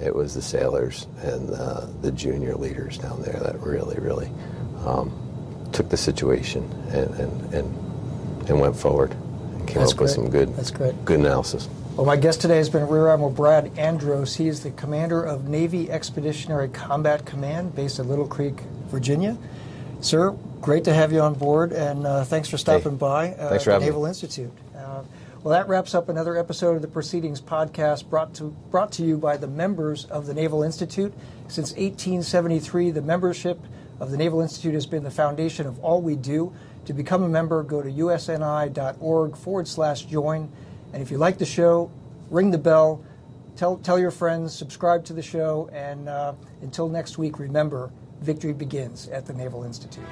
it 0.00 0.14
was 0.14 0.34
the 0.34 0.42
sailors 0.42 1.06
and 1.22 1.50
uh, 1.50 1.86
the 2.00 2.10
junior 2.10 2.54
leaders 2.56 2.98
down 2.98 3.22
there 3.22 3.38
that 3.40 3.58
really, 3.60 3.98
really 4.00 4.30
um, 4.84 5.12
took 5.72 5.88
the 5.88 5.96
situation 5.96 6.64
and, 6.90 7.14
and, 7.14 7.54
and, 7.54 8.48
and 8.48 8.60
went 8.60 8.76
forward 8.76 9.12
and 9.12 9.68
came 9.68 9.78
That's 9.78 9.92
up 9.92 9.98
great. 9.98 10.04
with 10.04 10.10
some 10.10 10.30
good, 10.30 10.56
That's 10.56 10.72
great. 10.72 11.04
good 11.04 11.20
analysis. 11.20 11.68
Well, 11.96 12.06
my 12.06 12.16
guest 12.16 12.40
today 12.40 12.56
has 12.56 12.70
been 12.70 12.88
Rear 12.88 13.08
Admiral 13.08 13.30
Brad 13.30 13.78
Andros. 13.78 14.34
He 14.34 14.48
is 14.48 14.62
the 14.62 14.70
commander 14.72 15.22
of 15.22 15.48
Navy 15.48 15.90
Expeditionary 15.90 16.68
Combat 16.70 17.24
Command 17.26 17.76
based 17.76 18.00
at 18.00 18.06
Little 18.06 18.26
Creek, 18.26 18.60
Virginia. 18.88 19.36
Sir, 20.00 20.34
great 20.62 20.84
to 20.84 20.94
have 20.94 21.12
you 21.12 21.20
on 21.20 21.34
board, 21.34 21.72
and 21.72 22.06
uh, 22.06 22.24
thanks 22.24 22.48
for 22.48 22.56
stopping 22.56 22.92
Hey, 22.92 22.98
by 22.98 23.28
uh, 23.32 23.48
thanks 23.50 23.64
for 23.64 23.70
the 23.70 23.74
having 23.74 23.86
me. 23.86 23.90
Naval 23.90 24.06
Institute. 24.06 24.52
Uh, 24.76 25.02
well, 25.42 25.50
that 25.50 25.66
wraps 25.66 25.92
up 25.92 26.08
another 26.08 26.38
episode 26.38 26.76
of 26.76 26.82
the 26.82 26.88
Proceedings 26.88 27.40
podcast 27.40 28.08
brought 28.08 28.32
to, 28.34 28.56
brought 28.70 28.92
to 28.92 29.02
you 29.02 29.18
by 29.18 29.36
the 29.36 29.48
members 29.48 30.04
of 30.04 30.26
the 30.26 30.32
Naval 30.32 30.62
Institute. 30.62 31.12
Since 31.48 31.72
1873, 31.72 32.92
the 32.92 33.02
membership 33.02 33.58
of 33.98 34.12
the 34.12 34.16
Naval 34.16 34.40
Institute 34.40 34.74
has 34.74 34.86
been 34.86 35.02
the 35.02 35.10
foundation 35.10 35.66
of 35.66 35.80
all 35.80 36.00
we 36.00 36.14
do. 36.14 36.54
To 36.84 36.92
become 36.92 37.24
a 37.24 37.28
member, 37.28 37.64
go 37.64 37.82
to 37.82 37.90
usni.org 37.90 39.36
forward 39.36 39.66
slash 39.66 40.02
join. 40.04 40.48
And 40.92 41.02
if 41.02 41.10
you 41.10 41.18
like 41.18 41.38
the 41.38 41.46
show, 41.46 41.90
ring 42.30 42.52
the 42.52 42.58
bell, 42.58 43.04
tell, 43.56 43.78
tell 43.78 43.98
your 43.98 44.12
friends, 44.12 44.54
subscribe 44.54 45.04
to 45.06 45.12
the 45.12 45.22
show, 45.22 45.68
and 45.72 46.08
uh, 46.08 46.34
until 46.60 46.88
next 46.88 47.18
week, 47.18 47.40
remember 47.40 47.90
victory 48.22 48.52
begins 48.52 49.08
at 49.08 49.26
the 49.26 49.32
Naval 49.32 49.64
Institute. 49.64 50.04